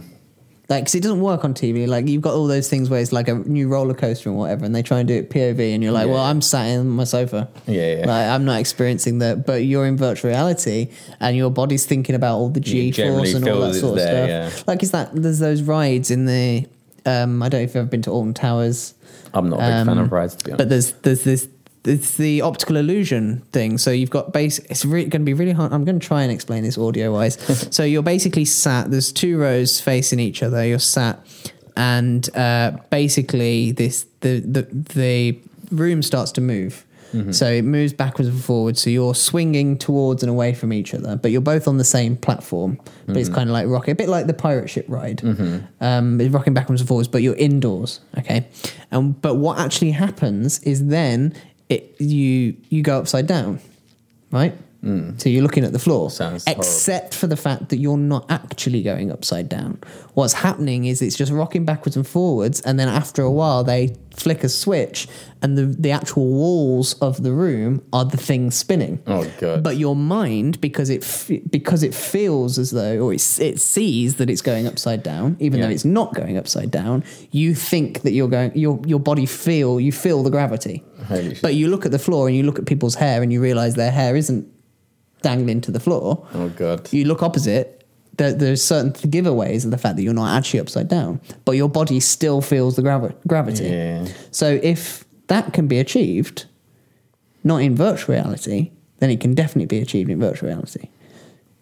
Like, 0.69 0.85
'cause 0.85 0.95
it 0.95 1.01
doesn't 1.03 1.21
work 1.21 1.45
on 1.45 1.53
TV. 1.53 1.87
Like, 1.87 2.09
you've 2.09 2.21
got 2.21 2.33
all 2.33 2.45
those 2.45 2.67
things 2.67 2.89
where 2.89 2.99
it's 2.99 3.13
like 3.13 3.29
a 3.29 3.35
new 3.35 3.69
roller 3.69 3.93
coaster 3.93 4.27
and 4.29 4.37
whatever, 4.37 4.65
and 4.65 4.75
they 4.75 4.81
try 4.81 4.99
and 4.99 5.07
do 5.07 5.13
it 5.15 5.29
POV, 5.29 5.73
and 5.73 5.81
you're 5.81 5.93
like, 5.93 6.07
Yeah. 6.07 6.13
well, 6.15 6.23
I'm 6.23 6.41
sat 6.41 6.65
in 6.67 6.89
my 6.89 7.05
sofa. 7.05 7.47
Yeah, 7.67 7.99
yeah. 7.99 8.05
Like, 8.05 8.27
I'm 8.27 8.43
not 8.43 8.59
experiencing 8.59 9.19
that, 9.19 9.45
but 9.45 9.63
you're 9.63 9.85
in 9.85 9.95
virtual 9.95 10.29
reality, 10.31 10.89
and 11.21 11.37
your 11.37 11.49
body's 11.51 11.85
thinking 11.85 12.15
about 12.15 12.35
all 12.37 12.49
the 12.49 12.59
G 12.59 12.91
force 12.91 13.33
and 13.33 13.47
all 13.47 13.61
that 13.61 13.75
sort 13.75 13.91
of 13.91 13.95
there, 13.95 14.27
stuff. 14.49 14.57
yeah. 14.57 14.63
Like, 14.67 14.83
is 14.83 14.91
that 14.91 15.11
there's 15.15 15.39
those 15.39 15.61
rides 15.61 16.11
in 16.11 16.25
the? 16.25 16.65
Um, 17.07 17.41
I 17.41 17.49
don't 17.49 17.61
know 17.61 17.63
if 17.63 17.69
you've 17.69 17.77
ever 17.77 17.87
been 17.87 18.01
to 18.03 18.11
Alton 18.11 18.33
Towers. 18.33 18.93
I'm 19.33 19.49
not 19.49 19.55
a 19.55 19.59
big 19.59 19.85
fan 19.85 19.89
Um, 19.89 19.97
of 19.99 20.11
rides 20.11 20.35
to 20.35 20.45
be 20.45 20.51
honest. 20.51 20.57
But 20.57 20.69
there's 20.69 20.91
there's 21.03 21.23
this 21.23 21.47
it's 21.85 22.17
the 22.17 22.41
optical 22.41 22.75
illusion 22.75 23.41
thing. 23.53 23.77
So 23.77 23.91
you've 23.91 24.09
got 24.09 24.33
base. 24.33 24.59
It's 24.59 24.83
going 24.83 25.09
to 25.09 25.19
be 25.19 25.33
really 25.33 25.53
hard. 25.53 25.71
I'm 25.71 25.85
going 25.85 25.99
to 25.99 26.05
try 26.05 26.23
and 26.23 26.31
explain 26.31 26.63
this 26.63 26.77
audio 26.77 27.13
wise. 27.13 27.37
so 27.73 27.83
you're 27.83 28.03
basically 28.03 28.43
sat. 28.45 28.91
There's 28.91 29.11
two 29.13 29.37
rows 29.37 29.79
facing 29.79 30.19
each 30.19 30.43
other. 30.43 30.65
You're 30.65 30.79
sat, 30.79 31.25
and 31.77 32.29
uh, 32.35 32.71
basically 32.89 33.71
this 33.71 34.05
the 34.19 34.39
the 34.41 34.61
the 34.93 35.39
room 35.71 36.01
starts 36.03 36.31
to 36.33 36.41
move. 36.41 36.83
Mhm. 37.13 37.33
So 37.33 37.49
it 37.49 37.63
moves 37.63 37.93
backwards 37.93 38.29
and 38.29 38.39
forwards. 38.43 38.81
So 38.81 38.89
you're 38.89 39.15
swinging 39.15 39.77
towards 39.77 40.23
and 40.23 40.29
away 40.29 40.53
from 40.53 40.73
each 40.73 40.93
other, 40.93 41.15
but 41.15 41.31
you're 41.31 41.41
both 41.41 41.67
on 41.67 41.77
the 41.77 41.83
same 41.83 42.15
platform. 42.17 42.79
But 43.05 43.17
it's 43.17 43.29
Mhm. 43.29 43.33
kind 43.35 43.49
of 43.49 43.53
like 43.53 43.67
rocket, 43.67 43.91
a 43.91 43.95
bit 43.95 44.09
like 44.09 44.27
the 44.27 44.33
pirate 44.33 44.69
ship 44.69 44.85
ride 44.87 45.17
Mhm. 45.23 45.63
um, 45.81 46.19
it's 46.21 46.33
rocking 46.33 46.53
backwards 46.53 46.81
and 46.81 46.87
forwards, 46.87 47.07
but 47.07 47.21
you're 47.21 47.35
indoors. 47.35 47.99
Okay, 48.17 48.45
and 48.91 49.19
but 49.21 49.35
what 49.35 49.57
actually 49.59 49.91
happens 49.91 50.59
is 50.59 50.87
then 50.87 51.33
it 51.69 51.95
you 51.99 52.55
you 52.69 52.81
go 52.81 52.97
upside 52.97 53.27
down, 53.27 53.59
right? 54.31 54.53
So 55.17 55.29
you're 55.29 55.43
looking 55.43 55.63
at 55.65 55.73
the 55.73 55.79
floor, 55.79 56.09
Sounds 56.09 56.45
horrible. 56.45 56.61
except 56.63 57.13
for 57.13 57.27
the 57.27 57.35
fact 57.37 57.69
that 57.69 57.77
you're 57.77 57.97
not 57.97 58.25
actually 58.31 58.81
going 58.83 59.11
upside 59.11 59.49
down. 59.49 59.79
What's 60.13 60.33
happening 60.33 60.85
is 60.85 61.01
it's 61.01 61.15
just 61.17 61.31
rocking 61.31 61.65
backwards 61.65 61.95
and 61.97 62.07
forwards, 62.07 62.61
and 62.61 62.79
then 62.79 62.87
after 62.87 63.21
a 63.21 63.31
while 63.31 63.63
they 63.63 63.95
flick 64.15 64.43
a 64.43 64.49
switch, 64.49 65.07
and 65.41 65.57
the 65.57 65.65
the 65.65 65.91
actual 65.91 66.25
walls 66.27 66.93
of 67.01 67.21
the 67.21 67.31
room 67.31 67.81
are 67.93 68.05
the 68.05 68.17
things 68.17 68.55
spinning. 68.55 68.99
Oh 69.07 69.29
god. 69.39 69.61
But 69.63 69.77
your 69.77 69.95
mind, 69.95 70.59
because 70.61 70.89
it 70.89 71.03
f- 71.03 71.31
because 71.51 71.83
it 71.83 71.93
feels 71.93 72.57
as 72.57 72.71
though, 72.71 72.99
or 72.99 73.13
it, 73.13 73.39
it 73.39 73.59
sees 73.59 74.15
that 74.15 74.29
it's 74.29 74.41
going 74.41 74.67
upside 74.67 75.03
down, 75.03 75.35
even 75.39 75.59
Yeah. 75.59 75.67
though 75.67 75.73
it's 75.73 75.85
not 75.85 76.13
going 76.15 76.37
upside 76.37 76.71
down, 76.71 77.03
you 77.31 77.53
think 77.53 78.01
that 78.03 78.13
you're 78.13 78.29
going. 78.29 78.51
Your 78.55 78.79
your 78.85 78.99
body 78.99 79.25
feel 79.25 79.79
you 79.79 79.91
feel 79.91 80.23
the 80.23 80.31
gravity. 80.31 80.83
Holy 81.07 81.33
shit. 81.35 81.41
But 81.41 81.55
you 81.55 81.67
look 81.67 81.85
at 81.85 81.91
the 81.91 81.99
floor 81.99 82.27
and 82.27 82.35
you 82.37 82.43
look 82.43 82.57
at 82.59 82.65
people's 82.65 82.95
hair 82.95 83.21
and 83.21 83.31
you 83.33 83.41
realize 83.41 83.75
their 83.75 83.91
hair 83.91 84.15
isn't. 84.15 84.47
Dangling 85.27 85.61
to 85.61 85.71
the 85.71 85.79
floor. 85.79 86.25
Oh 86.33 86.49
god. 86.49 86.91
You 86.93 87.03
look 87.05 87.21
opposite. 87.21 87.73
There, 88.15 88.33
there's 88.33 88.63
certain 88.63 88.93
giveaways 88.93 89.63
of 89.65 89.71
the 89.71 89.77
fact 89.77 89.95
that 89.97 90.03
you're 90.03 90.21
not 90.23 90.35
actually 90.35 90.61
upside 90.61 90.87
down, 90.87 91.19
but 91.45 91.51
your 91.51 91.69
body 91.69 91.99
still 91.99 92.41
feels 92.41 92.75
the 92.75 92.81
gravi- 92.81 93.13
gravity. 93.27 93.65
Yeah. 93.65 94.07
So 94.31 94.59
if 94.63 95.05
that 95.27 95.53
can 95.53 95.67
be 95.67 95.79
achieved, 95.79 96.45
not 97.43 97.57
in 97.57 97.75
virtual 97.75 98.15
reality, 98.15 98.71
then 98.99 99.09
it 99.11 99.19
can 99.19 99.35
definitely 99.35 99.67
be 99.67 99.79
achieved 99.79 100.09
in 100.09 100.19
virtual 100.19 100.49
reality. 100.49 100.89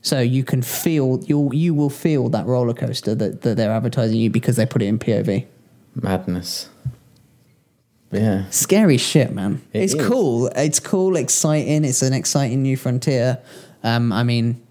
So 0.02 0.22
you 0.22 0.44
can 0.44 0.62
feel 0.62 1.20
you 1.26 1.50
you 1.52 1.74
will 1.74 1.90
feel 1.90 2.30
that 2.30 2.46
roller 2.46 2.76
coaster 2.76 3.16
that, 3.16 3.42
that 3.42 3.58
they're 3.58 3.72
advertising 3.72 4.18
you 4.18 4.30
because 4.30 4.56
they 4.56 4.68
put 4.68 4.82
it 4.84 4.86
in 4.86 5.00
POV. 5.00 5.46
Madness. 5.96 6.70
Yeah. 8.16 8.46
Scary 8.50 8.98
shit, 8.98 9.32
man. 9.34 9.62
It 9.74 9.84
it's 9.84 9.94
is. 9.94 10.08
cool. 10.08 10.48
It's 10.56 10.80
cool, 10.80 11.16
exciting. 11.16 11.84
It's 11.86 12.02
an 12.02 12.14
exciting 12.14 12.62
new 12.64 12.78
frontier. 12.78 13.40
Um, 13.84 14.12
I 14.12 14.24
mean, 14.24 14.62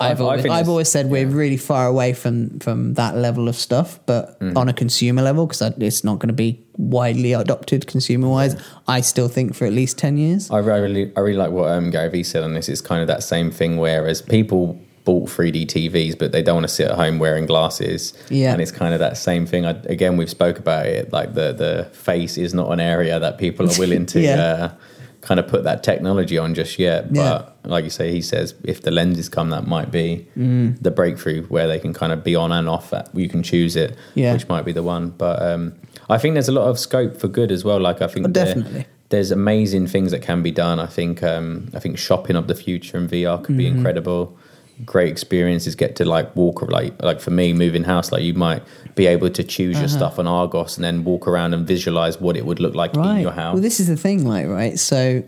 I've, 0.00 0.20
I- 0.20 0.24
I 0.24 0.26
always, 0.26 0.42
think 0.42 0.54
I've 0.54 0.68
always 0.68 0.88
said 0.88 1.10
we're 1.10 1.28
really 1.28 1.56
far 1.56 1.86
away 1.86 2.12
from 2.12 2.58
from 2.58 2.94
that 2.94 3.16
level 3.16 3.48
of 3.48 3.54
stuff, 3.54 4.00
but 4.06 4.40
Mm. 4.40 4.56
on 4.56 4.68
a 4.68 4.72
consumer 4.72 5.22
level, 5.22 5.46
because 5.46 5.62
it's 5.78 6.02
not 6.02 6.18
going 6.18 6.28
to 6.28 6.34
be 6.34 6.60
widely 6.76 7.34
adopted 7.34 7.86
consumer 7.86 8.28
wise. 8.28 8.56
I 8.88 9.00
still 9.02 9.28
think 9.28 9.54
for 9.54 9.64
at 9.66 9.72
least 9.72 9.98
ten 9.98 10.16
years. 10.16 10.50
I 10.50 10.56
I 10.56 10.58
really, 10.60 11.12
I 11.16 11.20
really 11.20 11.36
like 11.36 11.52
what 11.52 11.70
um, 11.70 11.90
Gary 11.90 12.08
Vee 12.08 12.22
said 12.24 12.42
on 12.42 12.54
this. 12.54 12.68
It's 12.68 12.80
kind 12.80 13.00
of 13.00 13.06
that 13.08 13.22
same 13.22 13.50
thing. 13.52 13.76
Whereas 13.76 14.22
people 14.22 14.76
bought 15.04 15.28
3D 15.28 15.66
TVs, 15.66 16.16
but 16.18 16.30
they 16.32 16.42
don't 16.42 16.54
want 16.56 16.68
to 16.68 16.72
sit 16.74 16.88
at 16.88 16.96
home 16.96 17.18
wearing 17.18 17.46
glasses. 17.46 18.14
Yeah. 18.30 18.52
and 18.52 18.60
it's 18.62 18.70
kind 18.72 18.94
of 18.94 19.00
that 19.00 19.16
same 19.16 19.46
thing. 19.46 19.66
I, 19.66 19.70
again, 19.86 20.16
we've 20.16 20.30
spoke 20.30 20.58
about 20.58 20.86
it. 20.86 21.12
Like 21.12 21.34
the 21.34 21.52
the 21.52 21.88
face 21.92 22.38
is 22.38 22.54
not 22.54 22.70
an 22.72 22.80
area 22.80 23.18
that 23.18 23.38
people 23.38 23.66
are 23.70 23.78
willing 23.78 24.06
to 24.06 24.20
Yeah. 24.30 24.40
uh, 24.40 24.72
kind 25.20 25.38
of 25.38 25.46
put 25.46 25.62
that 25.64 25.82
technology 25.84 26.36
on 26.36 26.54
just 26.54 26.78
yet. 26.78 27.12
But 27.12 27.56
Yeah. 27.64 27.70
like 27.70 27.84
you 27.84 27.90
say, 27.90 28.10
he 28.12 28.20
says 28.22 28.54
if 28.64 28.82
the 28.82 28.90
lenses 28.90 29.28
come, 29.28 29.50
that 29.50 29.66
might 29.66 29.90
be 29.90 30.26
Mm. 30.38 30.80
the 30.82 30.90
breakthrough 30.90 31.42
where 31.44 31.66
they 31.68 31.78
can 31.78 31.92
kind 31.92 32.12
of 32.12 32.22
be 32.24 32.34
on 32.36 32.50
and 32.52 32.68
off. 32.68 32.90
That 32.90 33.08
you 33.14 33.28
can 33.28 33.42
choose 33.42 33.76
it, 33.76 33.96
Yeah. 34.14 34.32
which 34.32 34.48
might 34.48 34.64
be 34.64 34.72
the 34.72 34.82
one. 34.82 35.10
But 35.16 35.42
um, 35.42 35.74
I 36.10 36.18
think 36.18 36.34
there's 36.34 36.48
a 36.48 36.52
lot 36.60 36.68
of 36.68 36.78
scope 36.78 37.16
for 37.18 37.28
good 37.28 37.50
as 37.52 37.64
well. 37.64 37.80
Like 37.80 38.02
I 38.02 38.06
think 38.08 38.26
Oh, 38.26 38.30
definitely. 38.30 38.86
there's 39.10 39.30
amazing 39.30 39.86
things 39.88 40.10
that 40.12 40.22
can 40.22 40.42
be 40.42 40.50
done. 40.52 40.78
I 40.80 40.86
think 40.86 41.22
um, 41.22 41.68
I 41.74 41.78
think 41.80 41.98
shopping 41.98 42.36
of 42.36 42.46
the 42.46 42.54
future 42.54 42.96
in 42.98 43.08
VR 43.08 43.38
could 43.42 43.56
be 43.56 43.64
Mhm. 43.66 43.76
incredible. 43.76 44.36
Great 44.84 45.08
experiences. 45.08 45.74
Get 45.74 45.96
to 45.96 46.04
like 46.04 46.34
walk 46.36 46.62
like 46.62 47.00
like 47.02 47.20
for 47.20 47.30
me 47.30 47.52
moving 47.52 47.84
house. 47.84 48.12
Like 48.12 48.22
you 48.22 48.34
might 48.34 48.62
be 48.94 49.06
able 49.06 49.30
to 49.30 49.42
choose 49.44 49.76
your 49.76 49.84
Uh-huh. 49.86 49.96
stuff 49.98 50.18
on 50.18 50.26
Argos 50.26 50.76
and 50.76 50.84
then 50.84 51.04
walk 51.04 51.26
around 51.28 51.54
and 51.54 51.66
visualize 51.66 52.20
what 52.20 52.36
it 52.36 52.44
would 52.46 52.60
look 52.60 52.74
like 52.74 52.94
in 52.94 53.20
your 53.20 53.32
house. 53.32 53.54
Well, 53.54 53.62
this 53.62 53.80
is 53.80 53.86
the 53.88 53.96
thing, 53.96 54.26
like, 54.26 54.46
right? 54.48 54.78
So, 54.78 55.22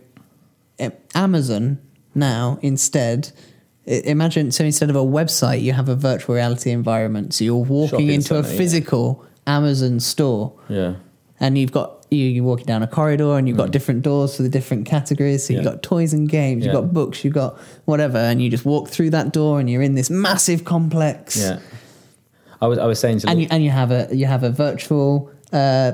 eh, 0.79 0.91
Amazon 1.15 1.79
now 2.15 2.59
instead. 2.63 3.31
Imagine 3.87 4.51
so 4.51 4.65
instead 4.65 4.89
of 4.89 4.97
a 4.97 5.05
website, 5.05 5.61
you 5.61 5.73
have 5.75 5.91
a 5.91 5.95
virtual 5.95 6.35
reality 6.37 6.71
environment. 6.71 7.35
So 7.35 7.45
you're 7.45 7.57
walking 7.57 7.89
Shopping 7.91 8.09
into 8.11 8.35
a 8.35 8.43
centre, 8.43 8.51
yeah. 8.51 8.57
physical 8.59 9.25
Amazon 9.47 10.01
store, 10.01 10.55
yeah. 10.71 10.95
and 11.39 11.59
you've 11.59 11.73
got 11.73 11.94
you, 12.15 12.27
you're 12.29 12.45
walking 12.45 12.67
down 12.67 12.83
a 12.83 12.87
corridor, 12.87 13.37
and 13.37 13.47
you've 13.49 13.57
got 13.57 13.71
different 13.71 14.03
doors 14.03 14.37
for 14.37 14.43
the 14.43 14.49
different 14.49 14.87
categories. 14.87 15.47
So 15.47 15.53
you've 15.55 15.63
Mm. 15.63 15.67
Yeah. 15.67 15.71
got 15.73 15.83
toys 15.83 16.13
and 16.13 16.29
games, 16.29 16.65
you've 16.65 16.75
Yeah. 16.75 16.81
got 16.81 16.93
books, 16.95 17.25
you've 17.25 17.35
got 17.35 17.59
whatever, 17.85 18.19
and 18.19 18.41
you 18.43 18.49
just 18.51 18.65
walk 18.65 18.89
through 18.89 19.11
that 19.11 19.33
door, 19.33 19.61
and 19.61 19.69
you're 19.71 19.83
in 19.83 19.95
this 19.95 20.11
massive 20.11 20.65
complex. 20.65 21.37
Yeah. 21.39 21.59
I 22.63 22.67
was 22.67 22.79
I 22.79 22.87
was 22.87 22.99
saying 22.99 23.19
to 23.21 23.29
and 23.29 23.41
you, 23.43 23.49
and 23.51 23.63
you 23.63 23.71
have 23.71 23.91
a 23.91 24.09
you 24.13 24.27
have 24.27 24.43
a 24.43 24.51
virtual 24.51 25.31
uh, 25.53 25.93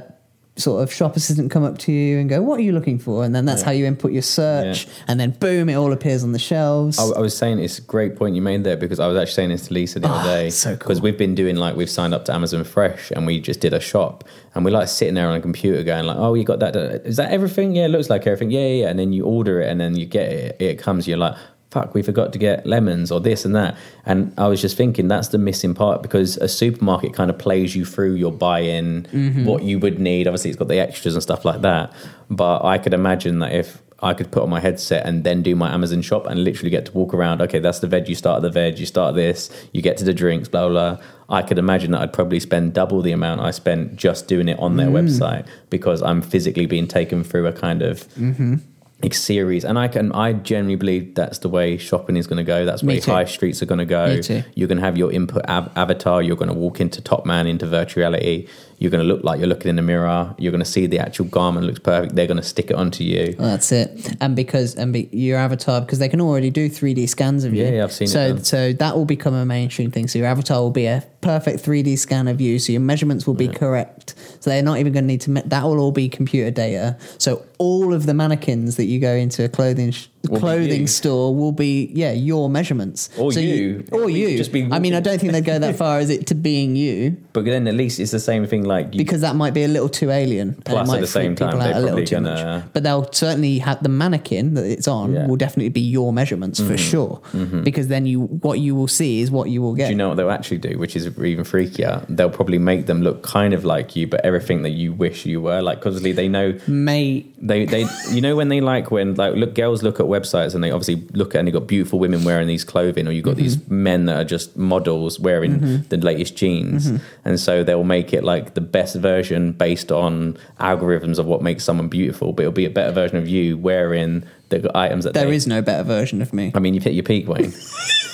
sort 0.57 0.83
of 0.83 0.93
shop 0.93 1.17
assistant 1.17 1.51
come 1.51 1.65
up 1.65 1.79
to 1.79 1.93
you 1.93 2.19
and 2.19 2.29
go, 2.29 2.43
"What 2.43 2.59
are 2.61 2.63
you 2.63 2.73
looking 2.73 2.99
for?" 2.99 3.25
And 3.25 3.35
then 3.35 3.45
that's 3.47 3.63
Yeah. 3.63 3.67
how 3.67 3.71
you 3.73 3.87
input 3.87 4.13
your 4.13 4.21
search, 4.23 4.87
and 5.09 5.19
then 5.19 5.31
boom, 5.31 5.69
it 5.69 5.75
all 5.75 5.93
appears 5.93 6.23
on 6.23 6.33
the 6.33 6.39
shelves. 6.39 6.99
I, 6.99 7.05
I 7.05 7.21
was 7.21 7.37
saying 7.37 7.61
it's 7.61 7.79
a 7.79 7.83
great 7.83 8.17
point 8.17 8.35
you 8.35 8.43
made 8.43 8.65
there 8.65 8.77
because 8.77 9.01
I 9.01 9.07
was 9.07 9.17
actually 9.17 9.35
saying 9.35 9.49
this 9.51 9.69
to 9.69 9.75
Lisa 9.75 10.01
the 10.01 10.09
Ah, 10.09 10.21
other 10.21 10.29
day. 10.29 10.51
so 10.51 10.71
cool. 10.71 10.77
Because 10.79 11.01
we've 11.01 11.17
been 11.17 11.35
doing 11.35 11.57
like 11.57 11.77
we've 11.77 11.89
signed 11.89 12.13
up 12.13 12.25
to 12.27 12.35
Amazon 12.35 12.65
Fresh 12.65 13.11
and 13.13 13.27
we 13.27 13.41
just 13.41 13.61
did 13.61 13.73
a 13.73 13.81
shop 13.81 14.25
and 14.55 14.65
we're 14.65 14.71
like 14.73 14.89
sitting 14.89 15.15
there 15.15 15.29
on 15.29 15.37
a 15.37 15.41
computer 15.41 15.83
going 15.83 16.05
like, 16.05 16.17
oh, 16.19 16.35
you 16.35 16.45
got 16.45 16.59
that? 16.59 16.77
Is 16.77 17.17
that 17.17 17.31
everything? 17.33 17.75
Yeah, 17.75 17.87
it 17.87 17.89
looks 17.91 18.11
like 18.11 18.27
everything. 18.27 18.51
Yeah, 18.51 18.61
yeah, 18.67 18.83
yeah. 18.83 18.89
And 18.91 18.99
then 18.99 19.13
you 19.13 19.25
order 19.25 19.61
it 19.63 19.71
and 19.71 19.81
then 19.81 19.97
you 19.97 20.05
get 20.05 20.31
it. 20.33 20.57
It 20.61 20.79
comes. 20.79 21.09
You're 21.09 21.19
like. 21.19 21.37
Fuck, 21.71 21.95
we 21.95 22.03
forgot 22.03 22.33
to 22.33 22.39
get 22.39 22.67
lemons 22.67 23.13
or 23.13 23.21
this 23.21 23.45
and 23.45 23.55
that. 23.55 23.77
And 24.05 24.33
I 24.37 24.49
was 24.49 24.61
just 24.61 24.77
thinking 24.77 25.07
that's 25.07 25.29
the 25.29 25.39
missing 25.39 25.73
part 25.75 26.03
because 26.03 26.37
a 26.39 26.49
supermarket 26.49 27.15
kind 27.15 27.31
of 27.31 27.39
plays 27.39 27.77
you 27.77 27.85
through 27.85 28.15
your 28.15 28.33
buy 28.33 28.61
in, 28.61 29.07
Mhm. 29.13 29.45
what 29.45 29.63
you 29.63 29.79
would 29.79 30.01
need. 30.01 30.27
Obviously, 30.27 30.51
it's 30.51 30.59
got 30.59 30.67
the 30.69 30.81
extras 30.81 31.15
and 31.15 31.23
stuff 31.23 31.45
like 31.45 31.63
that. 31.63 31.93
But 32.29 32.65
I 32.65 32.79
could 32.79 32.93
imagine 32.93 33.39
that 33.39 33.53
if 33.53 33.83
I 34.03 34.15
could 34.15 34.31
put 34.31 34.43
on 34.43 34.49
my 34.51 34.61
headset 34.61 35.07
and 35.07 35.25
then 35.25 35.43
do 35.43 35.55
my 35.55 35.73
Amazon 35.73 36.01
shop 36.03 36.27
and 36.27 36.43
literally 36.43 36.71
get 36.71 36.87
to 36.87 36.93
walk 36.93 37.13
around. 37.15 37.43
Okay, 37.43 37.59
that's 37.59 37.81
the 37.81 37.87
veg. 37.87 38.09
You 38.09 38.15
start 38.15 38.41
the 38.43 38.49
veg. 38.51 38.79
You 38.79 38.87
start 38.87 39.15
this. 39.15 39.51
You 39.73 39.83
get 39.83 39.97
to 39.99 40.05
the 40.05 40.15
drinks. 40.15 40.49
Blah 40.49 40.69
blah. 40.71 40.95
blah. 40.97 41.05
I 41.29 41.43
could 41.43 41.59
imagine 41.59 41.93
that 41.93 42.01
I'd 42.01 42.13
probably 42.13 42.41
spend 42.41 42.73
double 42.73 43.03
the 43.03 43.13
amount 43.13 43.43
I 43.43 43.53
spent 43.53 43.95
just 43.95 44.27
doing 44.27 44.49
it 44.49 44.59
on 44.59 44.77
their 44.77 44.89
Mm. 44.89 45.07
website 45.07 45.45
because 45.69 46.03
I'm 46.03 46.23
physically 46.23 46.67
being 46.67 46.89
taken 46.89 47.23
through 47.23 47.47
a 47.47 47.53
kind 47.53 47.83
of 47.83 48.09
Mm-hmm. 48.19 48.55
Like 49.03 49.15
series. 49.15 49.65
And 49.65 49.79
i 49.79 49.89
can 49.89 50.13
i 50.13 50.33
genuinely 50.33 50.77
believe 50.77 51.15
that's 51.15 51.39
the 51.39 51.49
way 51.49 51.77
shopping 51.79 52.17
is 52.17 52.27
going 52.27 52.37
to 52.39 52.45
go. 52.45 52.65
That's 52.65 52.83
where 52.83 53.01
high 53.01 53.25
streets 53.25 53.63
are 53.63 53.67
going 53.67 53.79
to 53.79 53.85
go 53.87 54.07
you're 54.55 54.69
going 54.69 54.79
to 54.79 54.85
have 54.85 54.99
your 54.99 55.13
input 55.13 55.45
av- 55.49 55.71
avatar. 55.77 56.23
You're 56.23 56.37
going 56.37 56.51
to 56.51 56.55
walk 56.55 56.81
into 56.81 57.01
Topman 57.01 57.49
into 57.49 57.67
virtual 57.67 58.03
reality 58.03 58.47
you're 58.81 58.91
going 58.91 59.07
to 59.07 59.07
look 59.07 59.23
like 59.23 59.39
you're 59.39 59.49
looking 59.49 59.69
in 59.69 59.77
the 59.77 59.83
mirror 59.83 60.35
you're 60.39 60.51
going 60.51 60.65
to 60.65 60.73
see 60.77 60.87
the 60.87 60.99
actual 60.99 61.27
garment 61.27 61.65
looks 61.67 61.79
perfect 61.79 62.17
they're 62.17 62.27
going 62.27 62.37
to 62.37 62.43
stick 62.43 62.71
it 62.71 62.75
onto 62.75 63.05
you 63.05 63.37
Well, 63.39 63.51
that's 63.51 63.71
it. 63.71 64.17
And 64.21 64.35
because 64.35 64.75
and 64.75 64.93
be, 64.93 65.09
your 65.13 65.39
avatar 65.39 65.81
because 65.81 65.99
they 65.99 66.09
can 66.09 66.21
already 66.21 66.51
do 66.51 66.69
3D 66.69 67.09
scans 67.09 67.45
of 67.45 67.55
you. 67.55 67.65
Yeah, 67.65 67.71
yeah, 67.71 67.85
I've 67.85 67.93
seen 67.93 68.07
it 68.07 68.11
so, 68.11 68.29
done. 68.35 68.45
So 68.45 68.73
that 68.73 68.97
will 68.97 69.05
become 69.05 69.35
a 69.35 69.45
mainstream 69.47 69.91
thing. 69.91 70.09
So 70.09 70.19
your 70.19 70.29
avatar 70.29 70.61
will 70.61 70.71
be 70.71 70.87
a 70.87 71.05
perfect 71.21 71.63
3D 71.65 71.99
scan 71.99 72.27
of 72.27 72.41
you. 72.41 72.59
So 72.59 72.73
your 72.73 72.81
measurements 72.81 73.27
will 73.27 73.35
be 73.35 73.49
correct. 73.49 74.15
So 74.41 74.51
they're 74.51 74.63
not 74.63 74.79
even 74.79 74.93
going 74.93 75.05
to 75.05 75.09
need 75.09 75.21
to. 75.23 75.31
Me- 75.31 75.43
that 75.45 75.65
will 75.65 75.79
all 75.79 75.93
be 75.93 76.09
computer 76.09 76.51
data. 76.51 76.97
So 77.19 77.45
all 77.59 77.93
of 77.93 78.07
the 78.07 78.15
mannequins 78.15 78.77
that 78.77 78.87
you 78.87 78.99
go 78.99 79.13
into 79.13 79.45
a 79.45 79.49
clothing 79.49 79.91
sh- 79.91 80.09
clothing 80.29 80.83
you. 80.83 80.87
store 80.87 81.35
will 81.35 81.53
be 81.53 81.91
yeah 81.95 82.13
your 82.13 82.51
measurements 82.51 83.09
Or 83.19 83.33
so 83.33 83.41
you. 83.41 83.85
or 83.91 84.11
you. 84.11 84.37
just 84.37 84.53
be 84.53 84.69
I 84.71 84.79
mean, 84.79 84.95
I 84.95 85.01
don't 85.01 85.19
think 85.19 85.33
they'd 85.33 85.45
go 85.45 85.59
that 85.59 85.77
far 85.77 85.99
as 85.99 86.11
it 86.11 86.27
to 86.29 86.35
being 86.35 86.77
you 86.77 87.17
but 87.33 87.45
then 87.47 87.67
at 87.67 87.75
least 87.75 87.99
it's 87.99 88.11
the 88.11 88.21
same 88.21 88.47
thing 88.47 88.65
like 88.65 88.93
you, 88.95 88.99
because 88.99 89.23
that 89.23 89.35
might 89.37 89.55
be 89.55 89.65
a 89.65 89.69
little 89.69 89.89
too 89.89 90.11
alien. 90.11 90.55
Plus, 90.65 90.93
at 90.93 91.01
the 91.01 91.07
same 91.07 91.35
time, 91.37 91.59
they're 91.59 91.71
a 91.73 91.81
little 91.81 91.89
probably 91.89 92.05
gonna- 92.05 92.61
much. 92.61 92.65
But 92.73 92.83
they'll 92.83 93.11
certainly 93.13 93.59
have 93.61 93.83
the 93.83 93.89
mannequin 93.89 94.55
that 94.55 94.65
it's 94.65 94.87
on 94.89 95.13
Yeah. 95.15 95.27
will 95.27 95.37
definitely 95.37 95.71
be 95.71 95.81
your 95.81 96.13
measurements 96.13 96.61
for 96.61 96.75
Mhm. 96.75 96.79
sure. 96.79 97.21
Mhm. 97.33 97.65
Because 97.65 97.87
then 97.89 98.05
you 98.07 98.23
what 98.43 98.59
you 98.59 98.75
will 98.75 98.89
see 98.89 99.21
is 99.23 99.31
what 99.31 99.49
you 99.49 99.63
will 99.63 99.75
get. 99.75 99.87
Do 99.87 99.93
you 99.93 99.97
know 99.97 100.09
what 100.09 100.17
they'll 100.17 100.31
actually 100.31 100.59
do, 100.59 100.77
which 100.79 100.97
is 100.97 101.07
even 101.07 101.45
freakier? 101.45 102.05
They'll 102.09 102.31
probably 102.31 102.59
make 102.59 102.87
them 102.87 103.01
look 103.03 103.23
kind 103.23 103.55
of 103.55 103.65
like 103.65 103.97
you, 103.97 104.07
but 104.07 104.21
everything 104.25 104.63
that 104.63 104.71
you 104.71 104.93
wish 104.93 105.25
you 105.25 105.41
were. 105.41 105.63
Like, 105.63 105.79
obviously, 105.87 106.13
they 106.13 106.29
know. 106.29 106.55
Mate, 106.67 107.35
they 107.41 107.65
they 107.65 107.87
you 108.13 108.21
know 108.21 108.35
when 108.37 108.49
they 108.49 108.61
like 108.61 108.91
when 108.91 109.15
like 109.15 109.35
look 109.37 109.55
girls 109.55 109.83
look 109.83 110.01
at 110.01 110.09
websites 110.11 110.55
and 110.55 110.63
they 110.63 110.71
obviously 110.71 111.07
look 111.13 111.35
at 111.35 111.39
and 111.39 111.49
you 111.49 111.53
got 111.53 111.67
beautiful 111.67 111.99
women 111.99 112.25
wearing 112.25 112.47
these 112.49 112.65
clothing, 112.65 113.07
or 113.09 113.13
you've 113.13 113.25
got 113.25 113.37
these 113.37 113.57
men 113.71 114.05
that 114.07 114.17
are 114.17 114.25
just 114.25 114.57
models 114.57 115.19
wearing 115.21 115.61
Mhm. 115.61 115.89
the 115.89 115.97
latest 115.97 116.37
jeans, 116.37 116.91
Mhm. 116.91 117.01
and 117.25 117.41
so 117.41 117.63
they'll 117.65 117.85
make 117.85 118.13
it 118.13 118.25
like 118.25 118.55
the 118.55 118.61
best 118.61 118.97
version 118.97 119.53
based 119.53 119.91
on 119.93 120.37
algorithms 120.61 121.19
of 121.19 121.27
what 121.27 121.43
makes 121.43 121.65
someone 121.65 121.89
beautiful, 121.89 122.33
but 122.33 122.43
it'll 122.43 122.53
be 122.53 122.67
a 122.67 122.71
better 122.71 122.93
version 122.93 123.17
of 123.17 123.29
you 123.29 123.57
wearing 123.57 124.25
the 124.51 124.71
items 124.77 125.05
that 125.05 125.15
There 125.15 125.27
they, 125.27 125.35
is 125.37 125.47
no 125.47 125.63
better 125.63 125.85
version 125.85 126.21
of 126.21 126.33
me. 126.33 126.51
I 126.55 126.59
mean, 126.59 126.75
you've 126.75 126.83
hit 126.85 126.95
your 126.95 127.05
peak, 127.05 127.29
Wayne. 127.29 127.53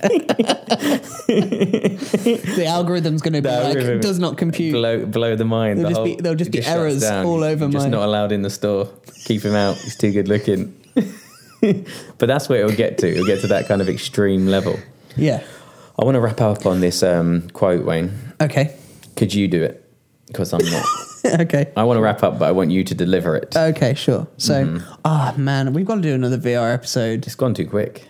the 1.28 2.66
algorithm's 2.68 3.22
going 3.22 3.34
to 3.34 3.42
be 3.42 3.50
like 3.50 4.02
does 4.02 4.20
not 4.20 4.38
compute. 4.38 4.74
blow 4.74 5.06
blow 5.06 5.36
the 5.36 5.46
mind. 5.46 5.80
There'll 5.80 5.90
the 5.90 5.94
just 5.94 5.98
whole- 5.98 6.06
be- 6.06 6.22
there'll 6.22 6.38
just 6.38 6.52
be 6.52 6.62
shuts 6.62 6.68
errors 6.68 7.04
all 7.04 7.44
over 7.44 7.68
Just 7.68 7.84
mine. 7.86 7.92
not 7.92 8.04
allowed 8.04 8.32
in 8.32 8.42
the 8.42 8.50
store. 8.50 8.90
Keep 9.26 9.44
him 9.44 9.56
out. 9.56 9.78
He's 9.78 9.96
too 9.96 10.12
good 10.12 10.28
looking. 10.28 10.76
but 11.62 12.26
that's 12.28 12.50
where 12.50 12.60
it'll 12.60 12.76
get 12.76 12.98
to. 13.00 13.10
It'll 13.12 13.26
get 13.26 13.42
to 13.42 13.48
that 13.48 13.68
kind 13.68 13.82
of 13.82 13.88
extreme 13.90 14.48
level. 14.48 14.78
Yeah. 15.16 15.44
I 16.00 16.06
want 16.06 16.16
to 16.16 16.22
wrap 16.22 16.42
up 16.42 16.66
on 16.66 16.82
this 16.82 17.04
um, 17.04 17.50
quote, 17.52 17.86
Wayne. 17.86 18.12
Okay. 18.42 18.76
Could 19.16 19.34
you 19.34 19.48
do 19.48 19.62
it? 19.64 19.80
Because 20.28 20.52
I'm 20.54 20.66
not. 20.66 20.86
okay. 21.42 21.72
I 21.78 21.84
want 21.84 21.98
to 21.98 22.02
wrap 22.02 22.24
up, 22.24 22.40
but 22.40 22.46
I 22.46 22.52
want 22.52 22.72
you 22.72 22.84
to 22.84 22.96
deliver 22.96 23.36
it. 23.36 23.56
Okay, 23.56 23.94
sure. 23.94 24.28
So, 24.38 24.80
ah 25.06 25.34
man, 25.38 25.74
we've 25.74 25.86
got 25.86 25.96
to 25.96 26.02
do 26.02 26.14
another 26.14 26.38
VR 26.38 26.74
episode. 26.74 27.20
Mm-hmm. 27.22 27.28
It's 27.28 27.36
gone 27.36 27.54
too 27.54 27.68
quick. 27.68 28.08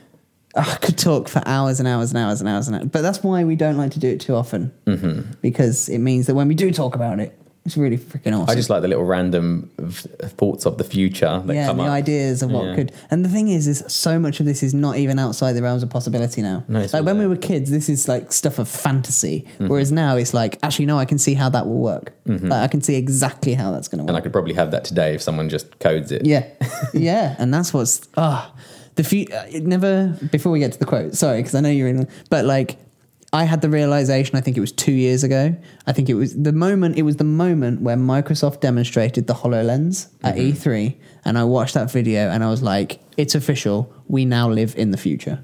I 0.55 0.75
could 0.81 0.97
talk 0.97 1.27
for 1.29 1.41
hours 1.45 1.79
and 1.79 1.87
hours 1.87 2.11
and 2.11 2.17
hours 2.19 2.39
and 2.39 2.47
hours 2.49 2.67
and 2.67 2.75
hours. 2.77 2.85
But 2.87 3.01
that's 3.01 3.23
why 3.23 3.43
we 3.43 3.55
don't 3.55 3.77
like 3.77 3.91
to 3.91 3.99
do 3.99 4.07
it 4.07 4.19
too 4.21 4.35
often 4.35 4.71
Mm-hmm. 4.85 5.31
because 5.41 5.89
it 5.89 5.99
means 5.99 6.27
that 6.27 6.35
when 6.35 6.47
we 6.47 6.55
do 6.55 6.71
talk 6.71 6.95
about 6.95 7.19
it, 7.19 7.37
It's 7.65 7.77
really 7.77 7.97
freaking 7.97 8.33
awesome. 8.37 8.49
I 8.49 8.55
just 8.55 8.69
like 8.69 8.81
the 8.81 8.89
little 8.89 9.05
random 9.05 9.69
v- 9.79 10.09
thoughts 10.37 10.65
of 10.65 10.77
the 10.77 10.83
future 10.83 11.41
that 11.45 11.53
yeah, 11.55 11.67
come 11.67 11.77
the 11.77 11.83
up. 11.83 11.91
ideas 11.91 12.43
of 12.43 12.51
what 12.51 12.65
Yeah. 12.65 12.75
could. 12.75 12.91
And 13.09 13.23
the 13.23 13.29
thing 13.29 13.47
is, 13.47 13.67
is 13.67 13.85
so 13.87 14.19
much 14.19 14.41
of 14.41 14.45
this 14.45 14.61
is 14.63 14.73
not 14.73 14.97
even 14.97 15.17
outside 15.17 15.53
the 15.53 15.61
realms 15.63 15.81
of 15.81 15.89
possibility 15.89 16.41
now. 16.41 16.65
No, 16.67 16.81
it's 16.81 16.93
like 16.93 17.05
when 17.05 17.17
we 17.17 17.25
were 17.25 17.37
kids, 17.37 17.71
this 17.71 17.87
is 17.87 18.09
like 18.09 18.33
stuff 18.33 18.59
of 18.59 18.67
fantasy. 18.67 19.45
Mhm. 19.59 19.69
Whereas 19.69 19.91
now 19.93 20.17
it's 20.17 20.33
like, 20.33 20.59
actually, 20.61 20.87
no, 20.87 20.99
I 20.99 21.05
can 21.05 21.17
see 21.17 21.35
how 21.35 21.47
that 21.55 21.65
will 21.65 21.79
work. 21.79 22.11
Mhm. 22.27 22.49
Like, 22.49 22.61
I 22.63 22.67
can 22.67 22.81
see 22.81 22.95
exactly 22.95 23.53
how 23.53 23.71
that's 23.71 23.87
going 23.87 23.99
to 23.99 24.03
work. 24.03 24.09
And 24.09 24.17
I 24.17 24.21
could 24.21 24.33
probably 24.33 24.55
have 24.55 24.71
that 24.71 24.83
today 24.83 25.15
if 25.15 25.21
someone 25.21 25.47
just 25.47 25.79
codes 25.79 26.11
it. 26.11 26.25
Yeah, 26.25 26.43
yeah, 26.93 27.35
and 27.39 27.53
that's 27.53 27.73
what's 27.73 28.01
ah 28.17 28.51
the 28.95 29.03
few. 29.03 29.27
Uh, 29.33 29.45
it 29.49 29.63
never 29.65 30.07
before 30.31 30.51
we 30.51 30.59
get 30.59 30.71
to 30.73 30.79
the 30.79 30.85
quote. 30.85 31.15
Sorry, 31.15 31.39
because 31.39 31.55
I 31.55 31.61
know 31.61 31.69
you're 31.69 31.87
in, 31.87 32.07
but 32.29 32.45
like 32.45 32.77
I 33.31 33.45
had 33.45 33.61
the 33.61 33.69
realization. 33.69 34.35
I 34.35 34.41
think 34.41 34.57
it 34.57 34.61
was 34.61 34.71
two 34.71 34.91
years 34.91 35.23
ago. 35.23 35.55
I 35.87 35.91
think 35.91 36.09
it 36.09 36.13
was 36.13 36.35
the 36.35 36.51
moment. 36.53 36.97
It 36.97 37.01
was 37.03 37.15
the 37.17 37.23
moment 37.23 37.81
where 37.81 37.95
Microsoft 37.97 38.59
demonstrated 38.61 39.25
the 39.27 39.33
Hololens 39.33 40.07
at 40.23 40.35
Mhm. 40.35 40.51
E3, 40.53 40.95
and 41.25 41.37
I 41.37 41.43
watched 41.43 41.73
that 41.73 41.91
video, 41.91 42.29
and 42.29 42.43
I 42.43 42.49
was 42.49 42.61
like, 42.61 42.99
"It's 43.17 43.33
official. 43.35 43.91
We 44.07 44.25
now 44.25 44.49
live 44.49 44.75
in 44.77 44.91
the 44.91 44.97
future." 44.97 45.39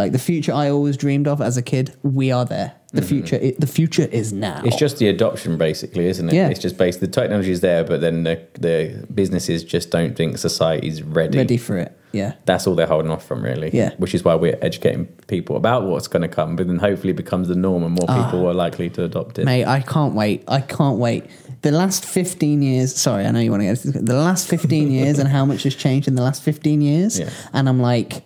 Like 0.00 0.12
the 0.12 0.18
future 0.18 0.52
I 0.54 0.70
always 0.70 0.96
dreamed 0.96 1.28
of 1.28 1.40
as 1.42 1.56
a 1.58 1.62
kid, 1.62 1.94
we 2.02 2.32
are 2.32 2.46
there. 2.46 2.72
The 2.92 3.02
Mhm. 3.02 3.04
future, 3.12 3.36
it, 3.36 3.60
the 3.60 3.66
future 3.66 4.08
is 4.10 4.32
now. 4.32 4.62
It's 4.64 4.74
just 4.76 4.96
the 4.98 5.08
adoption, 5.08 5.58
basically, 5.58 6.06
isn't 6.08 6.28
it? 6.30 6.34
Yeah. 6.34 6.48
It's 6.48 6.58
just 6.58 6.76
based. 6.78 6.98
The 7.00 7.06
technology 7.06 7.52
is 7.52 7.60
there, 7.60 7.84
but 7.84 8.00
then 8.00 8.24
the 8.24 8.36
the 8.58 9.04
businesses 9.14 9.62
just 9.62 9.90
don't 9.90 10.16
think 10.16 10.38
society's 10.38 11.02
ready. 11.02 11.36
ready 11.38 11.56
for 11.58 11.76
it. 11.76 11.92
Yeah. 12.12 12.32
That's 12.46 12.66
all 12.66 12.74
they're 12.74 12.92
holding 12.94 13.10
off 13.12 13.24
from, 13.24 13.42
really. 13.50 13.70
Yeah. 13.72 13.90
Which 13.98 14.14
is 14.16 14.24
why 14.24 14.34
we're 14.34 14.58
educating 14.62 15.06
people 15.28 15.54
about 15.56 15.80
what's 15.86 16.08
going 16.08 16.22
to 16.22 16.34
come, 16.38 16.56
but 16.56 16.66
then 16.66 16.78
hopefully 16.78 17.12
it 17.16 17.20
becomes 17.24 17.46
the 17.48 17.54
norm 17.54 17.82
and 17.84 17.92
more 17.92 18.06
Ah. 18.08 18.24
people 18.24 18.40
are 18.48 18.54
likely 18.66 18.88
to 18.96 19.04
adopt 19.04 19.38
it. 19.38 19.44
Mate, 19.44 19.66
I 19.66 19.80
can't 19.94 20.14
wait. 20.14 20.38
I 20.48 20.60
can't 20.76 20.98
wait. 20.98 21.22
The 21.62 21.70
last 21.82 22.04
15 22.04 22.62
years, 22.62 22.88
sorry, 22.96 23.24
I 23.26 23.30
know 23.30 23.38
you 23.46 23.50
want 23.52 23.60
to 23.62 23.66
get 23.66 23.78
this, 23.82 24.02
the 24.14 24.14
last 24.28 24.48
15 24.48 24.90
years 24.98 25.18
and 25.20 25.28
how 25.28 25.44
much 25.44 25.62
has 25.64 25.74
changed 25.76 26.08
in 26.08 26.14
the 26.16 26.22
last 26.22 26.42
15 26.42 26.80
years. 26.80 27.20
Yeah. 27.20 27.28
And 27.52 27.68
I'm 27.68 27.80
like, 27.80 28.22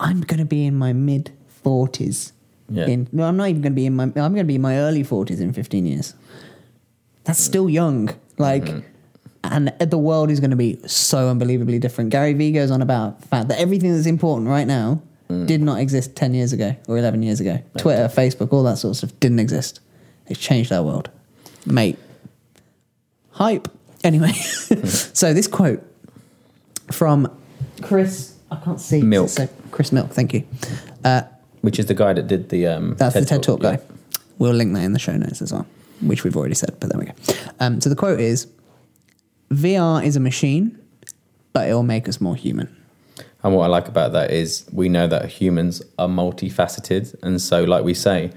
I'm 0.00 0.22
going 0.22 0.38
to 0.38 0.46
be 0.46 0.64
in 0.64 0.76
my 0.76 0.92
mid 0.92 1.30
40s. 1.64 2.32
Yeah. 2.70 2.86
In, 2.86 3.08
no, 3.12 3.24
I'm 3.24 3.36
not 3.36 3.48
even 3.48 3.62
going 3.62 3.72
to 3.72 3.76
be 3.76 3.86
in 3.86 3.94
my, 3.94 4.04
I'm 4.04 4.12
going 4.12 4.36
to 4.36 4.44
be 4.44 4.54
in 4.54 4.62
my 4.62 4.78
early 4.78 5.04
40s 5.04 5.40
in 5.40 5.52
15 5.52 5.86
years. 5.86 6.14
That's 7.24 7.38
still 7.38 7.68
young. 7.68 8.10
Like, 8.38 8.64
mm-hmm. 8.64 8.80
and 9.44 9.68
the 9.78 9.98
world 9.98 10.30
is 10.30 10.40
going 10.40 10.50
to 10.50 10.56
be 10.56 10.78
so 10.86 11.28
unbelievably 11.28 11.78
different. 11.80 12.10
Gary 12.10 12.32
Vee 12.32 12.52
goes 12.52 12.70
on 12.70 12.80
about 12.80 13.20
the 13.20 13.28
fact 13.28 13.48
that 13.48 13.58
everything 13.58 13.92
that's 13.94 14.06
important 14.06 14.48
right 14.48 14.66
now 14.66 15.02
mm. 15.28 15.46
did 15.46 15.60
not 15.60 15.80
exist 15.80 16.16
10 16.16 16.32
years 16.32 16.52
ago 16.52 16.74
or 16.88 16.96
11 16.96 17.22
years 17.22 17.40
ago. 17.40 17.62
Twitter, 17.76 18.08
Facebook, 18.08 18.52
all 18.52 18.62
that 18.62 18.78
sort 18.78 18.92
of 18.92 18.96
stuff 18.96 19.20
didn't 19.20 19.40
exist. 19.40 19.80
It's 20.28 20.40
changed 20.40 20.72
our 20.72 20.82
world. 20.82 21.10
Mate. 21.66 21.98
Hype. 23.32 23.68
Anyway, 24.02 24.28
mm-hmm. 24.28 24.86
so 24.86 25.34
this 25.34 25.46
quote 25.46 25.82
from 26.90 27.30
Chris, 27.82 28.34
I 28.50 28.56
can't 28.56 28.80
see. 28.80 29.02
Milk. 29.02 29.28
So 29.28 29.48
Chris 29.70 29.92
Milk, 29.92 30.10
thank 30.10 30.34
you. 30.34 30.44
Uh, 31.04 31.22
Which 31.62 31.78
is 31.78 31.86
the 31.86 31.94
guy 31.94 32.12
that 32.12 32.26
did 32.26 32.48
the. 32.48 32.66
Um, 32.66 32.94
that's 32.96 33.14
the 33.14 33.24
TED 33.24 33.42
Talk 33.42 33.62
yeah. 33.62 33.76
guy. 33.76 33.82
We'll 34.38 34.52
link 34.52 34.72
that 34.74 34.84
in 34.84 34.92
the 34.92 34.98
show 34.98 35.16
notes 35.16 35.42
as 35.42 35.52
well, 35.52 35.66
which 36.00 36.24
we've 36.24 36.36
already 36.36 36.54
said, 36.54 36.76
but 36.80 36.90
there 36.90 36.98
we 36.98 37.06
go. 37.06 37.12
Um, 37.60 37.80
so 37.80 37.90
the 37.90 37.96
quote 37.96 38.20
is 38.20 38.46
VR 39.50 40.04
is 40.04 40.16
a 40.16 40.20
machine, 40.20 40.78
but 41.52 41.68
it 41.68 41.74
will 41.74 41.82
make 41.82 42.08
us 42.08 42.20
more 42.20 42.36
human. 42.36 42.74
And 43.42 43.54
what 43.54 43.64
I 43.64 43.66
like 43.68 43.88
about 43.88 44.12
that 44.12 44.30
is 44.30 44.66
we 44.72 44.88
know 44.88 45.06
that 45.06 45.28
humans 45.28 45.82
are 45.98 46.08
multifaceted. 46.08 47.14
And 47.22 47.40
so, 47.40 47.64
like 47.64 47.84
we 47.84 47.94
say, 47.94 48.32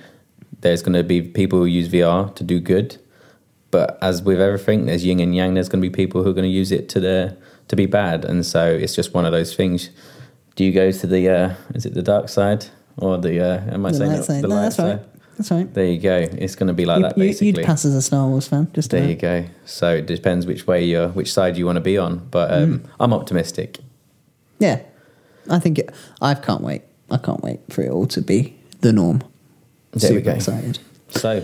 there's 0.61 0.81
going 0.81 0.93
to 0.93 1.03
be 1.03 1.21
people 1.21 1.59
who 1.59 1.65
use 1.65 1.89
VR 1.89 2.33
to 2.35 2.43
do 2.43 2.59
good. 2.59 2.97
But 3.71 3.97
as 4.01 4.21
with 4.21 4.39
everything, 4.39 4.85
there's 4.85 5.03
yin 5.03 5.19
and 5.19 5.35
yang. 5.35 5.55
There's 5.55 5.69
going 5.69 5.81
to 5.81 5.89
be 5.89 5.93
people 5.93 6.23
who 6.23 6.29
are 6.29 6.33
going 6.33 6.49
to 6.49 6.49
use 6.49 6.71
it 6.71 6.89
to 6.89 6.99
their 6.99 7.37
to 7.67 7.75
be 7.75 7.85
bad. 7.85 8.23
And 8.25 8.45
so 8.45 8.65
it's 8.65 8.95
just 8.95 9.13
one 9.13 9.25
of 9.25 9.31
those 9.31 9.55
things. 9.55 9.89
Do 10.55 10.63
you 10.63 10.71
go 10.71 10.91
to 10.91 11.07
the 11.07 11.29
uh, 11.29 11.53
is 11.73 11.85
it 11.85 11.93
the 11.93 12.01
dark 12.03 12.29
side 12.29 12.65
or 12.97 13.17
the 13.17 13.39
uh, 13.43 13.73
am 13.73 13.85
I 13.85 13.91
The 13.91 13.97
saying 13.97 14.11
light 14.11 14.23
side. 14.25 14.43
the 14.43 14.47
No, 14.47 14.55
light 14.55 14.61
that's 14.63 14.79
right. 14.79 14.99
side? 14.99 15.09
That's 15.37 15.51
right. 15.51 15.73
There 15.73 15.85
you 15.85 15.99
go. 15.99 16.15
It's 16.17 16.55
going 16.55 16.67
to 16.67 16.73
be 16.73 16.85
like 16.85 16.97
You- 16.97 17.03
that 17.03 17.15
basically. 17.15 17.53
would 17.53 17.65
pass 17.65 17.85
as 17.85 17.95
a 17.95 18.01
Star 18.03 18.27
Wars 18.27 18.47
fan, 18.47 18.67
just 18.73 18.91
there 18.91 19.03
you 19.07 19.15
go. 19.15 19.45
So 19.65 19.95
it 19.95 20.05
depends 20.05 20.45
which 20.45 20.67
way 20.67 20.83
you're, 20.85 21.09
which 21.09 21.33
side 21.33 21.57
you 21.57 21.65
want 21.65 21.77
to 21.77 21.81
be 21.81 21.97
on. 21.97 22.27
But 22.29 22.53
um, 22.53 22.79
Mm. 22.79 22.85
I'm 22.99 23.13
optimistic. 23.13 23.79
Yeah, 24.59 24.81
I 25.49 25.57
think 25.59 25.79
it, 25.79 25.89
I 26.21 26.35
can't 26.35 26.61
wait. 26.61 26.83
I 27.09 27.17
can't 27.17 27.41
wait 27.43 27.59
for 27.71 27.81
it 27.81 27.89
all 27.89 28.05
to 28.07 28.21
be 28.21 28.55
the 28.81 28.93
norm. 28.93 29.23
There 29.93 30.11
we 30.11 30.17
Super 30.17 30.25
go. 30.25 30.31
excited. 30.33 30.79
So 31.09 31.43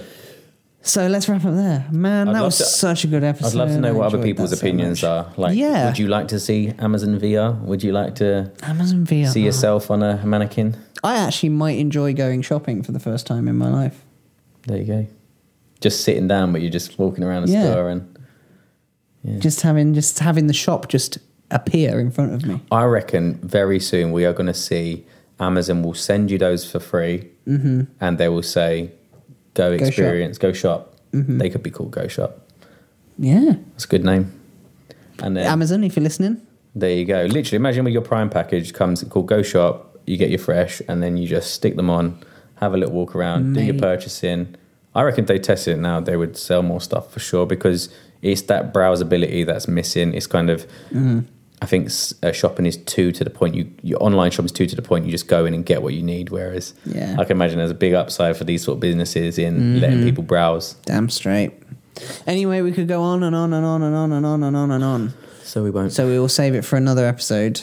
So 0.82 1.08
let's 1.08 1.28
wrap 1.28 1.44
up 1.44 1.54
there, 1.56 1.86
man. 1.92 2.30
I'd 2.30 2.36
that 2.36 2.44
was 2.44 2.58
to- 2.58 2.64
such 2.64 3.04
a 3.04 3.08
good 3.08 3.24
episode. 3.24 3.48
I'd 3.50 3.54
love 3.56 3.70
to 3.70 3.80
know 3.80 3.90
I 3.90 3.92
what 3.92 4.06
other 4.14 4.24
people's 4.24 4.52
that 4.52 4.58
so 4.58 4.66
opinions 4.68 5.04
are. 5.04 5.28
Like, 5.36 5.58
Yeah. 5.58 5.88
would 5.88 6.00
you 6.00 6.08
like 6.08 6.30
to 6.30 6.40
see 6.40 6.72
Amazon 6.80 7.20
VR? 7.20 7.52
Would 7.66 7.84
you 7.84 7.92
like 7.92 8.16
to 8.16 8.52
Amazon 8.64 9.06
VR. 9.06 9.28
see 9.30 9.42
yourself 9.44 9.92
on 9.92 10.02
a 10.02 10.26
mannequin? 10.26 10.78
I 11.04 11.18
actually 11.18 11.50
might 11.50 11.78
enjoy 11.80 12.14
going 12.14 12.42
shopping 12.42 12.82
for 12.82 12.92
the 12.94 13.00
first 13.00 13.28
time 13.28 13.48
in 13.50 13.58
my 13.58 13.70
life. 13.70 14.04
There 14.68 14.78
you 14.78 14.86
go. 14.86 15.08
Just 15.82 16.02
sitting 16.02 16.28
down, 16.28 16.52
but 16.54 16.62
you're 16.62 16.72
just 16.72 16.98
walking 16.98 17.24
around 17.24 17.46
the 17.48 17.52
Yeah. 17.54 17.72
store, 17.72 17.90
and 17.90 18.06
Just 19.40 19.62
having 19.62 19.94
just 19.94 20.20
having 20.20 20.48
the 20.48 20.54
shop 20.54 20.88
just 20.88 21.18
appear 21.52 22.00
in 22.00 22.10
front 22.10 22.34
of 22.34 22.46
me. 22.46 22.62
I 22.72 22.86
reckon 22.86 23.38
very 23.44 23.80
soon 23.80 24.14
we 24.14 24.24
are 24.26 24.32
going 24.34 24.48
to 24.48 24.54
see 24.54 25.06
Amazon 25.42 25.84
will 25.84 25.94
send 25.94 26.32
you 26.32 26.38
those 26.38 26.64
for 26.64 26.80
free, 26.80 27.28
Mhm. 27.48 27.88
and 28.00 28.18
they 28.18 28.30
will 28.30 28.44
say, 28.44 28.92
"Go 29.54 29.72
Go 29.72 29.78
shop. 29.78 29.88
experience, 29.88 30.38
go 30.38 30.52
shop." 30.54 30.96
Mhm. 31.14 31.40
They 31.40 31.50
could 31.50 31.64
be 31.64 31.72
called 31.72 31.92
Go 31.92 32.08
Shop. 32.08 32.40
Yeah, 33.18 33.56
That's 33.72 33.86
a 33.86 33.88
good 33.88 34.06
name. 34.06 34.32
And 35.22 35.36
then 35.36 35.46
Amazon, 35.46 35.84
if 35.84 35.96
you're 35.96 36.04
listening. 36.04 36.38
There 36.76 36.92
you 36.92 37.04
go. 37.06 37.24
Literally, 37.26 37.56
imagine 37.58 37.84
with 37.84 37.94
your 37.94 38.02
Prime 38.04 38.30
package 38.30 38.74
comes 38.74 39.04
called 39.04 39.28
Go 39.28 39.42
Shop. 39.42 39.98
You 40.06 40.18
get 40.18 40.30
your 40.30 40.40
fresh, 40.40 40.82
and 40.88 41.04
then 41.04 41.18
you 41.18 41.28
just 41.28 41.52
stick 41.54 41.76
them 41.76 41.90
on, 41.90 42.18
have 42.56 42.74
a 42.74 42.78
little 42.78 42.94
walk 42.94 43.16
around, 43.16 43.54
do 43.54 43.62
your 43.62 43.76
purchasing. 43.78 44.56
I 44.96 45.04
reckon 45.04 45.26
they 45.26 45.38
tested 45.40 45.78
it 45.78 45.82
now, 45.82 46.00
they 46.00 46.16
would 46.18 46.36
sell 46.38 46.62
more 46.64 46.82
stuff 46.82 47.12
for 47.12 47.20
sure 47.20 47.46
because 47.46 47.90
it's 48.22 48.42
that 48.44 48.74
browsability 48.74 49.46
that's 49.46 49.68
missing. 49.68 50.14
It's 50.14 50.26
kind 50.28 50.50
of, 50.50 50.66
Mhm. 50.92 51.26
I 51.62 51.66
think 51.66 51.90
uh, 52.24 52.32
shopping 52.32 52.66
is 52.66 52.78
two 52.78 53.12
to 53.12 53.24
the 53.24 53.30
point. 53.30 53.54
You 53.56 53.70
your 53.84 54.02
online 54.02 54.32
shopping 54.32 54.46
is 54.46 54.52
two 54.54 54.66
to 54.66 54.76
the 54.76 54.82
point. 54.82 55.06
You 55.06 55.12
just 55.12 55.28
go 55.28 55.46
in 55.46 55.54
and 55.54 55.66
get 55.66 55.82
what 55.84 55.94
you 55.94 56.02
need. 56.04 56.30
Whereas 56.30 56.74
Yeah. 56.86 57.16
I 57.20 57.26
can 57.26 57.36
imagine 57.38 57.58
there's 57.58 57.72
a 57.72 57.76
big 57.76 57.94
upside 57.94 58.38
for 58.38 58.46
these 58.46 58.64
sort 58.64 58.78
of 58.78 58.80
businesses 58.80 59.38
in 59.38 59.82
letting 59.82 60.00
Mhm. 60.00 60.04
people 60.06 60.24
browse. 60.24 60.76
Damn 60.86 61.10
straight. 61.10 61.52
Anyway, 62.26 62.62
we 62.62 62.72
could 62.72 62.88
go 62.88 63.02
on 63.02 63.24
and 63.24 63.36
on 63.36 63.52
and 63.54 63.66
on 63.66 63.82
and 63.82 63.94
on 63.96 64.12
and 64.14 64.26
on 64.26 64.44
and 64.44 64.56
on 64.56 64.72
and 64.72 64.84
on. 64.84 65.14
So 65.44 65.64
we 65.64 65.70
won't. 65.72 65.92
So 65.92 66.08
we 66.08 66.18
will 66.18 66.30
save 66.30 66.56
it 66.56 66.64
for 66.64 66.78
another 66.78 67.06
episode 67.06 67.62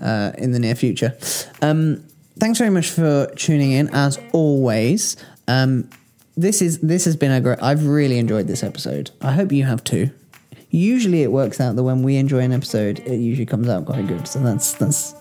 uh, 0.00 0.32
in 0.38 0.52
the 0.52 0.58
near 0.58 0.74
future. 0.74 1.14
Um, 1.60 2.02
thanks 2.38 2.58
very 2.58 2.70
much 2.70 2.88
for 2.88 3.26
tuning 3.36 3.72
in, 3.72 3.88
as 3.92 4.18
always. 4.32 5.16
Um, 5.48 5.88
this 6.36 6.62
is 6.62 6.78
this 6.78 7.04
has 7.04 7.14
been 7.16 7.30
a 7.30 7.40
great. 7.40 7.58
I've 7.62 7.86
really 7.86 8.18
enjoyed 8.18 8.46
this 8.46 8.62
episode. 8.64 9.10
I 9.20 9.32
hope 9.32 9.52
you 9.52 9.64
have 9.64 9.84
too. 9.84 10.10
Usually, 10.74 11.22
it 11.22 11.30
works 11.30 11.60
out 11.60 11.76
that 11.76 11.84
when 11.84 12.02
we 12.02 12.16
enjoy 12.16 12.40
an 12.40 12.52
episode, 12.52 12.98
it 13.06 13.18
usually 13.18 13.46
comes 13.46 13.68
out 13.68 13.86
quite 13.86 14.08
good. 14.08 14.26
So 14.26 14.40
that's 14.40 14.72
that's 14.72 15.14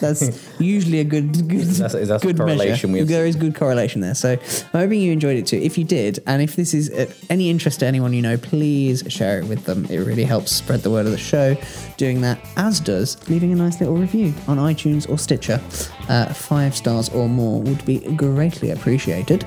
that's 0.00 0.22
usually 0.58 1.00
a 1.00 1.04
good 1.04 1.32
good 1.48 1.66
That's- 1.66 1.92
that's 2.08 2.24
a 2.24 2.26
good 2.26 2.38
correlation 2.38 2.92
measure. 2.92 3.04
There 3.04 3.26
is 3.26 3.36
good 3.36 3.54
correlation 3.54 4.00
there. 4.00 4.14
So 4.14 4.32
I'm 4.72 4.80
hoping 4.80 5.00
you 5.02 5.12
enjoyed 5.12 5.36
it 5.36 5.46
too. 5.46 5.58
If 5.58 5.76
you 5.76 5.84
did, 5.84 6.22
and 6.26 6.40
if 6.40 6.56
this 6.56 6.72
is 6.72 6.90
any 7.28 7.50
interest 7.50 7.80
to 7.80 7.86
anyone 7.86 8.14
you 8.14 8.22
know, 8.22 8.38
please 8.38 9.04
share 9.08 9.38
it 9.40 9.44
with 9.44 9.64
them. 9.66 9.84
It 9.90 9.98
really 9.98 10.24
helps 10.24 10.50
spread 10.50 10.80
the 10.80 10.90
word 10.90 11.04
of 11.04 11.12
the 11.12 11.18
show. 11.18 11.56
Doing 11.98 12.22
that, 12.22 12.38
as 12.56 12.80
does 12.80 13.18
leaving 13.28 13.52
a 13.52 13.56
nice 13.56 13.78
little 13.80 13.96
review 13.96 14.32
on 14.48 14.56
iTunes 14.56 15.06
or 15.10 15.18
Stitcher. 15.18 15.60
Uh, 16.08 16.32
five 16.32 16.74
stars 16.74 17.10
or 17.10 17.28
more 17.28 17.60
would 17.60 17.84
be 17.84 17.98
greatly 18.16 18.70
appreciated. 18.70 19.44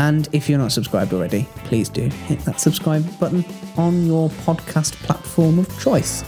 And 0.00 0.30
if 0.32 0.48
you're 0.48 0.58
not 0.58 0.72
subscribed 0.72 1.12
already, 1.12 1.46
please 1.64 1.90
do 1.90 2.08
hit 2.08 2.38
that 2.40 2.58
subscribe 2.58 3.04
button 3.20 3.44
on 3.76 4.06
your 4.06 4.30
podcast 4.30 4.94
platform 5.04 5.58
of 5.58 5.68
choice. 5.78 6.24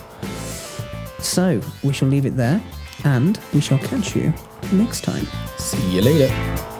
So 1.20 1.58
we 1.82 1.94
shall 1.94 2.08
leave 2.08 2.26
it 2.26 2.36
there, 2.36 2.62
and 3.04 3.40
we 3.54 3.62
shall 3.62 3.78
catch 3.78 4.14
you 4.14 4.34
next 4.72 5.04
time. 5.04 5.26
See 5.56 5.90
you 5.90 6.02
later. 6.02 6.71